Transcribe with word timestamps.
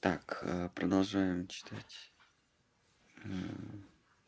Так, 0.00 0.38
э, 0.42 0.68
продолжаем 0.76 1.48
читать 1.48 2.12
э, 3.16 3.30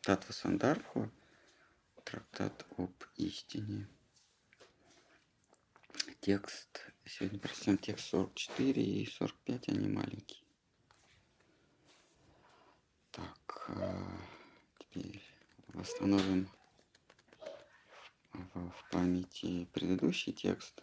Татва 0.00 0.32
Сандарбху, 0.32 1.08
трактат 2.02 2.66
об 2.76 2.92
истине. 3.14 3.86
Текст, 6.20 6.84
сегодня 7.04 7.38
прочтем 7.38 7.78
текст 7.78 8.08
44 8.08 8.82
и 8.82 9.06
45, 9.06 9.68
они 9.68 9.88
маленькие. 9.88 10.42
Так, 13.12 13.66
э, 13.68 14.04
теперь 14.80 15.22
восстановим 15.68 16.50
в 18.32 18.90
памяти 18.90 19.66
предыдущий 19.66 20.32
текст. 20.32 20.82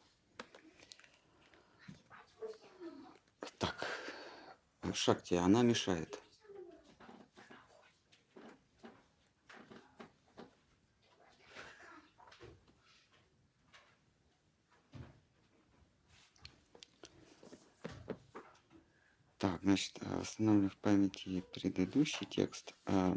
Так, 3.57 4.06
Шакти, 4.94 5.36
она 5.36 5.62
мешает. 5.64 6.22
Так, 19.38 19.62
значит, 19.62 19.98
восстановлю 20.02 20.70
в 20.70 20.77
памяти 20.77 21.44
предыдущий 21.54 22.26
текст. 22.26 22.74
А, 22.85 23.16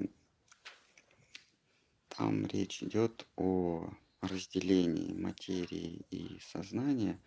там 2.08 2.46
речь 2.46 2.82
идет 2.82 3.26
о 3.36 3.90
разделении 4.20 5.14
материи 5.14 6.04
и 6.10 6.38
сознания. 6.40 7.18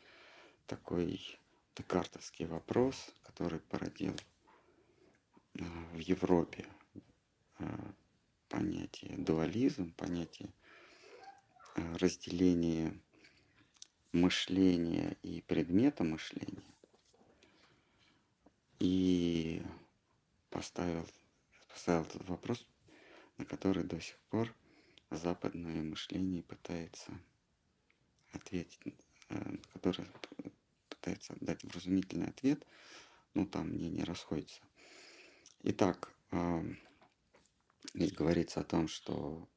Такой 0.67 1.19
декартовский 1.75 2.45
вопрос, 2.45 2.95
который 3.23 3.59
породил 3.59 4.15
в 5.53 5.99
Европе 5.99 6.67
а, 7.59 7.93
понятие 8.49 9.17
дуализм, 9.17 9.93
понятие 9.93 10.49
разделения 11.75 12.99
мышления 14.11 15.17
и 15.23 15.41
предмета 15.41 16.03
мышления 16.03 16.63
и 18.79 19.63
поставил, 20.49 21.07
поставил 21.69 22.03
этот 22.03 22.27
вопрос, 22.27 22.67
на 23.37 23.45
который 23.45 23.83
до 23.83 23.99
сих 23.99 24.17
пор 24.29 24.53
западное 25.09 25.81
мышление 25.81 26.43
пытается 26.43 27.11
ответить, 28.33 28.79
э, 29.29 29.55
который 29.71 30.05
пытается 30.89 31.35
дать 31.39 31.63
вразумительный 31.63 32.27
ответ, 32.27 32.65
но 33.33 33.45
там 33.45 33.69
мнения 33.69 34.03
расходятся. 34.03 34.61
Итак, 35.65 36.13
здесь 37.93 38.11
говорится 38.11 38.59
о 38.59 38.65
том, 38.65 38.89
что 38.89 39.47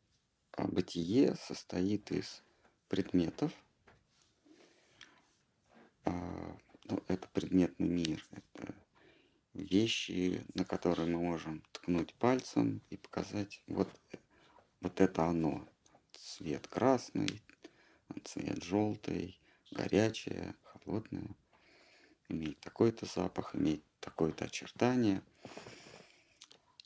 бытие 0.56 1.34
состоит 1.34 2.12
из 2.12 2.44
предметов, 2.86 3.52
а, 6.04 6.56
ну, 6.84 7.02
это 7.08 7.26
предметный 7.32 7.88
мир, 7.88 8.24
это 8.30 8.72
вещи, 9.52 10.46
на 10.54 10.64
которые 10.64 11.08
мы 11.08 11.20
можем 11.20 11.60
ткнуть 11.72 12.14
пальцем 12.14 12.82
и 12.88 12.96
показать, 12.96 13.60
вот, 13.66 13.88
вот 14.80 15.00
это 15.00 15.24
оно. 15.24 15.68
Цвет 16.12 16.68
красный, 16.68 17.42
цвет 18.22 18.62
желтый, 18.62 19.40
горячее, 19.72 20.54
холодное. 20.62 21.34
Имеет 22.28 22.60
такой-то 22.60 23.06
запах, 23.06 23.56
имеет 23.56 23.82
такое-то 23.98 24.44
очертание. 24.44 25.20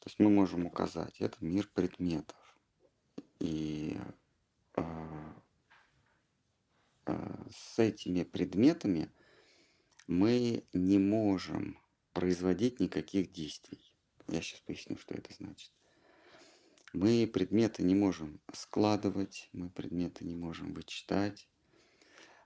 То 0.01 0.09
есть 0.09 0.19
мы 0.19 0.31
можем 0.31 0.67
указать, 0.67 1.21
это 1.21 1.37
мир 1.41 1.69
предметов. 1.75 2.37
И 3.39 3.99
э, 4.77 4.83
э, 7.07 7.45
с 7.55 7.79
этими 7.79 8.23
предметами 8.23 9.11
мы 10.07 10.65
не 10.73 10.99
можем 10.99 11.79
производить 12.15 12.81
никаких 12.81 13.31
действий. 13.31 13.95
Я 14.27 14.41
сейчас 14.41 14.61
поясню, 14.61 14.97
что 14.97 15.15
это 15.15 15.33
значит. 15.35 15.71
Мы 16.93 17.27
предметы 17.27 17.83
не 17.83 17.95
можем 17.95 18.41
складывать, 18.53 19.49
мы 19.53 19.71
предметы 19.71 20.25
не 20.25 20.35
можем 20.35 20.73
вычитать, 20.73 21.49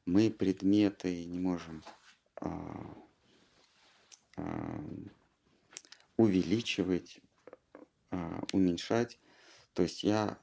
мы 0.05 0.31
предметы 0.31 1.25
не 1.25 1.39
можем 1.39 1.83
а, 2.37 2.99
увеличивать, 6.17 7.21
уменьшать. 8.53 9.19
То 9.73 9.83
есть 9.83 10.03
я, 10.03 10.39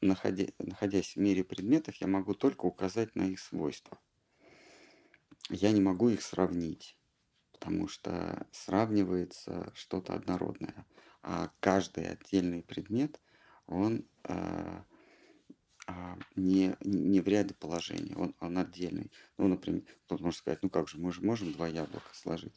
находя, 0.00 0.46
находясь 0.58 1.14
в 1.14 1.16
мире 1.16 1.44
предметов, 1.44 1.96
я 1.96 2.06
могу 2.06 2.34
только 2.34 2.66
указать 2.66 3.14
на 3.16 3.22
их 3.22 3.40
свойства. 3.40 3.98
Я 5.50 5.72
не 5.72 5.80
могу 5.80 6.08
их 6.08 6.22
сравнить 6.22 6.98
потому 7.58 7.88
что 7.88 8.46
сравнивается 8.52 9.70
что-то 9.74 10.14
однородное. 10.14 10.86
А 11.22 11.50
каждый 11.60 12.08
отдельный 12.08 12.62
предмет, 12.62 13.20
он 13.66 14.06
э, 14.24 14.82
не, 16.36 16.76
не 16.80 17.20
в 17.20 17.28
ряде 17.28 17.54
положений, 17.54 18.14
он, 18.16 18.34
он 18.40 18.58
отдельный. 18.58 19.10
Ну, 19.36 19.48
например, 19.48 19.82
кто-то 20.04 20.22
может 20.22 20.38
сказать, 20.38 20.62
ну 20.62 20.70
как 20.70 20.88
же, 20.88 20.98
мы 20.98 21.12
же 21.12 21.22
можем 21.22 21.52
два 21.52 21.66
яблока 21.66 22.08
сложить. 22.12 22.54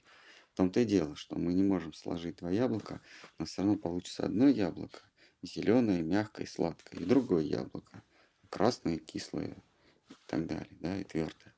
В 0.54 0.58
том-то 0.58 0.82
и 0.82 0.86
дело, 0.86 1.16
что 1.16 1.38
мы 1.38 1.54
не 1.54 1.64
можем 1.64 1.94
сложить 1.94 2.38
два 2.38 2.52
яблока, 2.52 3.02
но 3.40 3.46
все 3.46 3.62
равно 3.62 3.78
получится 3.78 4.26
одно 4.26 4.50
яблоко, 4.50 5.00
зеленое, 5.42 6.02
мягкое, 6.02 6.46
сладкое, 6.46 7.00
и 7.00 7.06
другое 7.06 7.44
яблоко, 7.44 8.04
красное, 8.50 8.98
кислое 8.98 9.56
и 10.10 10.16
так 10.28 10.46
далее, 10.48 10.78
да, 10.82 11.00
и 11.00 11.04
твердое. 11.06 11.56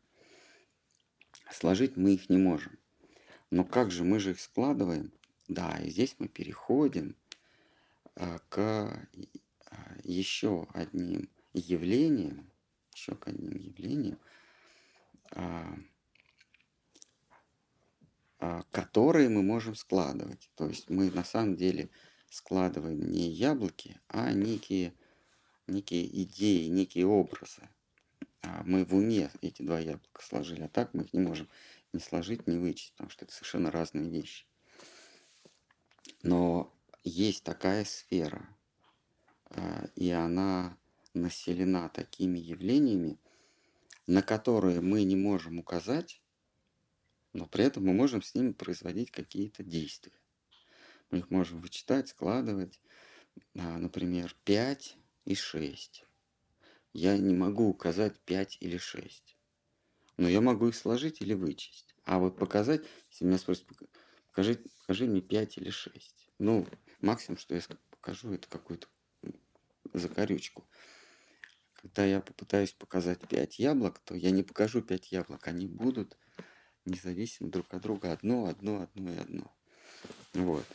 Сложить 1.51 1.97
мы 1.97 2.13
их 2.13 2.29
не 2.29 2.37
можем. 2.37 2.77
Но 3.49 3.63
как 3.63 3.91
же 3.91 4.03
мы 4.03 4.19
же 4.19 4.31
их 4.31 4.39
складываем? 4.39 5.11
Да, 5.47 5.77
и 5.79 5.89
здесь 5.89 6.15
мы 6.19 6.27
переходим 6.27 7.15
а, 8.15 8.39
к 8.49 8.57
а, 8.57 8.97
еще 10.03 10.67
одним 10.73 11.29
явлениям, 11.53 12.49
еще 12.93 13.15
к 13.15 13.27
одним 13.27 13.57
явлениям, 13.57 14.19
а, 15.31 15.77
которые 18.71 19.29
мы 19.29 19.41
можем 19.43 19.75
складывать. 19.75 20.49
То 20.55 20.67
есть 20.67 20.89
мы 20.89 21.11
на 21.11 21.23
самом 21.23 21.55
деле 21.55 21.89
складываем 22.29 23.11
не 23.11 23.29
яблоки, 23.29 23.99
а 24.07 24.31
некие, 24.31 24.93
некие 25.67 26.23
идеи, 26.23 26.67
некие 26.67 27.05
образы. 27.05 27.69
Мы 28.65 28.85
в 28.85 28.93
уме 28.93 29.29
эти 29.41 29.61
два 29.61 29.79
яблока 29.79 30.21
сложили, 30.23 30.63
а 30.63 30.67
так 30.67 30.93
мы 30.93 31.03
их 31.03 31.13
не 31.13 31.19
можем 31.19 31.47
не 31.93 31.99
сложить, 31.99 32.47
не 32.47 32.57
вычесть, 32.57 32.93
потому 32.93 33.09
что 33.11 33.25
это 33.25 33.33
совершенно 33.33 33.71
разные 33.71 34.09
вещи. 34.09 34.45
Но 36.23 36.73
есть 37.03 37.43
такая 37.43 37.85
сфера, 37.85 38.47
а, 39.45 39.87
и 39.95 40.09
она 40.09 40.77
населена 41.13 41.89
такими 41.89 42.39
явлениями, 42.39 43.19
на 44.07 44.21
которые 44.21 44.81
мы 44.81 45.03
не 45.03 45.15
можем 45.15 45.59
указать, 45.59 46.22
но 47.33 47.45
при 47.45 47.65
этом 47.65 47.85
мы 47.85 47.93
можем 47.93 48.21
с 48.21 48.33
ними 48.35 48.51
производить 48.51 49.11
какие-то 49.11 49.63
действия. 49.63 50.13
Мы 51.11 51.19
их 51.19 51.29
можем 51.29 51.59
вычитать, 51.59 52.09
складывать, 52.09 52.79
а, 53.55 53.77
например, 53.77 54.35
5 54.45 54.97
и 55.25 55.35
6. 55.35 56.05
Я 56.93 57.17
не 57.17 57.35
могу 57.35 57.67
указать 57.67 58.19
5 58.21 58.57
или 58.61 58.77
6 58.77 59.33
но 60.17 60.29
я 60.29 60.41
могу 60.41 60.67
их 60.67 60.75
сложить 60.75 61.21
или 61.21 61.33
вычесть. 61.33 61.95
А 62.05 62.19
вот 62.19 62.37
показать, 62.37 62.83
если 63.09 63.25
меня 63.25 63.37
спросят, 63.37 63.65
покажи, 64.27 64.61
покажи 64.79 65.05
мне 65.05 65.21
5 65.21 65.57
или 65.57 65.69
6. 65.69 66.29
Ну, 66.39 66.67
максимум, 67.01 67.37
что 67.37 67.55
я 67.55 67.61
покажу, 67.89 68.33
это 68.33 68.47
какую-то 68.47 68.87
закорючку. 69.93 70.67
Когда 71.73 72.05
я 72.05 72.21
попытаюсь 72.21 72.73
показать 72.73 73.27
5 73.27 73.59
яблок, 73.59 73.99
то 73.99 74.15
я 74.15 74.31
не 74.31 74.43
покажу 74.43 74.81
5 74.81 75.11
яблок. 75.11 75.47
Они 75.47 75.67
будут 75.67 76.17
независимо 76.85 77.49
друг 77.49 77.73
от 77.73 77.81
друга 77.81 78.11
одно, 78.11 78.45
одно, 78.45 78.81
одно 78.81 79.11
и 79.11 79.17
одно. 79.17 79.51
Вот. 80.33 80.65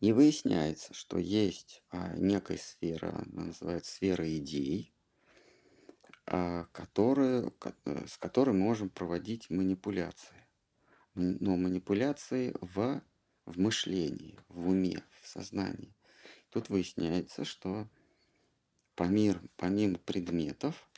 И 0.00 0.12
выясняется, 0.12 0.92
что 0.94 1.18
есть 1.18 1.82
а, 1.90 2.14
некая 2.16 2.58
сфера, 2.58 3.24
она 3.26 3.46
называется 3.46 3.92
сфера 3.92 4.36
идей, 4.36 4.92
а, 6.26 6.64
которые, 6.72 7.52
э, 7.84 8.06
с 8.06 8.18
которой 8.18 8.50
мы 8.50 8.60
можем 8.60 8.90
проводить 8.90 9.48
манипуляции. 9.48 10.46
Но 11.14 11.56
манипуляции 11.56 12.54
в, 12.60 13.00
в 13.46 13.58
мышлении, 13.58 14.38
в 14.48 14.68
уме, 14.68 15.02
в 15.22 15.28
сознании. 15.28 15.94
Тут 16.50 16.68
выясняется, 16.68 17.44
что 17.44 17.88
помимо, 18.96 19.40
помимо 19.56 19.98
предметов 19.98 20.88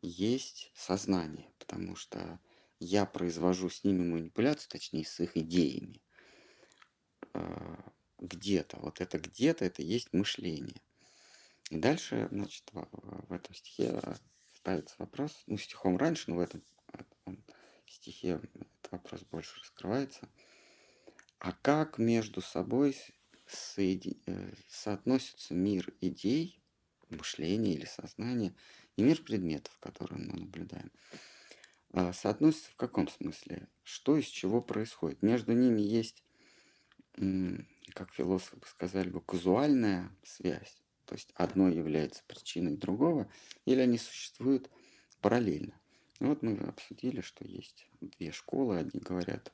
есть 0.00 0.72
сознание, 0.74 1.50
потому 1.58 1.96
что 1.96 2.40
я 2.80 3.06
произвожу 3.06 3.70
с 3.70 3.84
ними 3.84 4.02
манипуляцию, 4.02 4.70
точнее 4.70 5.04
с 5.04 5.20
их 5.20 5.36
идеями. 5.36 6.00
э, 7.34 7.76
где-то. 8.18 8.78
Вот 8.80 9.00
это 9.00 9.18
где-то, 9.18 9.64
это 9.64 9.82
есть 9.82 10.12
мышление. 10.12 10.80
И 11.70 11.76
дальше, 11.76 12.28
значит, 12.32 12.64
в, 12.72 13.32
этом 13.32 13.54
стихе 13.54 14.00
ставится 14.54 14.96
вопрос, 14.98 15.42
ну, 15.46 15.56
стихом 15.56 15.96
раньше, 15.96 16.30
но 16.30 16.36
в 16.36 16.40
этом 16.40 16.64
стихе 17.86 18.40
этот 18.42 18.90
вопрос 18.90 19.22
больше 19.30 19.60
раскрывается. 19.60 20.28
А 21.38 21.52
как 21.52 21.98
между 21.98 22.40
собой 22.40 22.96
соеди... 23.46 24.20
Э, 24.26 24.52
соотносится 24.68 25.54
мир 25.54 25.92
идей, 26.00 26.60
мышления 27.10 27.74
или 27.74 27.84
сознания 27.84 28.54
и 28.96 29.02
мир 29.02 29.22
предметов, 29.22 29.76
которые 29.80 30.18
мы 30.18 30.40
наблюдаем? 30.40 30.90
А, 31.92 32.12
соотносится 32.12 32.70
в 32.70 32.76
каком 32.76 33.08
смысле? 33.08 33.68
Что 33.82 34.16
из 34.16 34.26
чего 34.26 34.60
происходит? 34.60 35.22
Между 35.22 35.52
ними 35.52 35.80
есть, 35.80 36.22
как 37.94 38.12
философы 38.12 38.60
сказали 38.66 39.10
бы, 39.10 39.20
казуальная 39.20 40.10
связь. 40.22 40.82
То 41.06 41.14
есть 41.14 41.32
одно 41.34 41.68
является 41.68 42.22
причиной 42.26 42.76
другого, 42.76 43.32
или 43.64 43.80
они 43.80 43.96
существуют 43.96 44.70
параллельно. 45.20 45.80
Вот 46.20 46.42
мы 46.42 46.56
обсудили, 46.58 47.22
что 47.22 47.46
есть 47.46 47.88
две 48.00 48.32
школы. 48.32 48.78
Одни 48.78 49.00
говорят 49.00 49.52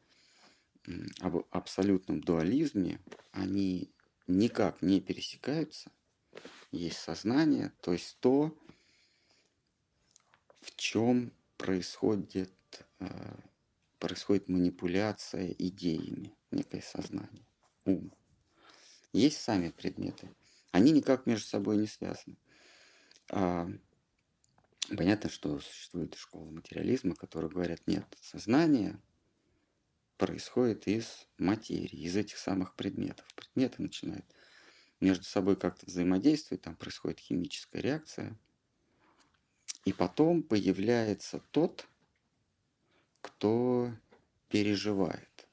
об 1.20 1.46
абсолютном 1.50 2.20
дуализме. 2.20 3.00
Они 3.30 3.92
никак 4.26 4.82
не 4.82 5.00
пересекаются. 5.00 5.92
Есть 6.72 6.98
сознание, 6.98 7.72
то 7.80 7.92
есть 7.92 8.18
то, 8.18 8.52
в 10.60 10.74
чем 10.74 11.32
происходит, 11.64 12.52
э, 13.00 13.36
происходит 13.98 14.50
манипуляция 14.50 15.48
идеями, 15.58 16.36
некое 16.50 16.82
сознание, 16.82 17.46
ум. 17.86 18.12
Есть 19.14 19.38
сами 19.38 19.70
предметы. 19.70 20.28
Они 20.72 20.92
никак 20.92 21.24
между 21.24 21.46
собой 21.46 21.78
не 21.78 21.86
связаны. 21.86 22.36
А, 23.30 23.66
понятно, 24.94 25.30
что 25.30 25.58
существует 25.58 26.14
школа 26.16 26.50
материализма, 26.50 27.14
которые 27.14 27.50
говорят, 27.50 27.80
нет, 27.86 28.04
сознание 28.20 29.00
происходит 30.18 30.86
из 30.86 31.26
материи, 31.38 31.96
из 31.96 32.14
этих 32.14 32.36
самых 32.36 32.76
предметов. 32.76 33.26
Предметы 33.34 33.80
начинают 33.80 34.26
между 35.00 35.24
собой 35.24 35.56
как-то 35.56 35.86
взаимодействовать, 35.86 36.60
там 36.60 36.76
происходит 36.76 37.20
химическая 37.20 37.80
реакция– 37.80 38.38
и 39.84 39.92
потом 39.92 40.42
появляется 40.42 41.40
тот, 41.50 41.86
кто 43.20 43.92
переживает. 44.48 45.48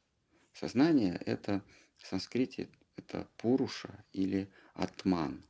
Сознание– 0.53 1.15
это 1.25 1.63
в 1.97 2.07
санскрите 2.07 2.69
это 2.95 3.27
пуруша 3.37 4.03
или 4.13 4.51
атман. 4.73 5.43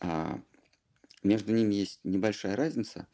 А 0.00 0.40
между 1.22 1.54
ними 1.54 1.74
есть 1.74 2.00
небольшая 2.02 2.56
разница. 2.56 3.06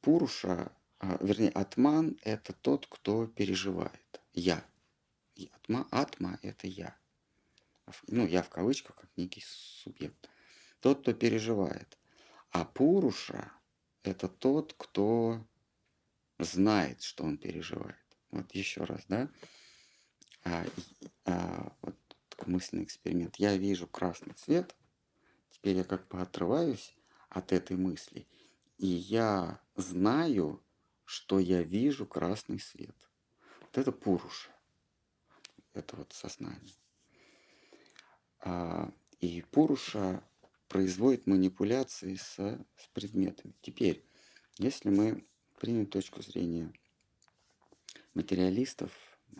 Пуруша, 0.00 0.72
а, 0.98 1.18
вернее, 1.24 1.50
атман– 1.50 2.18
это 2.22 2.52
тот, 2.52 2.86
кто 2.88 3.26
переживает. 3.26 4.20
Я. 4.32 4.64
И 5.36 5.50
атма, 5.54 5.86
атма– 5.90 6.38
это 6.42 6.66
я. 6.66 6.96
Ну, 8.08 8.26
я 8.26 8.42
в 8.42 8.48
кавычках, 8.48 8.96
как 8.96 9.10
некий 9.16 9.42
субъект. 9.46 10.28
Тот, 10.80 11.02
кто 11.02 11.12
переживает. 11.12 11.98
А 12.50 12.64
Пуруша– 12.64 13.52
это 14.02 14.28
тот, 14.28 14.74
кто 14.76 15.46
знает, 16.38 17.02
что 17.02 17.24
он 17.24 17.38
переживает. 17.38 17.96
Вот 18.30 18.52
еще 18.52 18.84
раз, 18.84 19.04
да? 19.08 19.28
А, 20.44 20.64
а, 21.26 21.72
вот 21.82 21.96
мысленный 22.46 22.84
эксперимент. 22.84 23.36
Я 23.36 23.56
вижу 23.56 23.86
красный 23.86 24.34
цвет, 24.34 24.74
теперь 25.50 25.76
я 25.76 25.84
как 25.84 26.08
бы 26.08 26.20
отрываюсь 26.20 26.96
от 27.28 27.52
этой 27.52 27.76
мысли, 27.76 28.26
и 28.78 28.86
я 28.86 29.60
знаю, 29.76 30.64
что 31.04 31.38
я 31.38 31.62
вижу 31.62 32.06
красный 32.06 32.58
свет. 32.58 32.96
Вот 33.60 33.78
это 33.78 33.92
Пуруша. 33.92 34.50
Это 35.72 35.96
вот 35.96 36.12
сознание. 36.12 36.74
А, 38.40 38.92
и 39.20 39.42
Пуруша 39.42 40.24
производит 40.70 41.26
манипуляции 41.26 42.14
с, 42.14 42.36
с 42.36 42.88
предметами. 42.94 43.54
Теперь, 43.60 44.04
если 44.56 44.88
мы 44.88 45.26
примем 45.58 45.86
точку 45.86 46.22
зрения 46.22 46.72
материалистов 48.14 48.92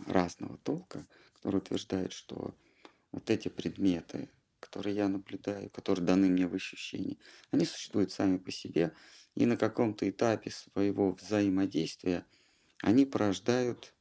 разного 0.06 0.58
толка, 0.58 1.06
которые 1.34 1.60
утверждают, 1.60 2.12
что 2.12 2.56
вот 3.12 3.30
эти 3.30 3.46
предметы, 3.46 4.28
которые 4.58 4.96
я 4.96 5.08
наблюдаю, 5.08 5.70
которые 5.70 6.04
даны 6.04 6.28
мне 6.28 6.48
в 6.48 6.54
ощущении, 6.54 7.16
они 7.52 7.64
существуют 7.64 8.10
сами 8.10 8.36
по 8.36 8.50
себе, 8.50 8.92
и 9.36 9.46
на 9.46 9.56
каком-то 9.56 10.10
этапе 10.10 10.50
своего 10.50 11.12
взаимодействия 11.12 12.26
они 12.82 13.06
порождают 13.06 13.94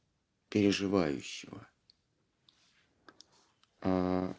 переживающего. 0.48 1.68
А, 3.82 4.36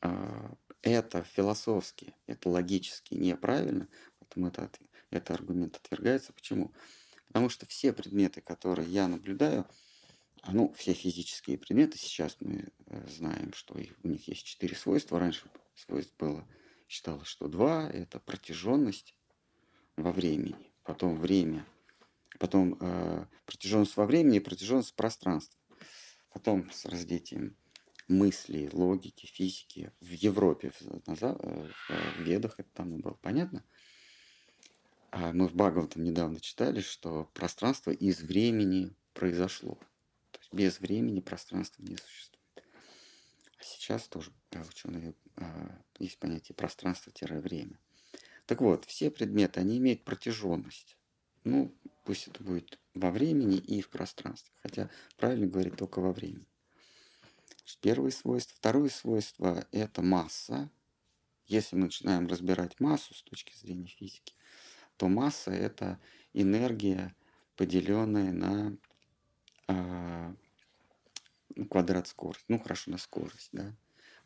а, 0.00 0.54
это 0.82 1.22
философски, 1.22 2.14
это 2.26 2.48
логически 2.48 3.14
неправильно, 3.14 3.88
поэтому 4.18 4.48
это, 4.48 4.70
это 5.10 5.34
аргумент 5.34 5.76
отвергается. 5.76 6.32
Почему? 6.32 6.72
Потому 7.28 7.48
что 7.48 7.66
все 7.66 7.92
предметы, 7.92 8.40
которые 8.40 8.88
я 8.88 9.08
наблюдаю, 9.08 9.66
а, 10.42 10.52
ну, 10.52 10.72
все 10.72 10.92
физические 10.92 11.56
предметы, 11.56 11.98
сейчас 11.98 12.36
мы 12.40 12.68
э, 12.86 13.08
знаем, 13.08 13.52
что 13.52 13.74
у 13.74 14.08
них 14.08 14.26
есть 14.26 14.44
четыре 14.44 14.74
свойства. 14.74 15.20
Раньше 15.20 15.48
свойств 15.76 16.14
было, 16.18 16.46
считалось, 16.88 17.28
что 17.28 17.46
два– 17.46 17.88
это 17.92 18.18
протяженность 18.18 19.14
во 19.96 20.10
времени, 20.10 20.56
потом 20.82 21.16
время, 21.16 21.64
потом 22.40 22.76
э, 22.80 23.26
протяженность 23.46 23.96
во 23.96 24.04
времени 24.04 24.38
и 24.38 24.40
протяженность 24.40 24.90
в 24.90 24.94
пространстве. 24.94 25.56
Потом 26.32 26.70
с 26.72 26.86
развитием 26.86 27.56
мысли, 28.12 28.68
логики, 28.72 29.26
физики 29.26 29.92
в 30.00 30.10
Европе, 30.10 30.72
в, 30.78 30.82
э, 30.82 31.68
в 32.16 32.20
Ведах 32.20 32.54
это 32.58 32.68
там 32.74 32.98
было 32.98 33.14
понятно. 33.14 33.64
А 35.10 35.32
мы 35.32 35.48
в 35.48 35.54
Бхагаватам 35.54 36.04
недавно 36.04 36.40
читали, 36.40 36.80
что 36.80 37.30
пространство 37.34 37.90
из 37.90 38.20
времени 38.22 38.94
произошло. 39.12 39.74
То 40.30 40.38
есть 40.40 40.52
без 40.52 40.80
времени 40.80 41.20
пространство 41.20 41.82
не 41.82 41.96
существует. 41.96 42.64
А 43.58 43.62
сейчас 43.62 44.08
тоже 44.08 44.32
да, 44.50 44.62
ученые 44.68 45.14
а, 45.36 45.78
есть 45.98 46.18
понятие 46.18 46.56
пространство-время. 46.56 47.78
Так 48.46 48.60
вот, 48.60 48.84
все 48.86 49.10
предметы, 49.10 49.60
они 49.60 49.78
имеют 49.78 50.04
протяженность. 50.04 50.96
Ну, 51.44 51.74
пусть 52.04 52.28
это 52.28 52.42
будет 52.42 52.78
во 52.94 53.10
времени 53.10 53.58
и 53.58 53.80
в 53.80 53.90
пространстве. 53.90 54.52
Хотя 54.62 54.90
правильно 55.16 55.46
говорить 55.46 55.76
только 55.76 56.00
во 56.00 56.12
времени. 56.12 56.46
Первое 57.80 58.10
свойство. 58.10 58.56
Второе 58.56 58.88
свойство– 58.88 59.66
это 59.72 60.02
масса. 60.02 60.70
Если 61.46 61.76
мы 61.76 61.86
начинаем 61.86 62.26
разбирать 62.26 62.78
массу 62.80 63.14
с 63.14 63.22
точки 63.22 63.56
зрения 63.56 63.88
физики, 63.88 64.34
то 64.96 65.08
масса– 65.08 65.50
это 65.52 66.00
энергия, 66.32 67.14
поделенная 67.56 68.32
на 68.32 68.76
э, 69.68 70.34
квадрат 71.68 72.06
скорости. 72.08 72.44
Ну, 72.48 72.58
хорошо, 72.58 72.92
на 72.92 72.98
скорость. 72.98 73.48
Да? 73.52 73.76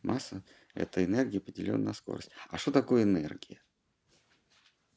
Масса– 0.03 0.45
это 0.75 1.05
энергия, 1.05 1.41
поделенная 1.41 1.87
на 1.87 1.95
скорость. 1.95 2.31
А 2.49 2.59
что 2.59 2.71
такое 2.71 3.05
энергия? 3.05 3.63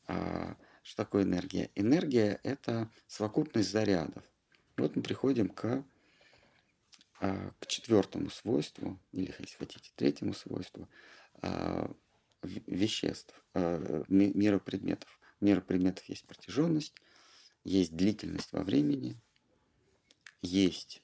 А, 0.08 0.58
что 0.84 0.98
такое 0.98 1.24
энергия? 1.24 1.72
Энергия– 1.75 2.39
это 2.43 2.91
совокупность 3.08 3.72
зарядов. 3.72 4.24
Вот 4.77 4.96
мы 4.96 5.01
приходим 5.01 5.50
к 5.50 5.84
а, 7.22 7.52
к 7.60 7.68
четвертому 7.68 8.30
свойству, 8.30 8.98
или, 9.12 9.34
если 9.40 9.58
хотите, 9.58 9.92
третьему 9.96 10.34
свойству 10.34 10.88
а, 11.42 11.94
веществ, 12.42 13.34
а, 13.54 14.04
мира 14.08 14.60
предметов. 14.60 15.20
Мира 15.42 15.60
предметов 15.60 16.06
есть 16.06 16.26
протяженность, 16.28 16.96
есть 17.64 17.96
длительность 17.96 18.52
во 18.52 18.64
времени, 18.64 19.22
есть 20.42 21.02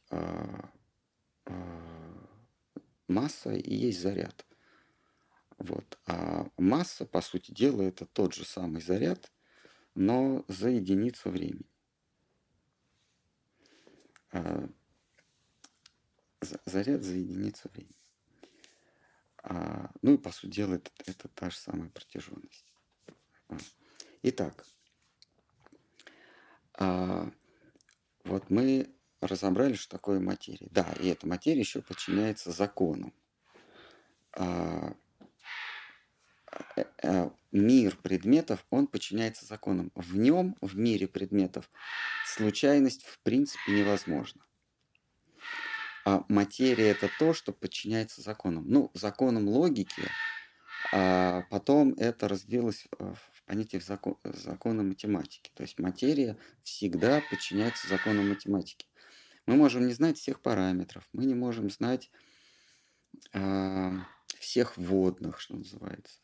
масса 3.08 3.54
и 3.54 3.74
есть 3.74 4.02
заряд. 4.02 4.46
Вот. 5.58 5.98
А 6.06 6.50
масса, 6.58 7.06
по 7.06 7.22
сути 7.22 7.52
дела, 7.52 7.82
это 7.84 8.06
тот 8.06 8.34
же 8.34 8.44
самый 8.46 8.82
заряд, 8.82 9.32
но 9.94 10.44
за 10.50 10.70
единицу 10.70 11.30
времени 11.30 11.70
заряд 16.66 17.04
за 17.04 17.14
единицу 17.14 17.70
времени. 17.74 17.96
А, 19.44 19.92
ну 20.02 20.16
и 20.16 20.18
по 20.18 20.32
сути 20.32 20.56
дела 20.56 20.76
это, 20.76 20.92
это 21.06 21.28
та 21.30 21.50
же 21.50 21.58
самая 21.58 21.90
протяженность. 21.90 22.66
А. 23.50 23.58
Итак, 24.24 24.66
а, 26.74 27.32
вот 28.24 28.50
мы 28.50 28.90
разобрали, 29.22 29.76
что 29.76 29.92
такое 29.92 30.20
материя. 30.20 30.68
Да, 30.72 30.92
и 31.00 31.08
эта 31.08 31.28
материя 31.28 31.60
еще 31.60 31.82
подчиняется 31.82 32.52
законам. 32.52 33.14
А, 34.34 34.96
э, 36.76 36.84
э, 37.04 37.30
мир 37.52 37.96
предметов, 37.98 38.66
он 38.70 38.88
подчиняется 38.88 39.46
законам. 39.46 39.92
В 39.96 40.18
нем, 40.18 40.58
в 40.62 40.76
мире 40.78 41.08
предметов, 41.08 41.70
случайность 42.26 43.06
в 43.06 43.20
принципе 43.20 43.72
невозможна. 43.72 44.46
А 46.06 46.24
материя 46.30 46.90
это 46.90 47.10
то, 47.18 47.34
что 47.34 47.52
подчиняется 47.52 48.22
законам. 48.22 48.64
Ну, 48.68 48.92
законам 48.94 49.48
логики, 49.48 50.04
а 50.94 51.42
потом 51.50 51.94
это 51.98 52.28
развилось 52.28 52.86
в 53.00 53.44
понятие 53.48 53.82
закон, 53.82 54.18
закона 54.24 54.84
математики. 54.84 55.52
То 55.56 55.64
есть 55.64 55.80
материя 55.80 56.38
всегда 56.64 57.24
подчиняется 57.30 57.88
законам 57.88 58.30
математики. 58.30 58.86
Мы 59.48 59.56
можем 59.56 59.88
не 59.88 59.94
знать 59.94 60.18
всех 60.18 60.42
параметров, 60.42 61.08
мы 61.12 61.26
не 61.26 61.34
можем 61.34 61.72
знать 61.72 62.12
э, 63.34 63.92
всех 64.40 64.78
водных, 64.78 65.40
что 65.40 65.56
называется, 65.56 66.20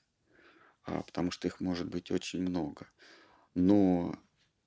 а, 0.84 1.02
потому 1.02 1.32
что 1.32 1.48
их 1.48 1.60
может 1.60 1.88
быть 1.88 2.12
очень 2.12 2.42
много. 2.42 2.88
Но 3.56 4.16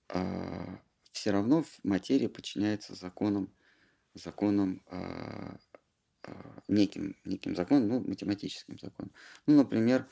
э, 0.09 0.19
а, 0.19 0.81
все 1.13 1.31
равно 1.31 1.65
материя 1.85 2.29
подчиняется 2.29 2.95
законам, 2.95 3.53
законам 4.15 4.83
э, 4.87 5.57
неким, 6.69 7.17
неким 7.25 7.55
законам, 7.55 7.89
ну, 7.89 8.01
математическим 8.01 8.79
законам. 8.79 9.13
Ну, 9.47 9.57
например, 9.57 10.09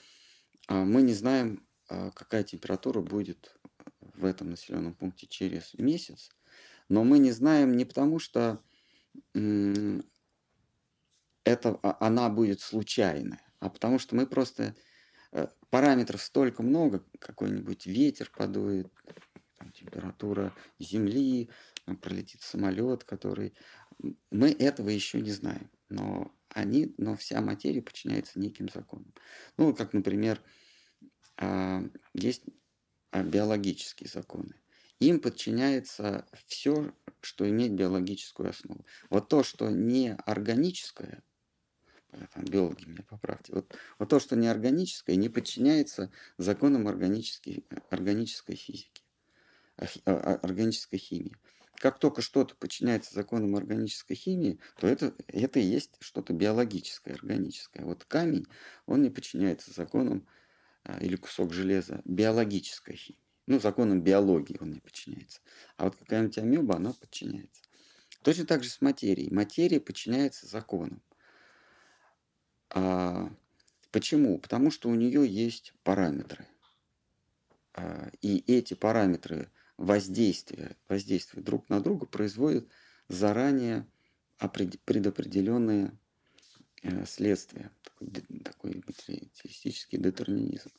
мы 0.68 1.02
не 1.02 1.14
знаем, 1.14 1.66
какая 1.88 2.44
температура 2.44 3.00
будет 3.00 3.56
в 4.00 4.24
этом 4.24 4.50
населенном 4.50 4.94
пункте 4.94 5.26
через 5.26 5.72
месяц, 5.74 6.30
но 6.88 7.02
мы 7.04 7.18
не 7.18 7.32
знаем 7.32 7.76
не 7.76 7.84
потому, 7.84 8.18
что 8.18 8.62
это, 11.44 11.78
а, 11.82 11.96
она 12.00 12.28
будет 12.28 12.60
случайная, 12.60 13.42
а 13.60 13.68
потому 13.68 13.98
что 13.98 14.14
мы 14.14 14.26
просто 14.26 14.74
э, 15.32 15.48
параметров 15.70 16.22
столько 16.22 16.62
много, 16.62 17.04
какой-нибудь 17.18 17.86
ветер 17.86 18.30
подует, 18.34 18.88
температура 19.74 20.54
земли, 20.78 21.48
пролетит 22.00 22.42
самолет, 22.42 23.04
который... 23.04 23.54
Мы 24.30 24.50
этого 24.50 24.88
еще 24.88 25.20
не 25.20 25.32
знаем, 25.32 25.70
но 25.88 26.34
они, 26.48 26.94
но 26.98 27.16
вся 27.16 27.40
материя 27.40 27.82
подчиняется 27.82 28.38
неким 28.38 28.68
законам. 28.68 29.12
Ну, 29.56 29.74
как, 29.74 29.92
например, 29.92 30.42
а, 31.36 31.82
есть 32.14 32.44
а, 33.10 33.22
биологические 33.22 34.08
законы 34.08 34.54
им 35.08 35.20
подчиняется 35.20 36.26
все, 36.46 36.94
что 37.20 37.48
имеет 37.48 37.74
биологическую 37.74 38.50
основу. 38.50 38.84
Вот 39.10 39.28
то, 39.28 39.42
что 39.42 39.68
не 39.70 40.14
органическое, 40.14 41.22
там, 42.10 42.44
биологи 42.44 42.84
меня 42.84 43.04
поправьте, 43.08 43.54
вот, 43.54 43.76
вот 43.98 44.08
то, 44.08 44.20
что 44.20 44.36
не 44.36 44.48
органическое, 44.48 45.16
не 45.16 45.28
подчиняется 45.28 46.12
законам 46.38 46.88
органической, 46.88 47.64
органической 47.90 48.56
физики, 48.56 49.02
а 49.76 49.86
а, 50.04 50.34
органической 50.36 50.98
химии. 50.98 51.36
Как 51.82 51.98
только 51.98 52.22
что-то 52.22 52.54
подчиняется 52.54 53.12
законам 53.12 53.56
органической 53.56 54.14
химии, 54.14 54.60
то 54.78 54.86
это, 54.86 55.16
это 55.26 55.58
и 55.58 55.64
есть 55.64 55.90
что-то 55.98 56.32
биологическое, 56.32 57.16
органическое. 57.16 57.84
Вот 57.84 58.04
камень, 58.04 58.46
он 58.86 59.02
не 59.02 59.10
подчиняется 59.10 59.72
законам 59.72 60.24
или 61.00 61.16
кусок 61.16 61.52
железа 61.52 62.00
биологической 62.04 62.94
химии. 62.94 63.18
Ну, 63.48 63.58
законам 63.58 64.00
биологии 64.00 64.58
он 64.60 64.74
не 64.74 64.78
подчиняется. 64.78 65.40
А 65.76 65.86
вот 65.86 65.96
какая-нибудь 65.96 66.38
амеба, 66.38 66.76
она 66.76 66.92
подчиняется. 66.92 67.62
Точно 68.22 68.46
так 68.46 68.62
же 68.62 68.70
с 68.70 68.80
материей. 68.80 69.34
Материя 69.34 69.80
подчиняется 69.80 70.46
законам. 70.46 71.02
А, 72.70 73.28
почему? 73.90 74.38
Потому 74.38 74.70
что 74.70 74.88
у 74.88 74.94
нее 74.94 75.26
есть 75.26 75.74
параметры. 75.82 76.46
А, 77.74 78.08
и 78.20 78.38
эти 78.46 78.74
параметры 78.74 79.50
воздействия, 79.82 80.76
воздействия 80.88 81.42
друг 81.42 81.68
на 81.68 81.80
друга 81.80 82.06
производят 82.06 82.68
заранее 83.08 83.86
предопределенные 84.38 85.98
э, 86.82 87.04
следствия. 87.04 87.70
Такой, 87.82 88.08
такой 88.44 88.82
материалистический 88.86 89.98
детерминизм. 89.98 90.70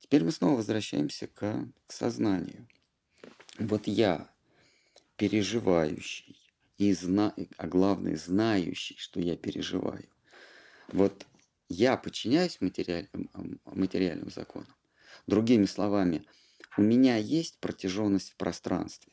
Теперь 0.00 0.24
мы 0.24 0.32
снова 0.32 0.56
возвращаемся 0.56 1.28
к, 1.28 1.68
к 1.86 1.92
сознанию. 1.92 2.68
Вот 3.58 3.86
я, 3.86 4.28
переживающий, 5.16 6.36
и 6.76 6.92
зна... 6.92 7.34
а 7.56 7.66
главное, 7.68 8.16
знающий, 8.16 8.96
что 8.98 9.20
я 9.20 9.36
переживаю. 9.36 10.08
Вот 10.88 11.24
я 11.68 11.96
подчиняюсь 11.96 12.60
материальным, 12.60 13.30
материальным 13.64 14.30
законам. 14.30 14.74
Другими 15.26 15.66
словами, 15.66 16.24
у 16.78 16.82
меня 16.82 17.16
есть 17.16 17.58
протяженность 17.58 18.30
в 18.30 18.36
пространстве. 18.36 19.12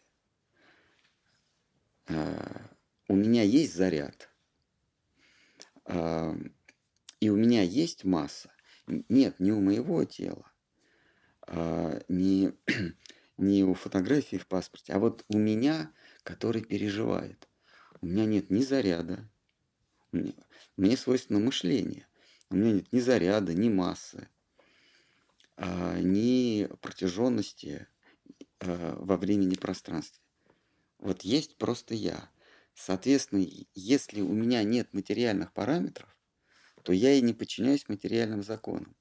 А, 2.07 2.69
у 3.07 3.15
меня 3.15 3.41
есть 3.41 3.73
заряд. 3.73 4.29
А, 5.85 6.37
и 7.19 7.29
у 7.29 7.35
меня 7.35 7.63
есть 7.63 8.05
масса. 8.05 8.51
Нет, 8.85 9.39
не 9.39 9.51
у 9.51 9.61
моего 9.61 10.03
тела, 10.05 10.51
а, 11.41 11.99
не, 12.07 12.53
не 13.37 13.63
у 13.63 13.73
фотографии 13.73 14.37
в 14.37 14.45
паспорте, 14.45 14.93
а 14.93 14.99
вот 14.99 15.25
у 15.27 15.39
меня, 15.39 15.91
который 16.21 16.63
переживает. 16.63 17.49
У 18.01 18.05
меня 18.05 18.25
нет 18.25 18.51
ни 18.51 18.61
заряда, 18.61 19.27
мне, 20.11 20.35
мне 20.77 20.95
свойственно 20.97 21.39
мышление. 21.39 22.07
У 22.51 22.57
меня 22.57 22.73
нет 22.73 22.93
ни 22.93 22.99
заряда, 22.99 23.55
ни 23.55 23.69
массы, 23.69 24.29
ни 25.57 26.67
протяженности 26.81 27.87
а, 28.59 28.95
во 28.99 29.17
времени 29.17 29.53
и 29.53 29.59
пространстве. 29.59 30.21
Вот 30.99 31.21
есть 31.23 31.57
просто 31.57 31.93
я. 31.93 32.29
Соответственно, 32.73 33.45
если 33.73 34.21
у 34.21 34.33
меня 34.33 34.63
нет 34.63 34.93
материальных 34.93 35.53
параметров, 35.53 36.15
то 36.83 36.91
я 36.93 37.13
и 37.13 37.21
не 37.21 37.33
подчиняюсь 37.33 37.87
материальным 37.87 38.43
законам. 38.43 38.95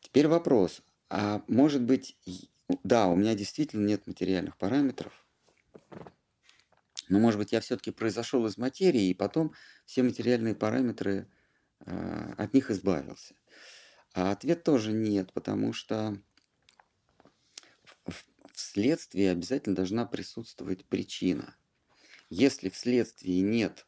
Теперь 0.00 0.28
вопрос. 0.28 0.82
А 1.10 1.42
может 1.48 1.82
быть, 1.82 2.16
да, 2.82 3.08
у 3.08 3.16
меня 3.16 3.34
действительно 3.34 3.86
нет 3.86 4.06
материальных 4.06 4.56
параметров, 4.56 5.26
но 7.08 7.18
может 7.18 7.38
быть 7.38 7.52
я 7.52 7.60
все-таки 7.60 7.90
произошел 7.90 8.46
из 8.46 8.58
материи, 8.58 9.08
и 9.08 9.14
потом 9.14 9.54
все 9.86 10.02
материальные 10.02 10.54
параметры 10.54 11.26
э, 11.80 12.34
от 12.36 12.52
них 12.52 12.70
избавился. 12.70 13.34
А 14.12 14.32
ответ 14.32 14.64
тоже 14.64 14.92
нет, 14.92 15.32
потому 15.32 15.72
что 15.72 16.20
в, 17.84 18.24
следствии 18.54 19.24
обязательно 19.24 19.76
должна 19.76 20.04
присутствовать 20.04 20.84
причина. 20.84 21.56
Если 22.30 22.68
в 22.68 22.76
следствии 22.76 23.40
нет, 23.40 23.86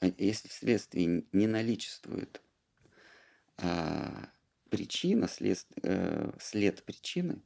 э, 0.00 0.12
если 0.18 0.48
в 0.48 0.52
следствии 0.52 1.26
не 1.32 1.46
наличествует 1.46 2.40
а, 3.58 4.30
причина, 4.70 5.28
след, 5.28 5.66
э, 5.82 6.32
след 6.40 6.84
причины, 6.84 7.42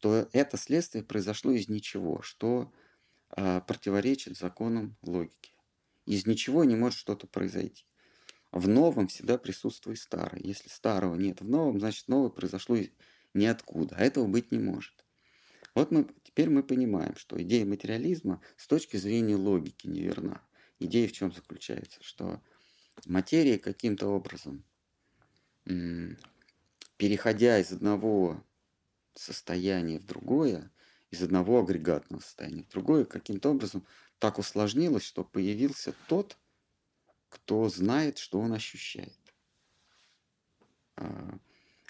то 0.00 0.28
это 0.32 0.56
следствие 0.56 1.04
произошло 1.04 1.52
из 1.52 1.68
ничего, 1.68 2.22
что 2.22 2.72
э, 3.36 3.60
противоречит 3.66 4.36
законам 4.36 4.96
логики. 5.02 5.52
Из 6.06 6.26
ничего 6.26 6.64
не 6.64 6.76
может 6.76 6.98
что-то 6.98 7.26
произойти. 7.26 7.86
В 8.56 8.68
новом 8.68 9.08
всегда 9.08 9.36
присутствует 9.36 9.98
старое. 9.98 10.40
Если 10.42 10.70
старого 10.70 11.14
нет 11.14 11.42
в 11.42 11.44
новом, 11.48 11.78
значит 11.78 12.08
новое 12.08 12.30
произошло 12.30 12.78
ниоткуда. 13.34 13.96
А 13.98 14.02
этого 14.02 14.26
быть 14.26 14.50
не 14.50 14.58
может. 14.58 15.04
Вот 15.74 15.90
мы, 15.90 16.06
теперь 16.22 16.48
мы 16.48 16.62
понимаем, 16.62 17.16
что 17.16 17.40
идея 17.42 17.66
материализма 17.66 18.40
с 18.56 18.66
точки 18.66 18.96
зрения 18.96 19.36
логики 19.36 19.86
неверна. 19.86 20.40
Идея 20.78 21.06
в 21.06 21.12
чем 21.12 21.32
заключается? 21.32 22.02
Что 22.02 22.40
материя 23.04 23.58
каким-то 23.58 24.08
образом 24.08 24.64
переходя 26.96 27.58
из 27.58 27.72
одного 27.72 28.42
состояния 29.12 29.98
в 29.98 30.06
другое, 30.06 30.70
из 31.10 31.22
одного 31.22 31.60
агрегатного 31.60 32.22
состояния 32.22 32.62
в 32.62 32.70
другое, 32.70 33.04
каким-то 33.04 33.50
образом 33.50 33.86
так 34.18 34.38
усложнилось, 34.38 35.04
что 35.04 35.24
появился 35.24 35.92
тот, 36.08 36.38
кто 37.36 37.68
знает, 37.68 38.16
что 38.16 38.40
он 38.40 38.54
ощущает. 38.54 39.34
А, 40.96 41.38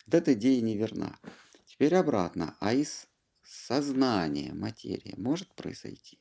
вот 0.06 0.14
эта 0.14 0.34
идея 0.34 0.60
неверна. 0.60 1.18
Теперь 1.66 1.94
обратно. 1.94 2.56
А 2.60 2.72
из 2.72 3.06
сознания 3.44 4.52
материя 4.52 5.14
может 5.16 5.54
произойти? 5.54 6.18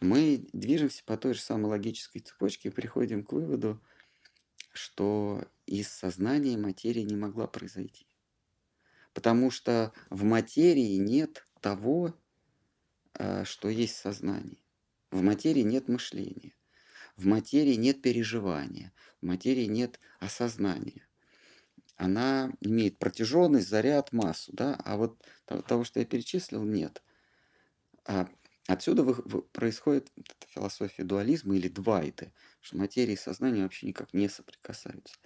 Мы 0.00 0.48
движемся 0.52 1.04
по 1.04 1.16
той 1.16 1.34
же 1.34 1.40
самой 1.40 1.66
логической 1.66 2.20
цепочке 2.20 2.68
и 2.68 2.72
приходим 2.72 3.24
к 3.24 3.32
выводу, 3.32 3.80
что 4.72 5.44
из 5.66 5.88
сознания 5.88 6.56
материи 6.56 7.02
не 7.02 7.16
могла 7.16 7.46
произойти. 7.46 8.06
Потому 9.14 9.50
что 9.50 9.92
в 10.08 10.24
материи 10.24 10.96
нет 10.96 11.46
того, 11.60 12.14
э, 13.14 13.44
что 13.44 13.68
есть 13.68 13.96
сознание. 13.96 14.62
В 15.10 15.22
материи 15.22 15.62
нет 15.62 15.88
мышления, 15.88 16.54
в 17.20 17.26
материи 17.26 17.74
нет 17.74 18.00
переживания, 18.00 18.92
в 19.20 19.26
материи 19.26 19.66
нет 19.66 20.00
осознания. 20.20 21.06
Она 21.96 22.50
имеет 22.60 22.98
протяженность, 22.98 23.68
заряд, 23.68 24.12
массу, 24.12 24.52
да, 24.54 24.74
а 24.84 24.96
вот 24.96 25.22
того, 25.44 25.84
что 25.84 26.00
я 26.00 26.06
перечислил, 26.06 26.64
нет. 26.64 27.02
А 28.06 28.26
отсюда 28.68 29.04
происходит 29.52 30.10
философия 30.48 31.04
дуализма 31.04 31.54
или 31.56 31.68
двайты, 31.68 32.32
что 32.62 32.78
материя 32.78 33.12
и 33.12 33.18
сознание 33.18 33.64
вообще 33.64 33.86
никак 33.86 34.14
не 34.14 34.30
соприкасаются. 34.30 35.16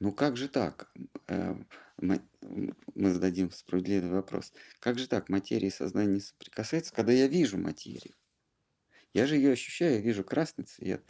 Ну 0.00 0.10
как 0.10 0.36
же 0.36 0.48
так? 0.48 0.92
Э, 1.28 1.54
мы 1.98 2.20
зададим 2.96 3.52
справедливый 3.52 4.10
вопрос. 4.10 4.52
Как 4.80 4.98
же 4.98 5.06
так 5.06 5.28
материя 5.28 5.68
и 5.68 5.70
сознание 5.70 6.14
не 6.14 6.20
соприкасаются, 6.20 6.92
когда 6.92 7.12
я 7.12 7.28
вижу 7.28 7.58
материю? 7.58 8.16
Я 9.12 9.26
же 9.26 9.36
ее 9.36 9.52
ощущаю, 9.52 9.94
я 9.94 10.00
вижу 10.00 10.24
красный 10.24 10.64
цвет, 10.64 11.04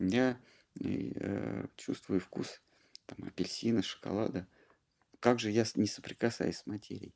я 0.00 0.40
э, 0.80 1.66
чувствую 1.76 2.20
вкус 2.20 2.60
там, 3.06 3.26
апельсина, 3.26 3.82
шоколада. 3.82 4.46
Как 5.20 5.38
же 5.38 5.50
я 5.50 5.64
не 5.74 5.86
соприкасаюсь 5.86 6.58
с 6.58 6.66
материей? 6.66 7.14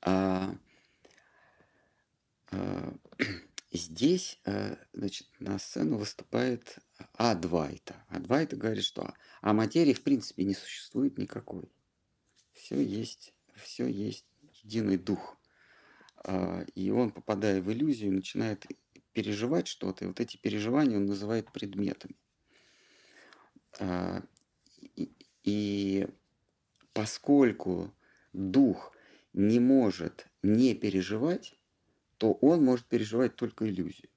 А, 0.00 0.54
а, 2.50 2.94
здесь, 3.72 4.38
а, 4.44 4.78
значит, 4.92 5.28
на 5.40 5.58
сцену 5.58 5.96
выступает 5.96 6.78
Адвайта. 7.14 8.04
Адвайта 8.08 8.56
говорит, 8.56 8.84
что 8.84 9.14
а 9.40 9.52
материи 9.52 9.94
в 9.94 10.02
принципе 10.02 10.44
не 10.44 10.54
существует 10.54 11.18
никакой. 11.18 11.72
Все 12.52 12.80
есть, 12.80 13.34
все 13.56 13.86
есть 13.88 14.26
единый 14.62 14.98
дух. 14.98 15.36
А, 16.16 16.64
и 16.74 16.90
он, 16.90 17.10
попадая 17.10 17.60
в 17.60 17.72
иллюзию, 17.72 18.12
начинает 18.12 18.64
переживать 19.14 19.68
что-то, 19.68 20.04
и 20.04 20.08
вот 20.08 20.20
эти 20.20 20.36
переживания 20.36 20.96
он 20.96 21.06
называет 21.06 21.50
предметами. 21.52 22.16
А, 23.80 24.22
и 25.42 26.06
поскольку 26.92 27.94
дух 28.32 28.92
не 29.32 29.60
может 29.60 30.26
не 30.42 30.74
переживать, 30.74 31.58
то 32.18 32.32
он 32.34 32.64
может 32.64 32.86
переживать 32.86 33.36
только 33.36 33.66
иллюзию. 33.68 34.08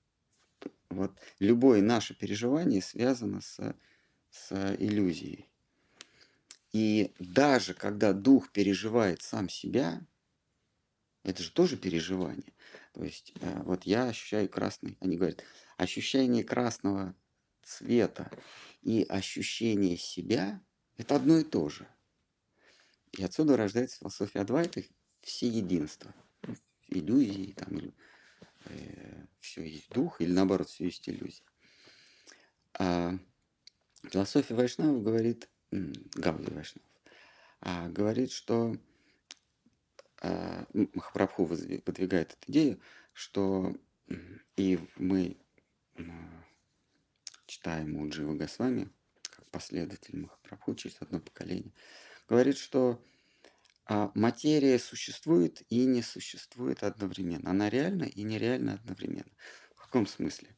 Вот 0.90 1.12
любое 1.40 1.82
наше 1.82 2.14
переживание 2.16 2.82
связано 2.82 3.42
с, 3.42 3.76
с 4.30 4.76
иллюзией. 4.80 5.48
И 6.72 7.14
даже 7.20 7.74
когда 7.74 8.14
дух 8.14 8.52
переживает 8.52 9.22
сам 9.22 9.50
себя, 9.50 10.02
это 11.28 11.44
же 11.44 11.52
тоже 11.52 11.76
переживание. 11.76 12.54
То 12.94 13.04
есть 13.04 13.34
э, 13.42 13.62
вот 13.64 13.84
я 13.84 14.06
ощущаю 14.06 14.48
красный, 14.48 14.98
они 15.02 15.18
говорят, 15.18 15.44
ощущение 15.76 16.44
красного 16.44 17.16
цвета 17.64 18.32
и 18.82 19.06
ощущение 19.08 19.98
себя– 19.98 20.62
это 20.98 21.18
одно 21.18 21.38
и 21.38 21.44
то 21.44 21.68
же. 21.68 21.86
И 23.12 23.24
отсюда 23.24 23.58
рождается 23.58 24.00
философия 24.00 24.40
Адвайта 24.40 24.84
все 25.22 25.50
единство. 25.50 26.14
Иллюзии, 26.88 27.54
там, 27.58 27.94
э, 28.66 29.26
все 29.42 29.64
есть 29.64 29.90
дух, 29.90 30.22
или 30.22 30.32
наоборот, 30.32 30.70
все 30.70 30.86
есть 30.86 31.10
иллюзия. 31.10 31.44
А 32.80 33.18
философия 34.04 34.56
Вайшнава 34.56 35.02
говорит, 35.02 35.50
Гауди 35.72 36.52
Вайшнав, 36.52 36.86
а, 37.60 37.90
говорит, 37.90 38.32
что 38.32 38.78
Махапрабху 40.22 41.46
выдвигает 41.46 42.34
эту 42.34 42.52
идею, 42.52 42.82
что 43.14 43.76
и 44.56 44.80
мы 44.96 45.38
читаем 47.46 47.96
у 47.98 48.10
Джива 48.10 48.34
Госвами, 48.34 48.90
как 49.22 49.46
последователь 49.52 50.18
Махапрабху 50.18 50.76
через 50.76 50.98
одно 51.02 51.20
поколение, 51.20 51.72
говорит, 52.28 52.58
что 52.58 53.04
а, 53.86 54.12
материя 54.16 54.80
существует 54.80 55.62
и 55.70 55.86
не 55.86 56.02
существует 56.02 56.84
одновременно. 56.84 57.52
Она 57.52 57.70
реальна 57.70 58.04
и 58.04 58.24
нереальна 58.24 58.74
одновременно. 58.74 59.32
В 59.76 59.82
каком 59.82 60.08
смысле? 60.08 60.56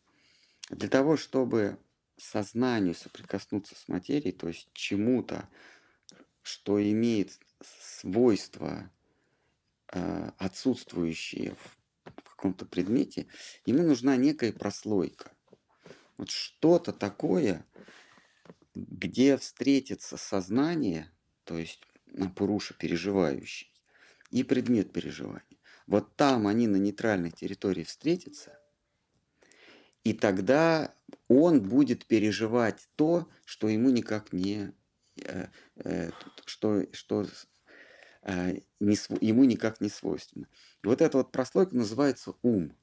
Для 0.69 0.89
того, 0.89 1.17
чтобы 1.17 1.77
сознанию 2.17 2.95
соприкоснуться 2.95 3.75
с 3.75 3.87
материей, 3.87 4.31
то 4.31 4.47
есть 4.47 4.69
чему-то, 4.73 5.49
что 6.41 6.81
имеет 6.81 7.39
свойства 7.61 8.89
Э, 8.89 8.98
отсутствующие 9.91 11.55
в 12.23 12.35
каком-то 12.35 12.65
предмете, 12.65 13.27
ему 13.65 13.83
нужна 13.83 14.15
некая 14.15 14.53
прослойка. 14.53 15.31
Вот 16.17 16.29
что-то 16.29 16.93
такое, 16.93 17.65
где 18.75 19.37
встретится 19.37 20.17
сознание, 20.17 21.11
то 21.43 21.57
есть 21.57 21.81
Пуруша 22.35 22.73
переживающий, 22.73 23.73
и 24.31 24.43
предмет 24.43 24.91
переживания. 24.91 25.43
Вот 25.87 26.15
там 26.15 26.47
они 26.47 26.67
на 26.67 26.77
нейтральной 26.77 27.31
территории 27.31 27.83
встретятся, 27.83 28.59
и 30.03 30.13
тогда 30.13 30.93
он 31.27 31.61
будет 31.61 32.05
переживать 32.05 32.87
то, 32.95 33.27
что 33.45 33.67
ему 33.69 33.89
никак 33.89 34.33
не, 34.33 34.71
э, 35.23 35.47
э, 35.77 36.11
что, 36.45 36.85
что 36.93 37.25
Э, 37.25 37.58
не, 38.23 39.25
ему 39.25 39.43
никак 39.45 39.81
не 39.81 39.89
свойственно. 39.89 40.47
И 40.83 40.87
вот 40.87 41.01
эта 41.01 41.17
вот 41.17 41.31
прослойка 41.31 41.75
называется 41.75 42.33
ум. 42.41 42.75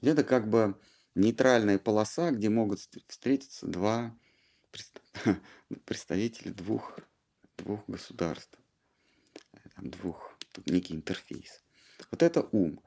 Это 0.00 0.24
как 0.24 0.48
бы 0.48 0.78
нейтральная 1.14 1.78
полоса, 1.78 2.30
где 2.30 2.48
могут 2.50 2.80
встретиться 3.08 3.66
два 3.66 4.16
представителя 5.84 6.52
двух, 6.52 6.98
двух 7.56 7.80
государств, 7.86 8.58
там 9.76 9.90
двух, 9.90 10.36
некий 10.66 10.94
интерфейс. 10.94 11.62
Вот 12.10 12.22
это 12.22 12.48
ум. 12.52 12.80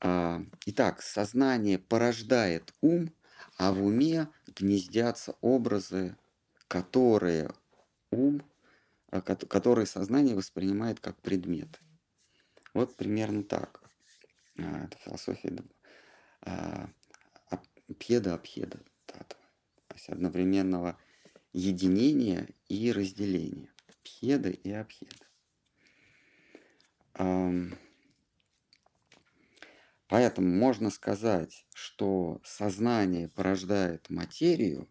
А, 0.00 0.42
итак, 0.66 1.02
сознание 1.02 1.78
порождает 1.78 2.72
ум, 2.80 3.12
а 3.56 3.72
в 3.72 3.84
уме 3.84 4.28
гнездятся 4.46 5.34
образы, 5.40 6.16
которые 6.68 7.50
ум 8.10 8.42
которые 9.10 9.86
сознание 9.86 10.34
воспринимает 10.34 11.00
как 11.00 11.20
предметы. 11.20 11.78
Вот 12.74 12.96
примерно 12.96 13.42
так. 13.42 13.82
А, 14.58 14.84
это 14.84 14.98
философия 14.98 15.56
а, 16.42 16.88
пьеда-абхеда, 17.98 18.80
то 19.06 19.26
есть 19.94 20.08
одновременного 20.08 20.98
единения 21.52 22.48
и 22.68 22.92
разделения. 22.92 23.70
Пьеда 24.02 24.50
и 24.50 24.70
абхеда. 24.70 25.26
Поэтому 30.08 30.48
можно 30.48 30.90
сказать, 30.90 31.66
что 31.74 32.40
сознание 32.44 33.28
порождает 33.28 34.08
материю, 34.08 34.88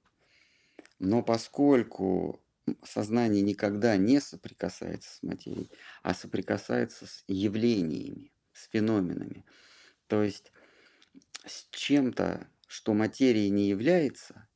но 1.00 1.24
поскольку 1.24 2.40
сознание 2.84 3.42
никогда 3.42 3.98
не 3.98 4.20
соприкасается 4.20 5.14
с 5.14 5.24
материей, 5.24 5.70
а 6.04 6.14
соприкасается 6.14 7.06
с 7.06 7.24
явлениями, 7.28 8.32
с 8.54 8.68
феноменами. 8.70 9.46
То 10.08 10.24
есть 10.24 10.52
с 11.46 11.68
чем-то, 11.72 12.48
что 12.68 12.94
материей 12.94 13.50
не 13.50 13.68
является, 13.70 14.48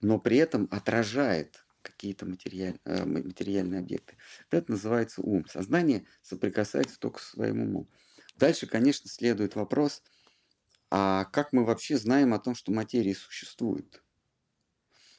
но 0.00 0.18
при 0.18 0.36
этом 0.38 0.68
отражает 0.70 1.64
какие-то 1.82 2.26
материаль, 2.26 2.78
э, 2.84 3.04
материальные 3.04 3.80
объекты. 3.80 4.16
Это 4.50 4.70
называется 4.72 5.20
ум. 5.20 5.46
Сознание 5.48 6.06
соприкасается 6.22 6.98
только 6.98 7.20
с 7.20 7.30
своим 7.30 7.62
умом. 7.62 7.88
Дальше, 8.36 8.66
конечно, 8.66 9.10
следует 9.10 9.56
вопрос, 9.56 10.02
а 10.90 11.24
как 11.26 11.52
мы 11.52 11.64
вообще 11.64 11.96
знаем 11.96 12.34
о 12.34 12.38
том, 12.38 12.54
что 12.54 12.72
материя 12.72 13.14
существует? 13.14 14.01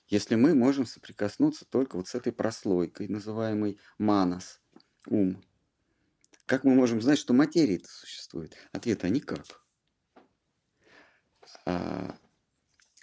Если 0.07 0.35
мы 0.35 0.53
можем 0.53 0.85
соприкоснуться 0.85 1.65
только 1.65 1.95
вот 1.97 2.07
с 2.07 2.15
этой 2.15 2.31
прослойкой, 2.33 3.07
называемой 3.07 3.79
манас, 3.97 4.61
ум. 5.07 5.43
Как 6.45 6.63
мы 6.63 6.75
можем 6.75 7.01
знать, 7.01 7.17
что 7.17 7.33
материя 7.33 7.77
это 7.77 7.89
существует? 7.89 8.55
Ответ– 8.71 9.03
а 9.05 9.09
никак. 9.09 9.63
А, 11.65 12.15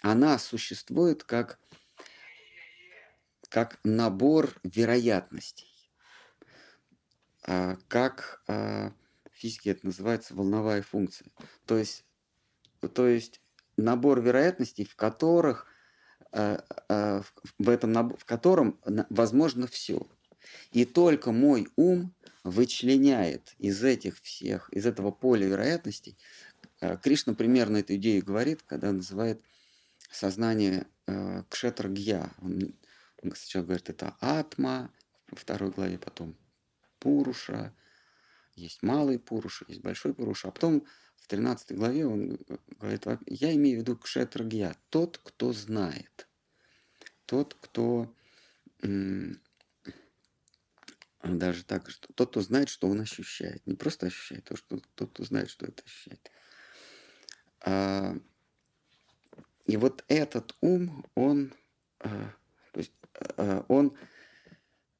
она 0.01 0.37
существует 0.37 1.23
как, 1.23 1.59
как 3.49 3.79
набор 3.83 4.59
вероятностей, 4.63 5.91
а, 7.43 7.77
как 7.87 8.43
а, 8.47 8.93
в 9.31 9.35
физике 9.35 9.71
это 9.71 9.87
называется 9.87 10.35
волновая 10.35 10.83
функция. 10.83 11.31
То 11.65 11.77
есть, 11.77 12.05
то 12.93 13.07
есть 13.07 13.41
набор 13.77 14.21
вероятностей, 14.21 14.85
в 14.85 14.95
которых 14.95 15.67
в 16.31 17.69
этом 17.69 18.15
в 18.17 18.25
котором 18.25 18.79
возможно 19.09 19.67
все. 19.67 20.07
И 20.71 20.85
только 20.85 21.31
мой 21.31 21.67
ум 21.75 22.13
вычленяет 22.43 23.53
из 23.59 23.83
этих 23.83 24.19
всех, 24.21 24.69
из 24.71 24.85
этого 24.85 25.11
поля 25.11 25.47
вероятностей. 25.47 26.17
Э, 26.79 26.97
Кришна 26.97 27.33
примерно 27.33 27.77
эту 27.77 27.95
идею 27.95 28.25
говорит, 28.25 28.63
когда 28.63 28.91
называет 28.91 29.41
сознание 30.11 30.87
э, 31.07 31.43
кшетрагья. 31.49 32.31
Он, 32.41 32.73
он 33.21 33.35
сначала 33.35 33.63
говорит, 33.63 33.89
это 33.89 34.15
атма, 34.19 34.91
во 35.29 35.37
второй 35.37 35.71
главе, 35.71 35.97
потом 35.97 36.35
пуруша, 36.99 37.73
есть 38.61 38.83
малый 38.83 39.19
пуруша, 39.19 39.65
есть 39.67 39.81
большой 39.81 40.13
пуруша, 40.13 40.49
а 40.49 40.51
потом 40.51 40.85
в 41.17 41.27
13 41.27 41.75
главе 41.75 42.05
он 42.05 42.37
говорит, 42.79 43.05
я 43.25 43.53
имею 43.55 43.77
в 43.77 43.81
виду 43.81 43.97
кшетрагья, 43.97 44.75
тот, 44.89 45.17
кто 45.17 45.53
знает, 45.53 46.27
тот, 47.25 47.55
кто 47.59 48.13
даже 51.23 51.63
так, 51.63 51.89
что 51.89 52.11
тот, 52.13 52.31
кто 52.31 52.41
знает, 52.41 52.69
что 52.69 52.87
он 52.87 53.01
ощущает. 53.01 53.65
Не 53.67 53.75
просто 53.75 54.07
ощущает, 54.07 54.51
а 54.51 54.55
что 54.55 54.79
тот, 54.95 55.11
кто 55.11 55.23
знает, 55.23 55.49
что 55.49 55.65
это 55.65 55.83
ощущает. 55.83 56.31
А, 57.61 58.15
и 59.65 59.77
вот 59.77 60.03
этот 60.07 60.55
ум, 60.61 61.05
он, 61.15 61.53
а, 61.99 62.33
то 62.73 62.79
есть, 62.79 62.93
а, 63.37 63.63
он 63.67 63.95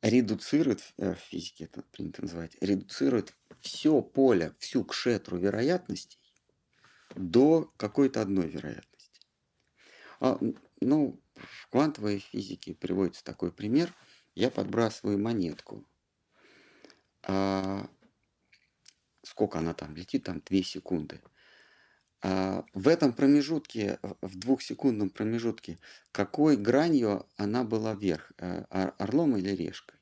редуцирует, 0.02 0.94
э, 0.98 1.14
в 1.14 1.20
физике 1.20 1.66
это 1.66 1.84
принято 1.92 2.24
называть, 2.24 2.58
редуцирует 2.62 3.36
все 3.62 4.02
поле, 4.02 4.56
всю 4.60 4.84
кшетру 4.84 5.38
вероятностей 5.38 6.20
до 7.16 7.72
какой-то 7.78 8.22
одной 8.22 8.48
вероятности. 8.48 9.22
А, 10.20 10.40
ну, 10.80 11.20
в 11.36 11.68
квантовой 11.70 12.20
физике 12.20 12.74
приводится 12.74 13.24
такой 13.24 13.52
пример. 13.52 13.94
Я 14.36 14.50
подбрасываю 14.50 15.20
монетку. 15.20 15.86
А, 17.24 17.88
сколько 19.24 19.60
она 19.60 19.74
там 19.74 19.96
летит? 19.96 20.24
Там 20.24 20.42
2 20.42 20.64
секунды. 20.64 21.22
А, 22.24 22.64
в 22.74 22.88
этом 22.88 23.14
промежутке, 23.14 24.00
в 24.22 24.38
двухсекундном 24.38 25.10
промежутке, 25.10 25.80
какой 26.12 26.56
гранью 26.56 27.26
она 27.36 27.64
была 27.64 27.96
вверх? 27.96 28.32
Э, 28.38 28.64
орлом 29.00 29.38
или 29.38 29.50
решкой? 29.50 29.98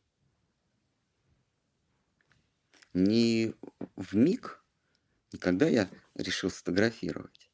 Не 2.94 3.54
в 3.96 4.16
миг, 4.16 4.64
когда 5.40 5.68
я 5.68 5.90
решил 6.16 6.50
сфотографировать, 6.50 7.50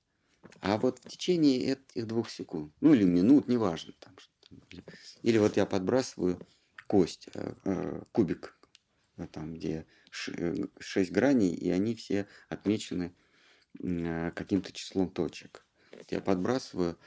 а 0.61 0.77
вот 0.77 0.99
в 0.99 1.09
течение 1.09 1.59
этих 1.59 2.07
двух 2.07 2.29
секунд, 2.31 2.73
ну 2.81 2.93
или 2.93 3.03
минут, 3.03 3.47
неважно. 3.47 3.93
Там, 3.99 4.15
или, 5.21 5.37
вот 5.37 5.57
я 5.57 5.65
подбрасываю 5.67 6.39
кость, 6.87 7.29
э, 7.33 7.53
э, 7.65 8.01
кубик, 8.11 8.57
там, 9.31 9.53
где 9.53 9.85
шесть 10.09 11.11
граней, 11.11 11.53
и 11.53 11.69
они 11.69 11.93
все 11.93 12.27
отмечены 12.49 13.13
каким-то 14.35 14.71
числом 14.71 15.09
точек. 15.09 15.65
Я 16.09 16.21
подбрасываю, 16.21 16.97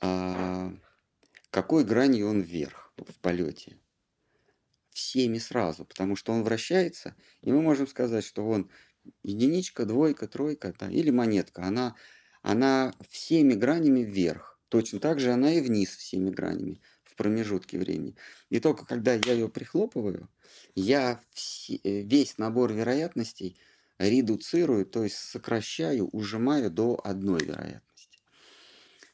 а 0.00 0.72
какой 1.50 1.84
гранью 1.84 2.28
он 2.28 2.40
вверх 2.40 2.92
в 2.96 3.18
полете? 3.20 3.78
Всеми 4.90 5.38
сразу, 5.38 5.84
потому 5.84 6.16
что 6.16 6.32
он 6.32 6.42
вращается, 6.42 7.14
и 7.40 7.50
мы 7.50 7.62
можем 7.62 7.86
сказать, 7.86 8.24
что 8.24 8.46
он 8.46 8.70
единичка, 9.22 9.86
двойка, 9.86 10.28
тройка 10.28 10.74
да, 10.78 10.90
или 10.90 11.10
монетка, 11.10 11.62
она, 11.62 11.96
она 12.42 12.94
всеми 13.08 13.54
гранями 13.54 14.00
вверх. 14.00 14.60
Точно 14.68 15.00
так 15.00 15.18
же 15.20 15.32
она 15.32 15.52
и 15.52 15.60
вниз 15.60 15.96
всеми 15.96 16.30
гранями 16.30 16.80
в 17.04 17.14
промежутке 17.14 17.78
времени. 17.78 18.16
И 18.50 18.60
только 18.60 18.84
когда 18.84 19.14
я 19.14 19.32
ее 19.32 19.48
прихлопываю, 19.48 20.28
я 20.74 21.20
все, 21.30 21.76
э, 21.76 22.02
весь 22.02 22.38
набор 22.38 22.72
вероятностей– 22.72 23.56
редуцирую, 23.98 24.86
то 24.86 25.04
есть 25.04 25.16
сокращаю, 25.16 26.08
ужимаю 26.08 26.70
до 26.70 27.00
одной 27.02 27.44
вероятности. 27.44 28.18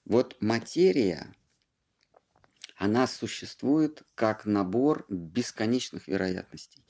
Вот 0.04 0.36
материя, 0.40 1.34
она 2.76 3.06
существует 3.06 4.02
как 4.14 4.46
набор 4.46 5.04
бесконечных 5.08 6.08
вероятностей. 6.08 6.84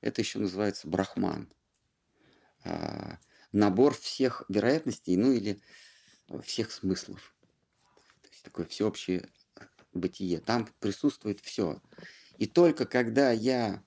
Это 0.00 0.22
еще 0.22 0.38
называется 0.38 0.88
брахман. 0.88 1.52
А, 2.64 3.18
набор 3.52 3.94
всех 3.94 4.44
вероятностей, 4.48 5.16
ну 5.16 5.32
или 5.32 5.60
всех 6.42 6.72
смыслов. 6.72 7.34
То 8.22 8.28
есть 8.30 8.42
такое 8.42 8.66
всеобщее 8.66 9.28
бытие. 9.92 10.40
Там 10.40 10.68
присутствует 10.80 11.40
все. 11.40 11.80
И 12.38 12.46
только 12.46 12.84
когда 12.84 13.30
я 13.30 13.82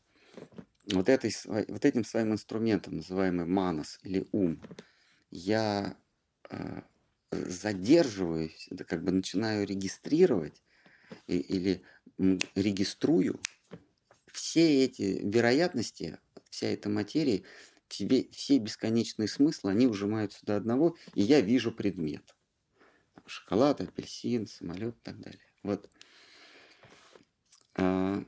вот, 0.91 1.09
этой, 1.09 1.33
вот 1.45 1.85
этим 1.85 2.03
своим 2.03 2.33
инструментом, 2.33 2.97
называемый 2.97 3.45
манас 3.45 3.99
или 4.03 4.27
ум, 4.31 4.61
я 5.29 5.97
э, 6.49 6.81
задерживаюсь, 7.31 8.67
это 8.71 8.83
как 8.83 9.03
бы 9.03 9.11
начинаю 9.11 9.65
регистрировать 9.65 10.63
и, 11.27 11.37
или 11.37 11.81
региструю 12.55 13.39
все 14.31 14.83
эти 14.83 15.19
вероятности, 15.23 16.19
вся 16.49 16.67
эта 16.67 16.89
материя, 16.89 17.43
все, 17.87 18.29
все 18.31 18.59
бесконечные 18.59 19.27
смыслы, 19.27 19.71
они 19.71 19.87
ужимаются 19.87 20.45
до 20.45 20.55
одного, 20.55 20.95
и 21.15 21.21
я 21.21 21.41
вижу 21.41 21.71
предмет. 21.71 22.35
Шоколад, 23.25 23.81
апельсин, 23.81 24.47
самолет 24.47 24.95
и 24.95 25.01
так 25.03 25.19
далее. 25.19 25.41
Вот. 25.63 25.89
А, 27.75 28.23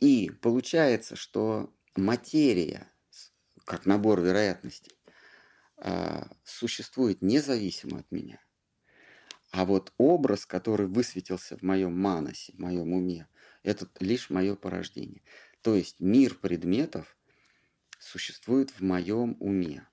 и 0.00 0.30
получается, 0.42 1.16
что 1.16 1.72
материя, 1.96 2.90
как 3.64 3.86
набор 3.86 4.20
вероятностей, 4.20 4.96
а, 5.78 6.28
существует 6.44 7.22
независимо 7.22 8.00
от 8.00 8.10
меня. 8.10 8.40
А 9.50 9.64
вот 9.64 9.92
образ, 9.98 10.46
который 10.46 10.86
высветился 10.86 11.56
в 11.56 11.62
моем 11.62 11.98
маносе, 11.98 12.52
в 12.52 12.58
моем 12.58 12.92
уме, 12.92 13.28
это 13.62 13.88
лишь 14.00 14.30
мое 14.30 14.54
порождение. 14.54 15.22
То 15.62 15.74
есть 15.74 16.00
мир 16.00 16.34
предметов 16.34 17.16
существует 17.98 18.70
в 18.70 18.80
моем 18.80 19.36
уме, 19.40 19.88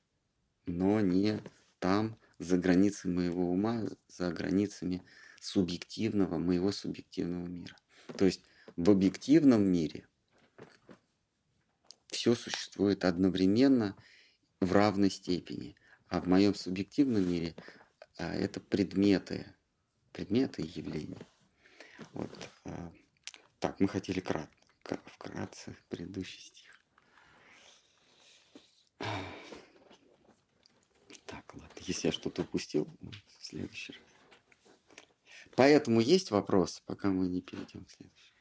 но 0.65 0.99
не 1.01 1.41
там, 1.79 2.17
за 2.39 2.57
границами 2.57 3.13
моего 3.13 3.49
ума, 3.49 3.83
за 4.07 4.31
границами 4.31 5.03
субъективного, 5.41 6.37
моего 6.37 6.71
субъективного 6.71 7.47
мира. 7.47 7.75
То 8.17 8.25
есть 8.25 8.41
в 8.75 8.89
объективном 8.89 9.63
мире 9.63 10.07
все 12.13 12.35
существует 12.35 13.05
одновременно 13.05 13.97
в 14.59 14.71
равной 14.71 15.09
степени. 15.09 15.75
А 16.07 16.21
в 16.21 16.27
моем 16.27 16.55
субъективном 16.55 17.27
мире 17.27 17.55
а, 18.17 18.33
это 18.33 18.59
предметы, 18.59 19.53
предметы 20.11 20.61
и 20.61 20.79
явления. 20.79 21.27
Вот. 22.13 22.29
А, 22.65 22.93
так, 23.59 23.79
мы 23.79 23.87
хотели 23.87 24.19
крат, 24.19 24.49
вкратце 25.05 25.75
предыдущий 25.89 26.39
стих. 26.39 26.79
Так, 31.25 31.53
ладно, 31.55 31.69
если 31.81 32.07
я 32.07 32.11
что-то 32.11 32.43
упустил, 32.43 32.87
в 33.01 33.45
следующий 33.45 33.93
раз. 33.93 34.01
Поэтому 35.55 35.99
есть 35.99 36.31
вопрос, 36.31 36.81
пока 36.85 37.09
мы 37.09 37.27
не 37.27 37.41
перейдем 37.41 37.85
к 37.85 37.91
следующему. 37.91 38.32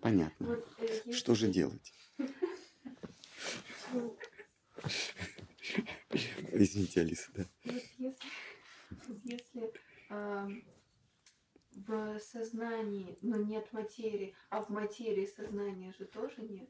Понятно. 0.00 0.60
Э, 0.78 1.12
Что 1.12 1.34
же 1.34 1.48
делать? 1.48 1.92
Извините, 6.52 7.00
Алиса, 7.00 7.30
да. 7.34 7.44
Вот 9.06 9.18
если, 9.24 9.72
в 11.86 12.18
сознании, 12.20 13.18
но 13.22 13.36
нет 13.36 13.72
материи, 13.72 14.34
а 14.50 14.62
в 14.62 14.68
материи 14.68 15.26
сознания 15.26 15.92
же 15.98 16.06
тоже 16.06 16.42
нет. 16.42 16.68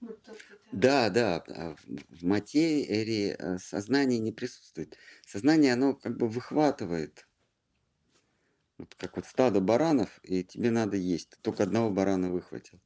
Ну, 0.00 0.08
то, 0.24 0.34
что 0.34 0.54
ты... 0.56 0.68
Да, 0.72 1.10
да, 1.10 1.44
а 1.48 1.76
в 1.76 2.24
материи 2.24 3.36
э, 3.38 3.58
сознание 3.58 4.18
не 4.18 4.32
присутствует. 4.32 4.96
Сознание, 5.26 5.74
оно 5.74 5.94
как 5.94 6.16
бы 6.16 6.26
выхватывает 6.26 7.28
вот 8.80 8.94
как 8.96 9.16
вот 9.16 9.26
стадо 9.26 9.60
баранов, 9.60 10.20
и 10.22 10.42
тебе 10.42 10.70
надо 10.70 10.96
есть. 10.96 11.30
Ты 11.30 11.36
только 11.42 11.62
одного 11.62 11.90
барана 11.90 12.30
выхватил. 12.30 12.80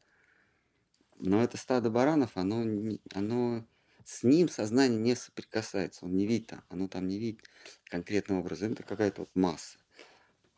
Но 1.19 1.43
это 1.43 1.57
стадо 1.57 1.91
баранов, 1.91 2.37
оно, 2.37 2.65
оно 3.13 3.67
с 4.05 4.23
ним 4.23 4.49
сознание 4.49 5.01
не 5.01 5.15
соприкасается. 5.15 6.05
Он 6.05 6.15
не 6.15 6.27
видит 6.27 6.53
оно 6.69 6.89
там 6.89 7.09
не 7.09 7.19
видит 7.19 7.49
конкретного 7.85 8.41
образа. 8.41 8.67
Это 8.67 8.83
какая-то 8.83 9.23
вот 9.23 9.31
масса. 9.35 9.79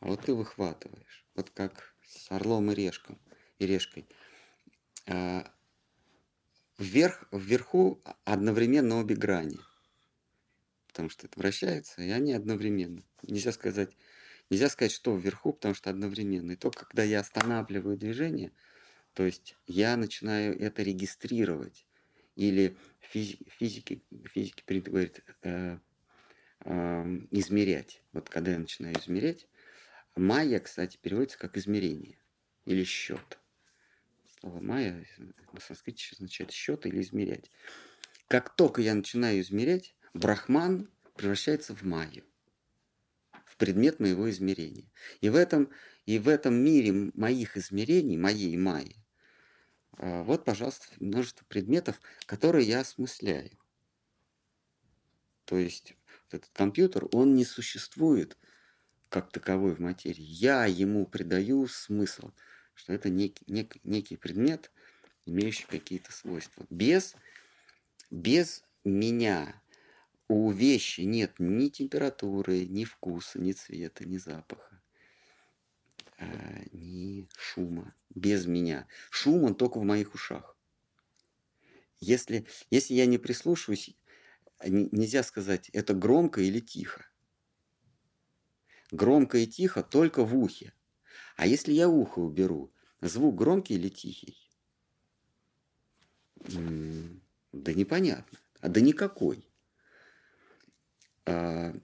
А 0.01 0.07
вот 0.07 0.23
ты 0.23 0.35
выхватываешь. 0.35 1.27
Вот 1.35 1.51
как 1.51 1.95
с 2.05 2.31
орлом 2.31 2.71
и 2.71 2.75
решком, 2.75 3.19
и 3.59 3.67
решкой. 3.67 4.07
А, 5.07 5.53
вверх, 6.79 7.25
вверху 7.31 8.03
одновременно 8.25 8.99
обе 8.99 9.15
грани. 9.15 9.59
Потому 10.89 11.11
что 11.11 11.27
это 11.27 11.39
вращается, 11.39 12.03
и 12.03 12.11
они 12.11 12.33
одновременно. 12.33 13.03
Нельзя 13.23 13.53
сказать, 13.53 13.97
нельзя 14.51 14.69
сказать, 14.69 14.93
что 14.93 15.17
вверху, 15.17 15.53
потому 15.53 15.75
что 15.75 15.91
одновременно. 15.91 16.53
И 16.53 16.57
то, 16.57 16.71
когда 16.71 17.03
я 17.03 17.21
останавливаю 17.21 17.97
движение, 17.97 18.53
то 19.15 19.25
есть 19.25 19.57
я 19.67 19.97
начинаю 19.97 20.59
это 20.59 20.83
регистрировать. 20.83 21.87
Или 22.35 22.77
физики, 23.01 24.03
физики, 24.33 24.63
принято 24.67 24.91
говорить, 24.91 25.21
э, 25.43 25.79
э, 26.61 27.05
измерять. 27.31 28.03
Вот 28.13 28.29
когда 28.29 28.53
я 28.53 28.59
начинаю 28.59 28.95
измерять, 28.99 29.49
майя, 30.17 30.61
кстати, 30.61 30.99
переводится 31.01 31.39
как 31.39 31.57
измерение 31.57 32.19
или 32.67 32.85
счет. 32.85 33.39
Слово 34.41 34.61
майя 34.61 35.05
на 35.53 35.61
санскрите 35.61 36.09
означает 36.13 36.51
счет 36.51 36.85
или 36.85 37.01
измерять. 37.01 37.51
Как 38.29 38.55
только 38.55 38.83
я 38.83 38.95
начинаю 38.95 39.41
измерять, 39.41 39.95
брахман 40.13 40.91
превращается 41.15 41.75
в 41.75 41.83
майю, 41.83 42.25
предмет 43.57 44.01
моего 44.01 44.29
измерения. 44.31 44.91
И 45.21 45.29
в 45.29 45.37
этом, 45.37 45.71
и 46.05 46.19
в 46.19 46.29
этом 46.29 46.55
мире 46.55 47.11
моих 47.15 47.57
измерений, 47.57 48.17
моей 48.17 48.57
майи, 48.57 48.97
а, 49.99 50.23
вот, 50.23 50.45
пожалуйста, 50.45 50.87
множество 51.01 51.45
предметов, 51.47 52.01
которые 52.27 52.67
я 52.67 52.81
осмысляю. 52.81 53.51
То 55.45 55.57
есть 55.59 55.97
этот 56.31 56.51
компьютер, 56.53 57.07
он 57.13 57.35
не 57.35 57.45
существует 57.45 58.37
как 59.09 59.31
таковой 59.31 59.75
в 59.75 59.81
материи. 59.81 60.23
Я 60.23 60.67
ему 60.67 61.07
придаю 61.07 61.67
смысл, 61.69 62.33
что 62.75 62.93
это 62.93 63.09
некий, 63.09 63.45
некий, 63.47 63.81
некий 63.85 64.17
предмет, 64.17 64.71
имеющий 65.25 65.67
какие-то 65.67 66.13
свойства. 66.13 66.67
Без, 66.69 67.15
без 68.11 68.65
меня 68.85 69.61
у 70.29 70.51
вещи 70.51 71.03
нет 71.03 71.35
ни 71.39 71.69
температуры, 71.69 72.67
ни 72.67 72.85
вкуса, 72.85 73.41
ни 73.41 73.53
цвета, 73.53 74.05
ни 74.05 74.17
запаха, 74.17 74.83
э, 76.19 76.65
ни 76.73 77.29
шума. 77.39 77.95
Без 78.15 78.47
меня. 78.47 78.89
Шум 79.11 79.45
он 79.45 79.55
только 79.55 79.79
в 79.79 79.85
моих 79.85 80.15
ушах. 80.15 80.57
Если, 82.01 82.47
если 82.71 82.95
я 82.95 83.07
не 83.07 83.19
прислушиваюсь, 83.19 83.97
нельзя 84.65 85.23
сказать, 85.23 85.69
это 85.71 85.95
громко 85.95 86.41
или 86.41 86.61
тихо. 86.61 87.07
Громко 88.91 89.39
и 89.39 89.47
тихо 89.47 89.83
только 89.83 90.25
в 90.25 90.37
ухе. 90.37 90.73
А 91.37 91.47
если 91.47 91.73
я 91.73 91.89
ухо 91.89 92.21
уберу, 92.21 92.73
звук 93.01 93.37
громкий 93.37 93.75
или 93.75 93.89
тихий? 93.89 94.51
Да 97.53 97.73
непонятно. 97.73 98.39
А 98.61 98.69
да 98.69 98.81
никакой. 98.81 99.46
А, 101.27 101.75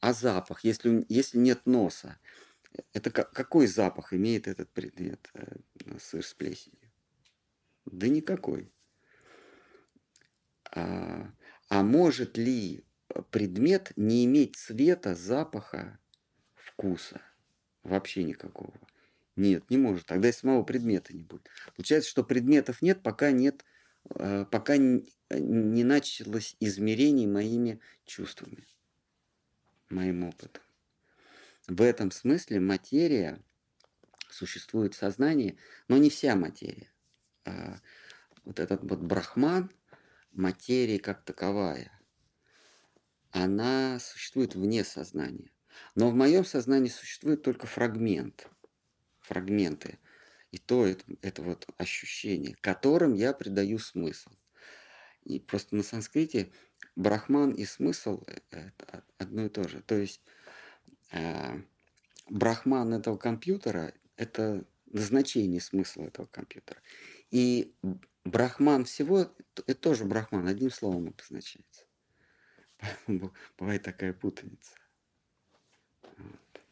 а 0.00 0.12
запах, 0.12 0.64
если, 0.64 1.04
если 1.08 1.38
нет 1.38 1.66
носа, 1.66 2.18
это 2.92 3.10
какой 3.10 3.66
запах 3.66 4.12
имеет 4.14 4.48
этот 4.48 4.70
предмет, 4.70 5.30
э, 5.34 5.56
сыр 6.00 6.24
с 6.24 6.32
плесенью? 6.32 6.90
Да 7.84 8.08
никакой. 8.08 8.72
А, 10.74 11.30
а 11.68 11.82
может 11.82 12.38
ли 12.38 12.84
предмет 13.30 13.92
не 13.96 14.24
иметь 14.24 14.56
цвета, 14.56 15.14
запаха, 15.14 15.98
вкуса? 16.54 17.20
Вообще 17.82 18.22
никакого. 18.22 18.74
Нет, 19.36 19.68
не 19.70 19.76
может. 19.76 20.06
Тогда 20.06 20.28
и 20.28 20.32
самого 20.32 20.62
предмета 20.62 21.14
не 21.14 21.24
будет. 21.24 21.48
Получается, 21.74 22.08
что 22.08 22.22
предметов 22.22 22.80
нет, 22.80 23.02
пока 23.02 23.30
нет, 23.32 23.64
пока 24.08 24.76
не 24.76 25.84
началось 25.84 26.56
измерений 26.60 27.26
моими 27.26 27.80
чувствами, 28.04 28.66
моим 29.88 30.24
опытом. 30.24 30.62
В 31.68 31.80
этом 31.80 32.10
смысле 32.10 32.60
материя 32.60 33.40
существует 34.28 34.94
в 34.94 34.98
сознании, 34.98 35.58
но 35.88 35.96
не 35.96 36.10
вся 36.10 36.34
материя. 36.34 36.92
А 37.44 37.76
вот 38.44 38.58
этот 38.58 38.82
вот 38.82 39.00
брахман, 39.00 39.70
материя 40.32 40.98
как 40.98 41.24
таковая, 41.24 41.92
она 43.30 43.98
существует 44.00 44.54
вне 44.54 44.84
сознания. 44.84 45.50
Но 45.94 46.10
в 46.10 46.14
моем 46.14 46.44
сознании 46.44 46.88
существует 46.88 47.42
только 47.42 47.66
фрагмент, 47.66 48.48
фрагменты. 49.20 49.98
И 50.52 50.58
то 50.58 50.86
это, 50.86 51.04
это 51.22 51.42
вот 51.42 51.66
ощущение, 51.78 52.54
которым 52.60 53.14
я 53.14 53.32
придаю 53.32 53.78
смысл. 53.78 54.30
И 55.24 55.40
просто 55.40 55.74
на 55.74 55.82
санскрите 55.82 56.52
брахман 56.94 57.52
и 57.52 57.64
смысл– 57.64 58.22
это 58.50 59.02
одно 59.16 59.46
и 59.46 59.48
то 59.48 59.66
же. 59.66 59.80
То 59.80 59.96
есть 59.96 60.20
э, 61.10 61.58
брахман 62.28 62.92
этого 62.92 63.16
компьютера– 63.16 63.94
это 64.16 64.64
назначение 64.86 65.60
смысла 65.60 66.04
этого 66.04 66.26
компьютера. 66.26 66.82
И 67.30 67.74
брахман 68.24 68.84
всего– 68.84 69.34
это 69.66 69.74
тоже 69.74 70.04
брахман, 70.04 70.46
одним 70.48 70.70
словом 70.70 71.08
обозначается. 71.08 71.86
Бывает 73.58 73.82
такая 73.82 74.12
путаница. 74.12 74.74
Вот. 76.02 76.62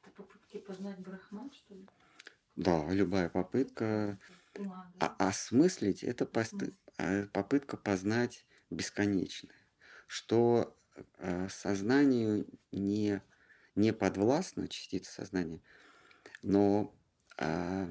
Это 0.00 0.10
попытки 0.16 0.58
познать 0.58 0.98
брахман, 1.00 1.52
что 1.52 1.74
ли? 1.74 1.86
Да, 2.56 2.88
любая 2.90 3.28
попытка 3.28 4.18
а, 5.00 5.16
осмыслить– 5.18 6.04
это 6.04 6.28
а, 6.98 7.26
попытка 7.32 7.76
познать 7.76 8.46
бесконечное, 8.70 9.56
что 10.06 10.76
э, 11.18 11.48
сознанию 11.48 12.46
не, 12.70 13.20
не 13.74 13.92
подвластна 13.92 14.68
частица 14.68 15.12
сознания, 15.12 15.60
но 16.42 16.94
а, 17.36 17.88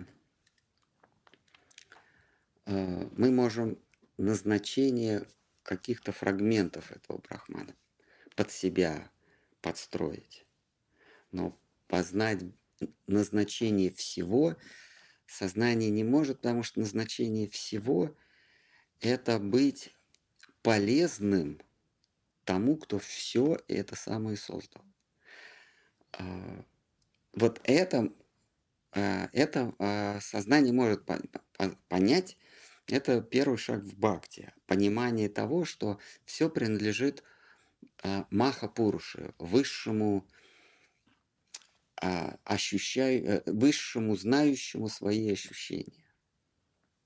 а, 2.65 3.09
мы 3.17 3.31
можем 3.31 3.77
назначение 4.17 5.27
каких-то 5.63 6.11
фрагментов 6.11 6.91
этого 6.91 7.17
брахмана 7.17 7.75
под 8.35 8.51
себя 8.51 9.11
подстроить. 9.61 10.45
Но 11.31 11.57
познать 11.87 12.43
назначение 13.07 13.91
всего 13.91 14.55
сознание 15.27 15.89
не 15.89 16.03
может, 16.03 16.37
потому 16.37 16.63
что 16.63 16.79
назначение 16.79 17.47
всего 17.49 18.15
это 19.01 19.39
быть 19.39 19.93
полезным 20.61 21.59
тому, 22.45 22.77
кто 22.77 22.99
все 22.99 23.59
это 23.67 23.95
самое 23.95 24.37
создал. 24.37 24.83
А, 26.13 26.65
вот 27.33 27.59
это, 27.63 28.13
а, 28.91 29.29
это 29.33 29.73
а, 29.79 30.19
сознание 30.21 30.73
может 30.73 31.03
понять, 31.87 32.37
это 32.87 33.21
первый 33.21 33.57
шаг 33.57 33.83
в 33.83 33.97
бхакти, 33.97 34.53
понимание 34.67 35.29
того, 35.29 35.65
что 35.65 35.99
все 36.25 36.49
принадлежит 36.49 37.23
Маха 38.29 38.67
Пуруши, 38.67 39.33
высшему 39.39 40.27
ощущаю, 42.43 43.25
э, 43.25 43.43
высшему 43.45 44.15
знающему 44.15 44.89
свои 44.89 45.31
ощущения 45.31 46.03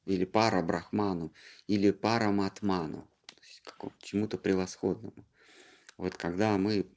или 0.05 0.25
пара 0.25 0.63
брахману, 0.63 1.33
или 1.67 1.91
пара 1.91 2.31
матману, 2.31 3.07
то 3.25 3.36
есть 3.41 3.62
к 3.62 4.03
чему-то 4.03 4.38
превосходному. 4.38 5.27
Вот 5.97 6.15
когда 6.15 6.57
мы 6.57 6.89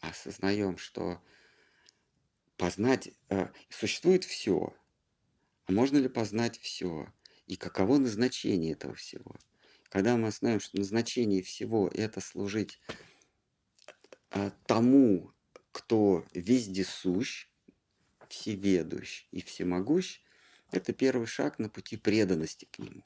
осознаем, 0.00 0.78
что 0.78 1.20
познать 2.56 3.10
э, 3.28 3.48
существует 3.68 4.24
все, 4.24 4.74
а 5.66 5.72
можно 5.72 5.98
ли 5.98 6.08
познать 6.08 6.58
все, 6.58 7.12
и 7.46 7.56
каково 7.56 7.98
назначение 7.98 8.72
этого 8.72 8.94
всего? 8.94 9.36
Когда 9.90 10.16
мы 10.16 10.28
осознаем, 10.28 10.60
что 10.60 10.78
назначение 10.78 11.42
всего 11.42 11.88
это 11.88 12.20
служить 12.20 12.80
э, 14.30 14.50
тому, 14.66 15.34
кто 15.76 16.24
вездесущ, 16.32 17.48
всеведущ 18.30 19.28
и 19.30 19.42
всемогущ, 19.42 20.22
это 20.70 20.94
первый 20.94 21.26
шаг 21.26 21.58
на 21.58 21.68
пути 21.68 21.98
преданности 21.98 22.64
к 22.64 22.78
нему. 22.78 23.04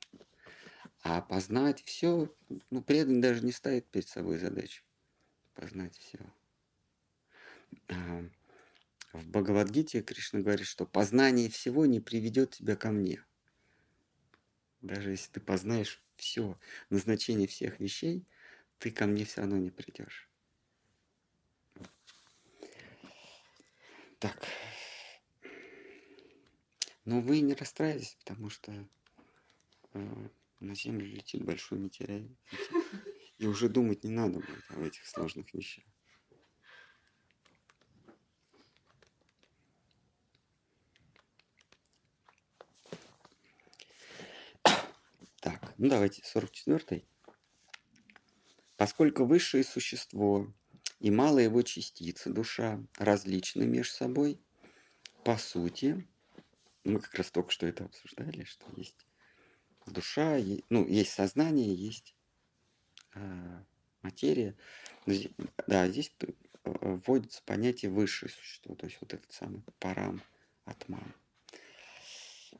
А 1.02 1.20
познать 1.20 1.82
все, 1.82 2.32
ну, 2.70 2.80
преданный 2.80 3.20
даже 3.20 3.44
не 3.44 3.50
ставит 3.50 3.88
перед 3.88 4.06
собой 4.06 4.38
задачу. 4.38 4.84
Познать 5.54 5.98
все. 5.98 6.20
А, 7.88 8.24
в 9.14 9.26
Бхагавадгите 9.26 10.00
Кришна 10.02 10.38
говорит, 10.38 10.68
что 10.68 10.86
познание 10.86 11.50
всего 11.50 11.86
не 11.86 11.98
приведет 11.98 12.52
тебя 12.52 12.76
ко 12.76 12.92
мне. 12.92 13.20
Даже 14.80 15.10
если 15.10 15.32
ты 15.32 15.40
познаешь 15.40 16.00
все, 16.14 16.56
назначение 16.88 17.48
всех 17.48 17.80
вещей, 17.80 18.24
ты 18.78 18.92
ко 18.92 19.08
мне 19.08 19.24
все 19.24 19.40
равно 19.40 19.58
не 19.58 19.72
придешь. 19.72 20.29
Так. 24.20 24.46
Но 27.06 27.22
вы 27.22 27.40
не 27.40 27.54
расстраивайтесь, 27.54 28.16
потому 28.20 28.50
что 28.50 28.86
э, 29.94 30.28
на 30.60 30.74
Землю 30.74 31.06
летит 31.06 31.42
большой 31.42 31.78
метеорит. 31.78 32.30
И 33.38 33.46
уже 33.46 33.70
думать 33.70 34.04
не 34.04 34.10
надо 34.10 34.40
будет 34.40 34.70
об 34.70 34.82
этих 34.82 35.06
сложных 35.06 35.52
вещах. 35.54 35.84
Так, 45.40 45.72
ну 45.78 45.88
давайте, 45.88 46.22
44-й. 46.22 47.08
Поскольку 48.76 49.24
высшее 49.24 49.64
существо 49.64 50.52
и 51.00 51.10
малая 51.10 51.44
его 51.44 51.62
частица, 51.62 52.30
душа, 52.30 52.80
различны 52.96 53.66
между 53.66 53.94
собой, 53.94 54.40
по 55.24 55.36
сути, 55.36 56.06
мы 56.84 57.00
как 57.00 57.14
раз 57.14 57.30
только 57.30 57.50
что 57.50 57.66
это 57.66 57.84
обсуждали, 57.84 58.44
что 58.44 58.66
есть 58.76 59.06
душа, 59.86 60.38
ну, 60.68 60.86
есть 60.86 61.12
сознание, 61.12 61.74
есть 61.74 62.14
э, 63.14 63.62
материя. 64.02 64.56
Да, 65.66 65.88
здесь 65.88 66.14
э, 66.20 66.26
вводится 66.64 67.42
понятие 67.44 67.90
высшее 67.90 68.30
существо, 68.30 68.74
то 68.74 68.86
есть 68.86 68.98
вот 69.00 69.14
этот 69.14 69.32
самый 69.32 69.62
парам, 69.78 70.22
атман, 70.64 71.14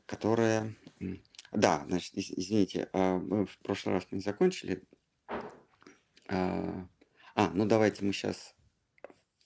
которое... 0.05 0.75
Да, 1.51 1.83
значит, 1.87 2.13
извините, 2.15 2.89
а, 2.93 3.17
мы 3.17 3.45
в 3.45 3.57
прошлый 3.59 3.95
раз 3.95 4.07
не 4.11 4.21
закончили. 4.21 4.83
А, 7.41 7.45
а, 7.45 7.51
ну 7.55 7.65
давайте 7.65 8.05
мы 8.05 8.13
сейчас 8.13 8.53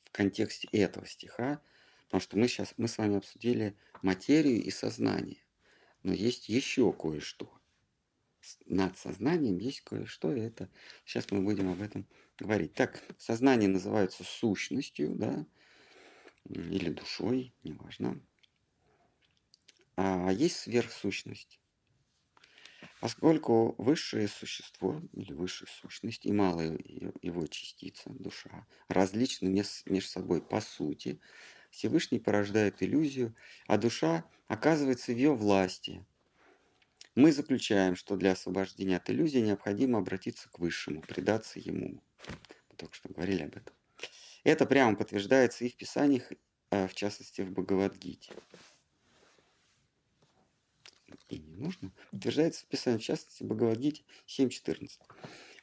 в 0.03 0.11
контексте 0.11 0.67
этого 0.73 1.07
стиха, 1.07 1.61
потому 2.03 2.19
что 2.19 2.37
мы 2.37 2.49
сейчас, 2.49 2.73
мы 2.75 2.89
с 2.89 2.97
вами 2.97 3.15
обсудили 3.15 3.77
материю 4.01 4.61
и 4.61 4.69
сознание. 4.69 5.37
Но 6.03 6.11
есть 6.11 6.49
еще 6.49 6.91
кое-что. 6.91 7.49
Над 8.65 8.97
сознанием 8.97 9.59
есть 9.59 9.79
кое-что, 9.79 10.35
и 10.35 10.41
это 10.41 10.69
сейчас 11.05 11.31
мы 11.31 11.41
будем 11.41 11.71
об 11.71 11.81
этом 11.81 12.05
говорить. 12.37 12.73
Так, 12.73 13.01
сознание 13.17 13.69
называется 13.69 14.25
сущностью, 14.25 15.15
да, 15.15 15.47
или 16.49 16.89
душой, 16.89 17.53
неважно. 17.63 18.19
А 19.95 20.33
есть 20.33 20.57
сверхсущность. 20.57 21.61
Поскольку 23.01 23.75
высшее 23.77 24.27
существо 24.27 25.01
или 25.13 25.33
высшая 25.33 25.67
сущность 25.67 26.25
и 26.25 26.31
малая 26.31 26.77
его 27.21 27.45
частица, 27.47 28.09
душа, 28.09 28.65
различны 28.87 29.47
между 29.47 30.09
собой 30.09 30.41
по 30.41 30.61
сути, 30.61 31.19
Всевышний 31.71 32.19
порождает 32.19 32.81
иллюзию, 32.81 33.35
а 33.67 33.77
душа 33.77 34.23
оказывается 34.47 35.11
в 35.11 35.15
ее 35.15 35.35
власти. 35.35 36.05
Мы 37.15 37.31
заключаем, 37.31 37.95
что 37.95 38.15
для 38.15 38.31
освобождения 38.31 38.97
от 38.97 39.09
иллюзии 39.09 39.39
необходимо 39.39 39.99
обратиться 39.99 40.49
к 40.49 40.59
Высшему, 40.59 41.01
предаться 41.01 41.59
Ему. 41.59 42.01
Мы 42.27 42.75
только 42.77 42.95
что 42.95 43.09
говорили 43.09 43.43
об 43.43 43.55
этом. 43.55 43.73
Это 44.43 44.65
прямо 44.65 44.95
подтверждается 44.95 45.65
и 45.65 45.69
в 45.69 45.75
Писаниях, 45.75 46.31
а 46.71 46.87
в 46.87 46.93
частности 46.93 47.41
в 47.41 47.51
Бхагавадгите. 47.51 48.33
И 51.29 51.39
не 51.39 51.55
нужно. 51.55 51.91
Подтверждается 52.11 52.65
в 52.65 52.67
Писании, 52.67 52.99
в 52.99 53.03
частности 53.03 53.43
в 53.43 53.47
Бхагавадгите 53.47 54.03
7.14. 54.27 54.89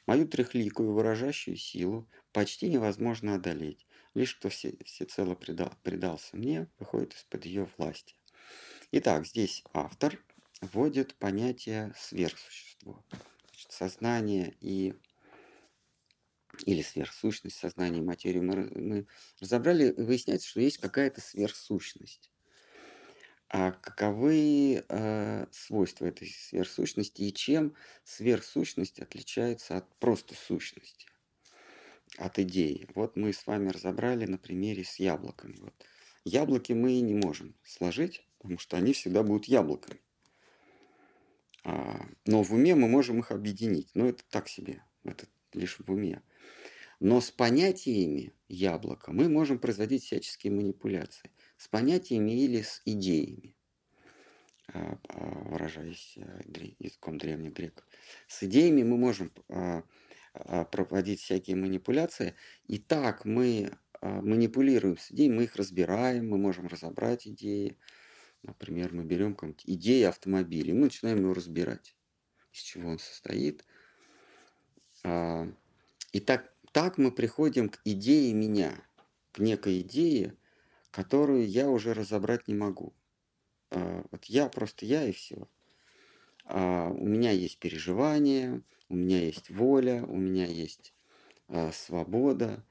Мою 0.05 0.27
трехликую 0.27 0.93
выражающую 0.93 1.55
силу 1.55 2.09
почти 2.33 2.69
невозможно 2.69 3.35
одолеть. 3.35 3.87
Лишь 4.13 4.35
кто 4.35 4.49
все, 4.49 4.75
всецело 4.85 5.35
предал, 5.35 5.73
предался 5.81 6.35
мне, 6.35 6.67
выходит 6.77 7.13
из-под 7.13 7.45
ее 7.45 7.69
власти. 7.77 8.15
Итак, 8.91 9.25
здесь 9.25 9.63
автор 9.73 10.21
вводит 10.61 11.15
понятие 11.15 11.93
сверхсущество. 11.97 13.03
Значит, 13.47 13.71
сознание 13.71 14.55
и 14.59 14.93
или 16.65 16.81
сверхсущность 16.83 17.57
сознания 17.57 17.99
и 17.99 18.03
материи 18.03 18.39
мы, 18.39 18.69
мы 18.75 19.07
разобрали, 19.39 19.91
выясняется, 19.91 20.47
что 20.47 20.61
есть 20.61 20.77
какая-то 20.77 21.19
сверхсущность. 21.19 22.29
А 23.55 23.71
каковы 23.71 24.83
э, 24.89 25.45
свойства 25.51 26.07
этой 26.07 26.27
сверхсущности 26.27 27.21
и 27.21 27.33
чем 27.33 27.75
сверхсущность 28.03 28.99
отличается 28.99 29.77
от 29.77 29.95
просто 29.99 30.33
сущности? 30.33 31.07
от 32.17 32.39
идеи. 32.39 32.87
Вот 32.95 33.15
мы 33.15 33.33
с 33.33 33.47
вами 33.47 33.69
разобрали 33.69 34.25
на 34.25 34.37
примере 34.37 34.83
с 34.83 34.97
яблоками. 34.99 35.55
Вот. 35.59 35.73
Яблоки 36.25 36.73
мы 36.73 36.99
не 36.99 37.13
можем 37.13 37.55
сложить, 37.63 38.25
потому 38.37 38.59
что 38.59 38.77
они 38.77 38.93
всегда 38.93 39.23
будут 39.23 39.45
яблоками. 39.45 39.99
А, 41.63 42.05
но 42.25 42.43
в 42.43 42.53
уме 42.53 42.75
мы 42.75 42.87
можем 42.87 43.19
их 43.19 43.31
объединить. 43.31 43.89
Но 43.93 44.07
это 44.07 44.23
так 44.29 44.47
себе, 44.47 44.83
это 45.03 45.25
лишь 45.53 45.79
в 45.79 45.91
уме. 45.91 46.21
Но 46.99 47.19
с 47.19 47.31
понятиями 47.31 48.33
яблока 48.47 49.11
мы 49.11 49.27
можем 49.27 49.59
производить 49.59 50.03
всяческие 50.03 50.53
манипуляции. 50.53 51.31
С 51.63 51.69
понятиями 51.69 52.31
или 52.31 52.61
с 52.61 52.81
идеями, 52.83 53.55
а, 54.67 54.99
а, 55.07 55.49
выражаясь 55.49 56.17
э, 56.17 56.41
языком 56.79 57.17
древних 57.17 57.53
греков. 57.53 57.85
С 58.27 58.43
идеями 58.43 58.83
мы 58.83 58.97
можем 58.97 59.31
а, 59.47 59.85
проводить 60.65 61.21
всякие 61.21 61.55
манипуляции. 61.55 62.35
И 62.67 62.79
так 62.79 63.23
мы 63.23 63.71
манипулируем 64.01 64.97
с 64.97 65.09
идеей, 65.13 65.29
мы 65.29 65.45
их 65.45 65.55
разбираем, 65.55 66.29
мы 66.29 66.37
можем 66.37 66.67
разобрать 66.67 67.29
идеи. 67.29 67.77
Например, 68.41 68.93
мы 68.93 69.05
берем 69.05 69.33
какую-нибудь 69.33 69.63
идею 69.65 70.09
автомобиля, 70.09 70.73
мы 70.73 70.81
начинаем 70.81 71.19
его 71.19 71.33
разбирать, 71.33 71.95
из 72.51 72.59
чего 72.59 72.89
он 72.89 72.99
состоит. 72.99 73.63
И 75.05 76.19
так, 76.19 76.53
так 76.73 76.97
мы 76.97 77.13
приходим 77.13 77.69
к 77.69 77.79
идее 77.85 78.33
меня, 78.33 78.85
к 79.31 79.39
некой 79.39 79.79
идее, 79.79 80.35
которую 80.93 81.49
я 81.49 81.69
уже 81.69 81.93
разобрать 81.93 82.47
не 82.47 82.53
могу. 82.53 82.93
Вот 83.71 84.25
я 84.25 84.47
просто 84.47 84.85
я 84.85 85.03
и 85.05 85.11
все. 85.11 85.47
У 86.45 87.05
меня 87.05 87.31
есть 87.31 87.57
переживания, 87.57 88.61
у 88.89 88.95
меня 88.95 89.19
есть 89.19 89.49
воля, 89.49 90.03
у 90.03 90.15
меня 90.15 90.45
есть 90.45 90.93
э, 91.47 91.71
свобода. 91.71 92.63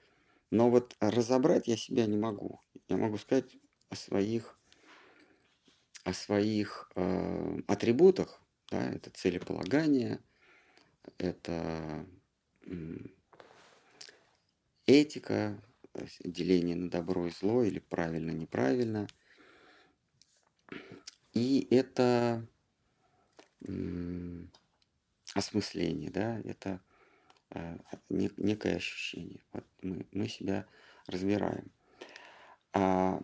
Но 0.50 0.70
вот 0.70 0.96
разобрать 1.00 1.66
я 1.66 1.76
себя 1.76 2.06
не 2.06 2.16
могу. 2.16 2.61
Я 2.88 2.96
могу 2.96 3.18
сказать 3.18 3.56
о 3.88 3.96
своих, 3.96 4.56
о 6.04 6.12
своих 6.12 6.92
атрибутах. 7.66 8.40
Да, 8.70 8.88
это 8.88 9.11
целеполагание, 9.11 10.20
это 11.18 12.06
этика, 14.87 15.61
деление 16.24 16.76
на 16.76 16.90
добро 16.90 17.26
и 17.26 17.31
зло 17.31 17.62
или 17.62 17.78
правильно-неправильно. 17.78 19.07
И 21.33 21.66
это 21.70 22.46
осмысление, 25.35 26.11
да, 26.11 26.40
это 26.44 26.81
э, 27.50 27.78
некое 28.11 28.76
ощущение. 28.76 29.40
Вот 29.52 29.64
мы, 29.83 30.07
мы 30.12 30.28
себя 30.28 30.66
разбираем. 31.07 31.70
А, 32.72 33.22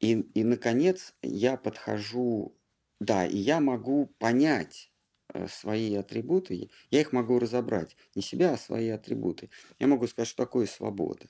и, 0.00 0.20
и, 0.20 0.44
наконец, 0.44 1.14
я 1.22 1.56
подхожу, 1.56 2.56
да, 3.00 3.26
и 3.26 3.36
я 3.36 3.60
могу 3.60 4.06
понять 4.18 4.90
э, 5.32 5.46
свои 5.48 5.94
атрибуты, 5.94 6.70
я 6.90 7.00
их 7.00 7.12
могу 7.12 7.38
разобрать, 7.38 7.96
не 8.14 8.22
себя, 8.22 8.54
а 8.54 8.58
свои 8.58 8.88
атрибуты. 8.88 9.50
Я 9.78 9.86
могу 9.86 10.06
сказать, 10.06 10.28
что 10.28 10.44
такое 10.44 10.66
свобода. 10.66 11.28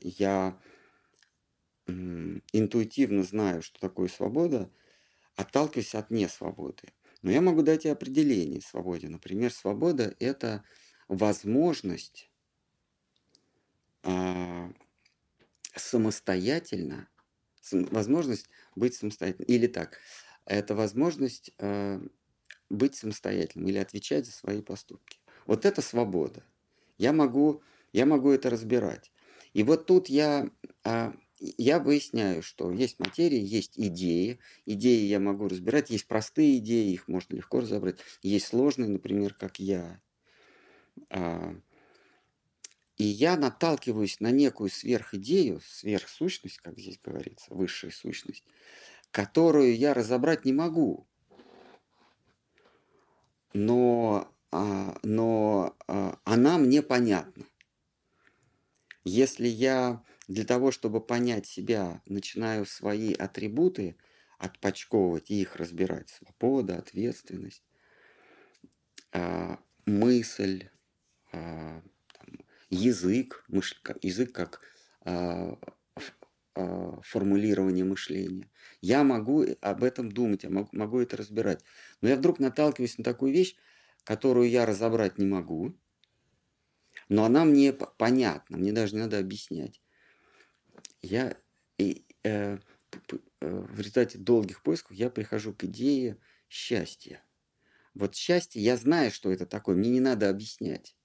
Я 0.00 0.58
интуитивно 1.86 3.22
знаю, 3.22 3.62
что 3.62 3.80
такое 3.80 4.08
свобода, 4.08 4.70
отталкиваясь 5.36 5.94
от 5.94 6.10
несвободы. 6.10 6.92
Но 7.22 7.30
я 7.30 7.40
могу 7.40 7.62
дать 7.62 7.84
и 7.84 7.88
определение 7.88 8.60
свободе. 8.60 9.08
Например, 9.08 9.52
свобода– 9.52 10.14
это 10.20 10.64
возможность 11.08 12.30
а, 14.02 14.72
самостоятельно, 15.74 17.08
возможность 17.72 18.48
быть 18.74 18.94
самостоятельным. 18.94 19.48
Или 19.48 19.66
так, 19.66 19.98
это 20.46 20.74
возможность 20.74 21.50
а, 21.58 22.00
быть 22.70 22.94
самостоятельным 22.94 23.68
или 23.68 23.78
отвечать 23.78 24.26
за 24.26 24.32
свои 24.32 24.62
поступки. 24.62 25.18
Вот 25.46 25.66
это 25.66 25.82
свобода. 25.82 26.42
Я 26.96 27.12
могу, 27.12 27.62
я 27.92 28.06
могу 28.06 28.30
это 28.30 28.50
разбирать. 28.50 29.12
И 29.52 29.62
вот 29.62 29.86
тут 29.86 30.08
я 30.08 30.50
а, 30.84 31.14
я 31.40 31.78
выясняю, 31.78 32.42
что 32.42 32.70
есть 32.70 32.98
материя, 32.98 33.42
есть 33.42 33.78
идеи. 33.78 34.38
Идеи 34.66 35.06
я 35.06 35.18
могу 35.18 35.48
разбирать. 35.48 35.88
Есть 35.90 36.06
простые 36.06 36.58
идеи, 36.58 36.92
их 36.92 37.08
можно 37.08 37.34
легко 37.34 37.60
разобрать. 37.60 37.98
Есть 38.22 38.48
сложные, 38.48 38.90
например, 38.90 39.32
как 39.32 39.58
я. 39.58 40.02
А, 41.08 41.54
и 42.98 43.04
я 43.04 43.38
наталкиваюсь 43.38 44.20
на 44.20 44.30
некую 44.30 44.68
сверхидею, 44.68 45.62
сверхсущность, 45.64 46.58
как 46.58 46.78
здесь 46.78 47.00
говорится, 47.02 47.54
высшая 47.54 47.90
сущность, 47.90 48.44
которую 49.10 49.74
я 49.74 49.94
разобрать 49.94 50.44
не 50.44 50.52
могу. 50.52 51.08
Но, 53.54 54.30
а, 54.52 54.98
но 55.02 55.74
она 56.24 56.58
мне 56.58 56.82
понятна. 56.82 57.46
Если 59.04 59.48
я 59.48 60.02
для 60.28 60.44
того, 60.44 60.70
чтобы 60.70 61.00
понять 61.00 61.46
себя, 61.46 62.02
начинаю 62.06 62.66
свои 62.66 63.14
атрибуты 63.14 63.96
отпочковывать 64.38 65.30
и 65.30 65.40
их 65.40 65.56
разбирать. 65.56 66.10
Свобода, 66.10 66.76
ответственность, 66.76 67.62
а, 69.12 69.58
мысль, 69.86 70.68
а, 71.32 71.82
язык, 72.68 73.44
язык 74.02 74.32
как 74.32 74.60
а, 75.04 75.58
формулирование 77.02 77.84
мышления. 77.84 78.50
Я 78.82 79.02
могу 79.02 79.46
об 79.60 79.82
этом 79.82 80.12
думать, 80.12 80.42
я 80.42 80.50
могу, 80.50 80.68
могу 80.72 81.00
это 81.00 81.16
разбирать. 81.16 81.64
Но 82.02 82.08
я 82.08 82.16
вдруг 82.16 82.38
наталкиваюсь 82.38 82.98
на 82.98 83.04
такую 83.04 83.32
вещь, 83.32 83.56
которую 84.04 84.50
я 84.50 84.66
разобрать 84.66 85.16
не 85.16 85.26
могу, 85.26 85.74
но 87.10 87.24
она 87.24 87.44
мне 87.44 87.72
понятна, 87.72 88.56
мне 88.56 88.72
даже 88.72 88.94
не 88.94 89.02
надо 89.02 89.18
объяснять. 89.18 89.82
Я 91.02 91.36
и, 91.76 92.06
э, 92.22 92.58
э, 92.60 93.18
в 93.40 93.78
результате 93.78 94.16
долгих 94.16 94.62
поисков 94.62 94.96
я 94.96 95.10
прихожу 95.10 95.52
к 95.52 95.64
идее 95.64 96.18
счастья. 96.48 97.22
Вот 97.94 98.14
счастье, 98.14 98.62
я 98.62 98.76
знаю, 98.76 99.10
что 99.10 99.32
это 99.32 99.44
такое, 99.44 99.74
мне 99.74 99.90
не 99.90 99.98
надо 99.98 100.30
объяснять. 100.30 100.96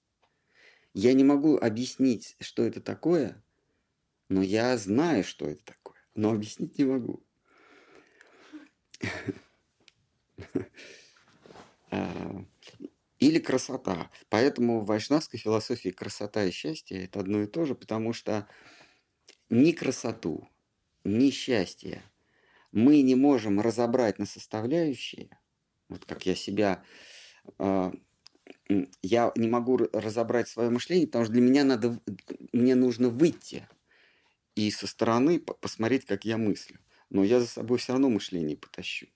Я 0.94 1.14
не 1.14 1.24
могу 1.24 1.58
объяснить, 1.58 2.38
что 2.40 2.64
это 2.64 2.82
такое, 2.82 3.44
но 4.30 4.44
я 4.44 4.78
знаю, 4.78 5.24
что 5.24 5.50
это 5.50 5.66
такое, 5.66 5.98
но 6.14 6.32
объяснить 6.32 6.78
не 6.78 6.86
могу. 6.86 7.26
А, 11.92 12.46
или 13.20 13.40
красота. 13.40 14.12
Поэтому 14.30 14.82
в 14.82 14.86
вайшнавской 14.86 15.40
философии 15.40 15.90
красота 15.90 16.44
и 16.44 16.52
счастье– 16.52 17.04
это 17.06 17.20
одно 17.20 17.44
и 17.44 17.48
то 17.48 17.66
же, 17.66 17.76
потому 17.76 18.14
что 18.14 18.48
ни 19.50 19.72
красоту, 19.72 20.48
ни 21.04 21.30
счастье 21.30 22.04
мы 22.76 23.02
не 23.02 23.16
можем 23.16 23.62
разобрать 23.62 24.20
на 24.20 24.26
составляющие, 24.26 25.30
вот 25.88 26.04
как 26.04 26.26
я 26.26 26.36
себя, 26.36 26.84
а, 27.58 27.94
я 29.02 29.32
не 29.38 29.48
могу 29.48 29.78
разобрать 29.94 30.50
свое 30.50 30.70
мышление, 30.70 31.08
потому 31.08 31.24
что 31.24 31.34
для 31.34 31.42
меня 31.42 31.64
надо, 31.64 32.00
мне 32.52 32.76
нужно 32.76 33.08
выйти 33.10 33.68
и 34.56 34.70
со 34.72 34.88
стороны 34.88 35.40
посмотреть, 35.40 36.06
как 36.06 36.26
я 36.26 36.38
мыслю. 36.38 36.80
Но 37.10 37.24
я 37.24 37.40
за 37.40 37.48
собой 37.48 37.78
все 37.78 37.94
равно 37.94 38.10
мышление 38.10 38.58
потащу. 38.58 39.08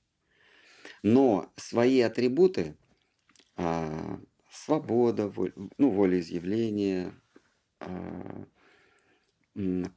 Но 1.03 1.51
свои 1.57 1.99
атрибуты, 1.99 2.77
а, 3.60 4.20
свобода, 4.49 5.28
воль, 5.28 5.53
ну, 5.78 5.91
волеизъявление, 5.91 7.14
а, 7.82 8.45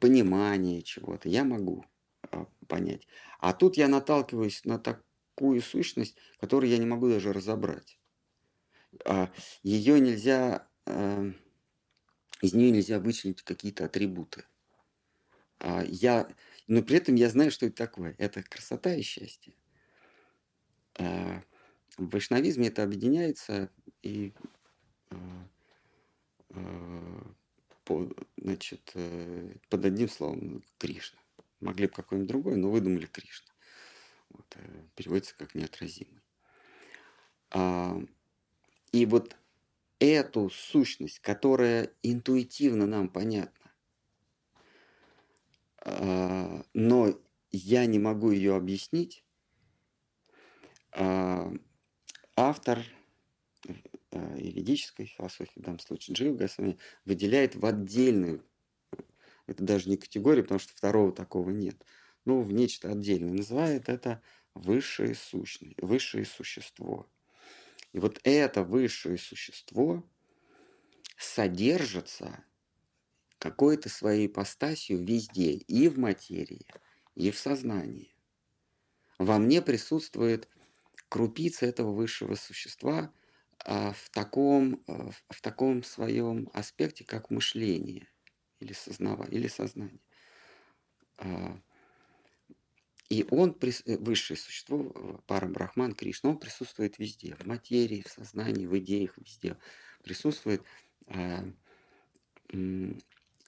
понимание 0.00 0.82
чего-то, 0.82 1.28
я 1.28 1.44
могу 1.44 1.84
а, 2.30 2.46
понять. 2.66 3.06
А 3.38 3.52
тут 3.52 3.76
я 3.76 3.86
наталкиваюсь 3.86 4.64
на 4.64 4.80
такую 4.80 5.62
сущность, 5.62 6.16
которую 6.40 6.70
я 6.70 6.78
не 6.78 6.86
могу 6.86 7.08
даже 7.08 7.32
разобрать. 7.32 8.00
А, 9.04 9.30
ее 9.62 10.00
нельзя, 10.00 10.66
а, 10.86 11.30
из 12.40 12.52
нее 12.52 12.72
нельзя 12.72 12.98
вычленить 12.98 13.42
какие-то 13.42 13.84
атрибуты. 13.84 14.44
А, 15.60 15.84
я, 15.86 16.26
но 16.66 16.82
при 16.82 16.96
этом 16.96 17.14
я 17.14 17.28
знаю, 17.28 17.52
что 17.52 17.66
это 17.66 17.76
такое. 17.76 18.16
Это 18.18 18.42
красота 18.42 18.92
и 18.92 19.02
счастье. 19.02 19.54
А, 20.98 21.42
в 21.96 22.08
вайшнавизме 22.08 22.68
это 22.68 22.82
объединяется 22.82 23.70
и 24.02 24.32
а, 25.10 25.16
по, 27.84 28.08
значит, 28.36 28.92
э, 28.94 29.54
под 29.68 29.84
одним 29.84 30.08
словом 30.08 30.64
Кришна. 30.78 31.18
Могли 31.60 31.86
бы 31.86 31.92
какой-нибудь 31.92 32.28
другой, 32.28 32.56
но 32.56 32.70
выдумали 32.70 33.06
Кришна. 33.06 33.52
Вот, 34.30 34.46
э, 34.56 34.86
переводится 34.94 35.36
как 35.36 35.54
неотразимый. 35.54 36.20
И 38.92 39.06
вот 39.06 39.36
эту 39.98 40.50
сущность, 40.50 41.20
которая 41.20 41.90
интуитивно 42.02 42.86
нам 42.86 43.08
понятна, 43.08 43.62
а, 45.84 46.64
но 46.74 47.18
я 47.50 47.86
не 47.86 47.98
могу 47.98 48.30
ее 48.30 48.56
объяснить. 48.56 49.24
А, 50.92 51.52
автор 52.36 52.84
э, 53.66 53.72
юридической 54.38 55.06
философии, 55.06 55.58
в 55.58 55.62
данном 55.62 55.80
случае 55.80 56.14
Джива 56.14 56.36
Госвами, 56.36 56.78
выделяет 57.04 57.54
в 57.54 57.64
отдельную, 57.66 58.44
это 59.46 59.62
даже 59.64 59.88
не 59.88 59.96
категорию, 59.96 60.44
потому 60.44 60.60
что 60.60 60.74
второго 60.74 61.12
такого 61.12 61.50
нет, 61.50 61.84
но 62.24 62.40
в 62.40 62.52
нечто 62.52 62.90
отдельное. 62.90 63.32
Называет 63.32 63.88
это 63.88 64.22
высшее 64.54 65.14
сущное, 65.14 65.74
высшее 65.78 66.24
существо. 66.24 67.10
И 67.92 67.98
вот 67.98 68.20
это 68.24 68.62
высшее 68.62 69.18
существо 69.18 70.02
содержится 71.18 72.44
какой-то 73.38 73.88
своей 73.88 74.28
ипостасью 74.28 75.04
везде, 75.04 75.52
и 75.52 75.88
в 75.88 75.98
материи, 75.98 76.64
и 77.14 77.30
в 77.30 77.38
сознании. 77.38 78.14
Во 79.18 79.38
мне 79.38 79.60
присутствует 79.60 80.48
крупица 81.12 81.66
этого 81.66 81.92
высшего 81.92 82.36
существа 82.36 83.12
а, 83.66 83.92
в 83.92 84.08
таком, 84.08 84.82
а, 84.86 85.10
в 85.28 85.42
таком 85.42 85.82
своем 85.82 86.48
аспекте, 86.54 87.04
как 87.04 87.28
мышление 87.30 88.08
или, 88.60 88.72
сознава, 88.72 89.24
или 89.24 89.46
сознание. 89.46 90.00
А, 91.18 91.60
и 93.10 93.26
он, 93.30 93.54
высшее 93.84 94.38
существо, 94.38 95.22
пара 95.26 95.46
Брахман, 95.48 95.92
Кришна, 95.92 96.30
он 96.30 96.38
присутствует 96.38 96.98
везде, 96.98 97.34
в 97.34 97.44
материи, 97.44 98.02
в 98.06 98.10
сознании, 98.10 98.64
в 98.64 98.78
идеях, 98.78 99.18
везде 99.18 99.58
присутствует. 100.02 100.62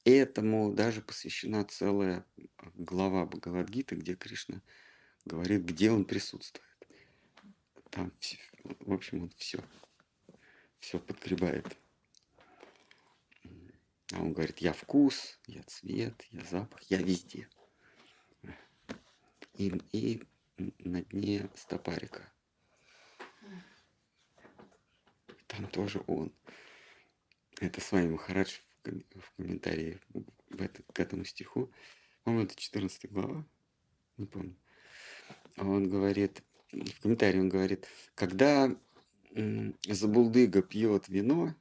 Этому 0.05 0.75
даже 0.75 1.01
посвящена 1.01 1.65
целая 1.65 2.27
глава 2.75 3.25
Бхагавадгиты, 3.25 3.95
где 3.95 4.17
Кришна 4.17 4.61
говорит, 5.25 5.63
где 5.63 5.91
он 5.91 6.05
присутствует. 6.05 6.63
Там, 7.95 8.13
в 8.81 8.93
общем, 8.93 9.23
он 9.23 9.31
все, 9.37 9.63
все 10.81 10.99
подгребает. 10.99 11.77
А 14.13 14.21
он 14.21 14.33
говорит, 14.33 14.59
я 14.59 14.73
вкус, 14.73 15.39
я 15.47 15.63
цвет, 15.63 16.27
я 16.33 16.43
запах, 16.45 16.83
я 16.91 16.99
везде. 16.99 17.49
И, 19.57 19.81
и 19.93 20.25
на 20.59 21.03
дне 21.03 21.49
стопарика. 21.55 22.33
Там 25.47 25.69
тоже 25.69 26.03
он. 26.09 26.33
Это 27.61 27.81
с 27.81 27.93
вами 27.93 28.09
Махарадж 28.09 28.59
в 28.83 29.37
комментарии 29.37 30.01
в 30.51 30.61
это, 30.61 30.83
к 30.83 30.99
этому 30.99 31.25
стиху, 31.25 31.73
по-моему, 32.25 32.47
это 32.47 32.57
14 32.57 33.09
глава, 33.13 33.47
не 34.17 34.27
помню. 34.27 34.57
Он 35.59 35.89
говорит, 35.89 36.43
в 36.75 37.01
комментарии 37.01 37.41
он 37.41 37.49
говорит, 37.49 37.87
когда 38.15 38.75
Забулдыга 39.89 40.63
пьет 40.63 41.09
вино, 41.09 41.55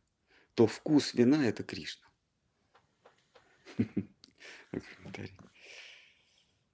то 0.53 0.68
вкус 0.68 1.14
вина– 1.14 1.45
это 1.47 1.64
Кришна. 1.64 2.07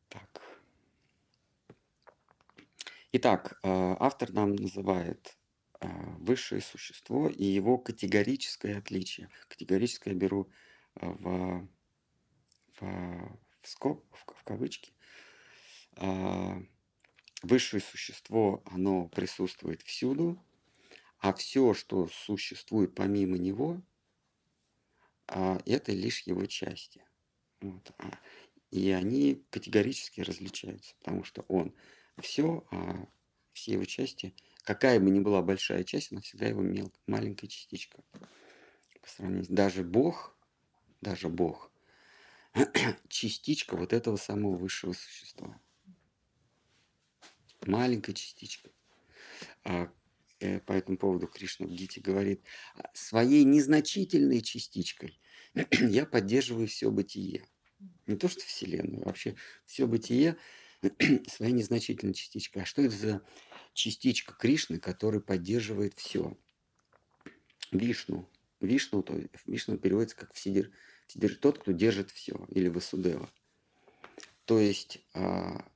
Так. 0.09 0.41
Итак, 3.11 3.59
э, 3.61 3.95
автор 3.99 4.31
нам 4.33 4.55
называет 4.55 5.37
а, 5.81 5.87
высшее 6.19 6.61
существо 6.61 7.29
и 7.29 7.43
его 7.43 7.77
категорическое 7.77 8.77
отличие. 8.77 9.29
Категорическое 9.47 10.13
беру 10.13 10.49
а, 10.95 11.07
в, 11.07 11.69
в, 12.79 13.39
в 13.61 13.67
скоб, 13.67 14.03
в, 14.11 14.33
в 14.33 14.43
кавычки. 14.43 14.93
А, 17.41 17.47
высшее 17.47 17.81
существо, 17.81 18.63
оно 18.65 19.07
присутствует 19.07 19.81
всюду, 19.81 20.41
а 21.19 21.33
все, 21.33 21.73
что 21.73 22.07
существует 22.07 22.95
помимо 22.95 23.37
него, 23.37 23.81
это 25.27 25.91
лишь 25.91 26.21
его 26.21 26.45
части. 26.45 27.03
Вот. 27.61 27.91
И 28.71 28.91
они 28.91 29.43
категорически 29.49 30.21
различаются, 30.21 30.95
потому 30.99 31.23
что 31.23 31.41
он 31.43 31.73
все, 32.19 32.65
а 32.71 33.07
все 33.53 33.73
его 33.73 33.85
части– 33.85 34.33
какая 34.69 34.99
бы 34.99 35.09
ни 35.09 35.19
была 35.19 35.41
большая 35.41 35.83
часть, 35.83 36.11
она 36.11 36.21
всегда 36.21 36.45
его 36.45 36.61
мел, 36.61 36.93
маленькая 37.07 37.47
частичка. 37.47 38.03
По 39.01 39.09
сравнению, 39.09 39.47
даже 39.49 39.83
Бог, 39.83 40.35
даже 41.01 41.27
Бог, 41.27 41.71
частичка 43.07 43.75
вот 43.75 43.93
этого 43.93 44.15
самого 44.17 44.55
высшего 44.55 44.93
существа. 44.93 45.59
Маленькая 47.65 48.13
частичка. 48.13 48.69
А, 49.63 49.91
э, 50.39 50.59
по 50.59 50.73
этому 50.73 50.97
поводу 50.97 51.27
Кришна 51.27 51.67
в 51.67 51.71
Гите 51.71 52.01
говорит, 52.01 52.41
«А 52.75 52.89
своей 52.93 53.43
незначительной 53.43 54.41
частичкой 54.41 55.19
я 55.71 56.05
поддерживаю 56.05 56.67
все 56.67 56.89
бытие. 56.89 57.45
Не 58.07 58.15
то, 58.15 58.27
что 58.27 58.41
Вселенную, 58.41 59.03
вообще 59.05 59.35
все 59.65 59.87
бытие 59.87 60.37
своей 61.27 61.53
незначительной 61.53 62.13
частичкой. 62.13 62.63
А 62.63 62.65
что 62.65 62.81
это 62.81 62.95
за 62.95 63.21
частичка 63.73 64.33
Кришны, 64.33 64.79
которая 64.79 65.21
поддерживает 65.21 65.93
все? 65.97 66.37
Вишну. 67.71 68.29
Вишну, 68.59 69.03
то 69.03 69.19
Вишну 69.45 69.77
переводится 69.77 70.17
как 70.17 70.33
Вседер, 70.33 70.71
Вседер, 71.07 71.35
тот, 71.35 71.59
кто 71.59 71.71
держит 71.71 72.11
все, 72.11 72.45
или 72.49 72.67
Васудева. 72.67 73.29
То 74.45 74.59
есть 74.59 74.99
а, 75.13 75.69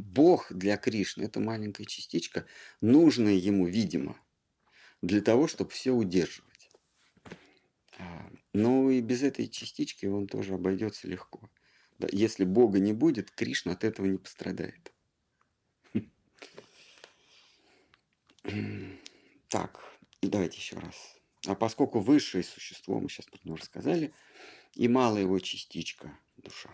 Бог 0.00 0.52
для 0.52 0.76
Кришны– 0.76 1.22
это 1.24 1.40
маленькая 1.40 1.84
частичка, 1.84 2.46
нужная 2.80 3.34
ему, 3.34 3.66
видимо, 3.66 4.20
для 5.02 5.20
того, 5.20 5.46
чтобы 5.46 5.70
все 5.70 5.92
удерживать. 5.92 6.70
А, 7.98 8.30
но 8.52 8.90
и 8.90 9.00
без 9.00 9.22
этой 9.22 9.48
частички 9.48 10.06
он 10.06 10.26
тоже 10.26 10.54
обойдется 10.54 11.06
легко. 11.06 11.50
Если 12.10 12.44
Бога 12.44 12.78
не 12.78 12.94
будет, 12.94 13.30
Кришна 13.30 13.72
от 13.72 13.84
этого 13.84 14.06
не 14.06 14.18
пострадает. 14.18 14.92
Так, 19.48 19.82
давайте 20.22 20.58
еще 20.58 20.78
раз. 20.78 20.94
А 21.46 21.56
поскольку 21.56 21.98
высшее 21.98 22.44
существо, 22.44 23.00
мы 23.00 23.08
сейчас 23.08 23.26
про 23.26 23.40
него 23.42 23.56
рассказали, 23.56 24.14
и 24.74 24.86
малая 24.86 25.22
его 25.22 25.40
частичка, 25.40 26.16
душа, 26.36 26.70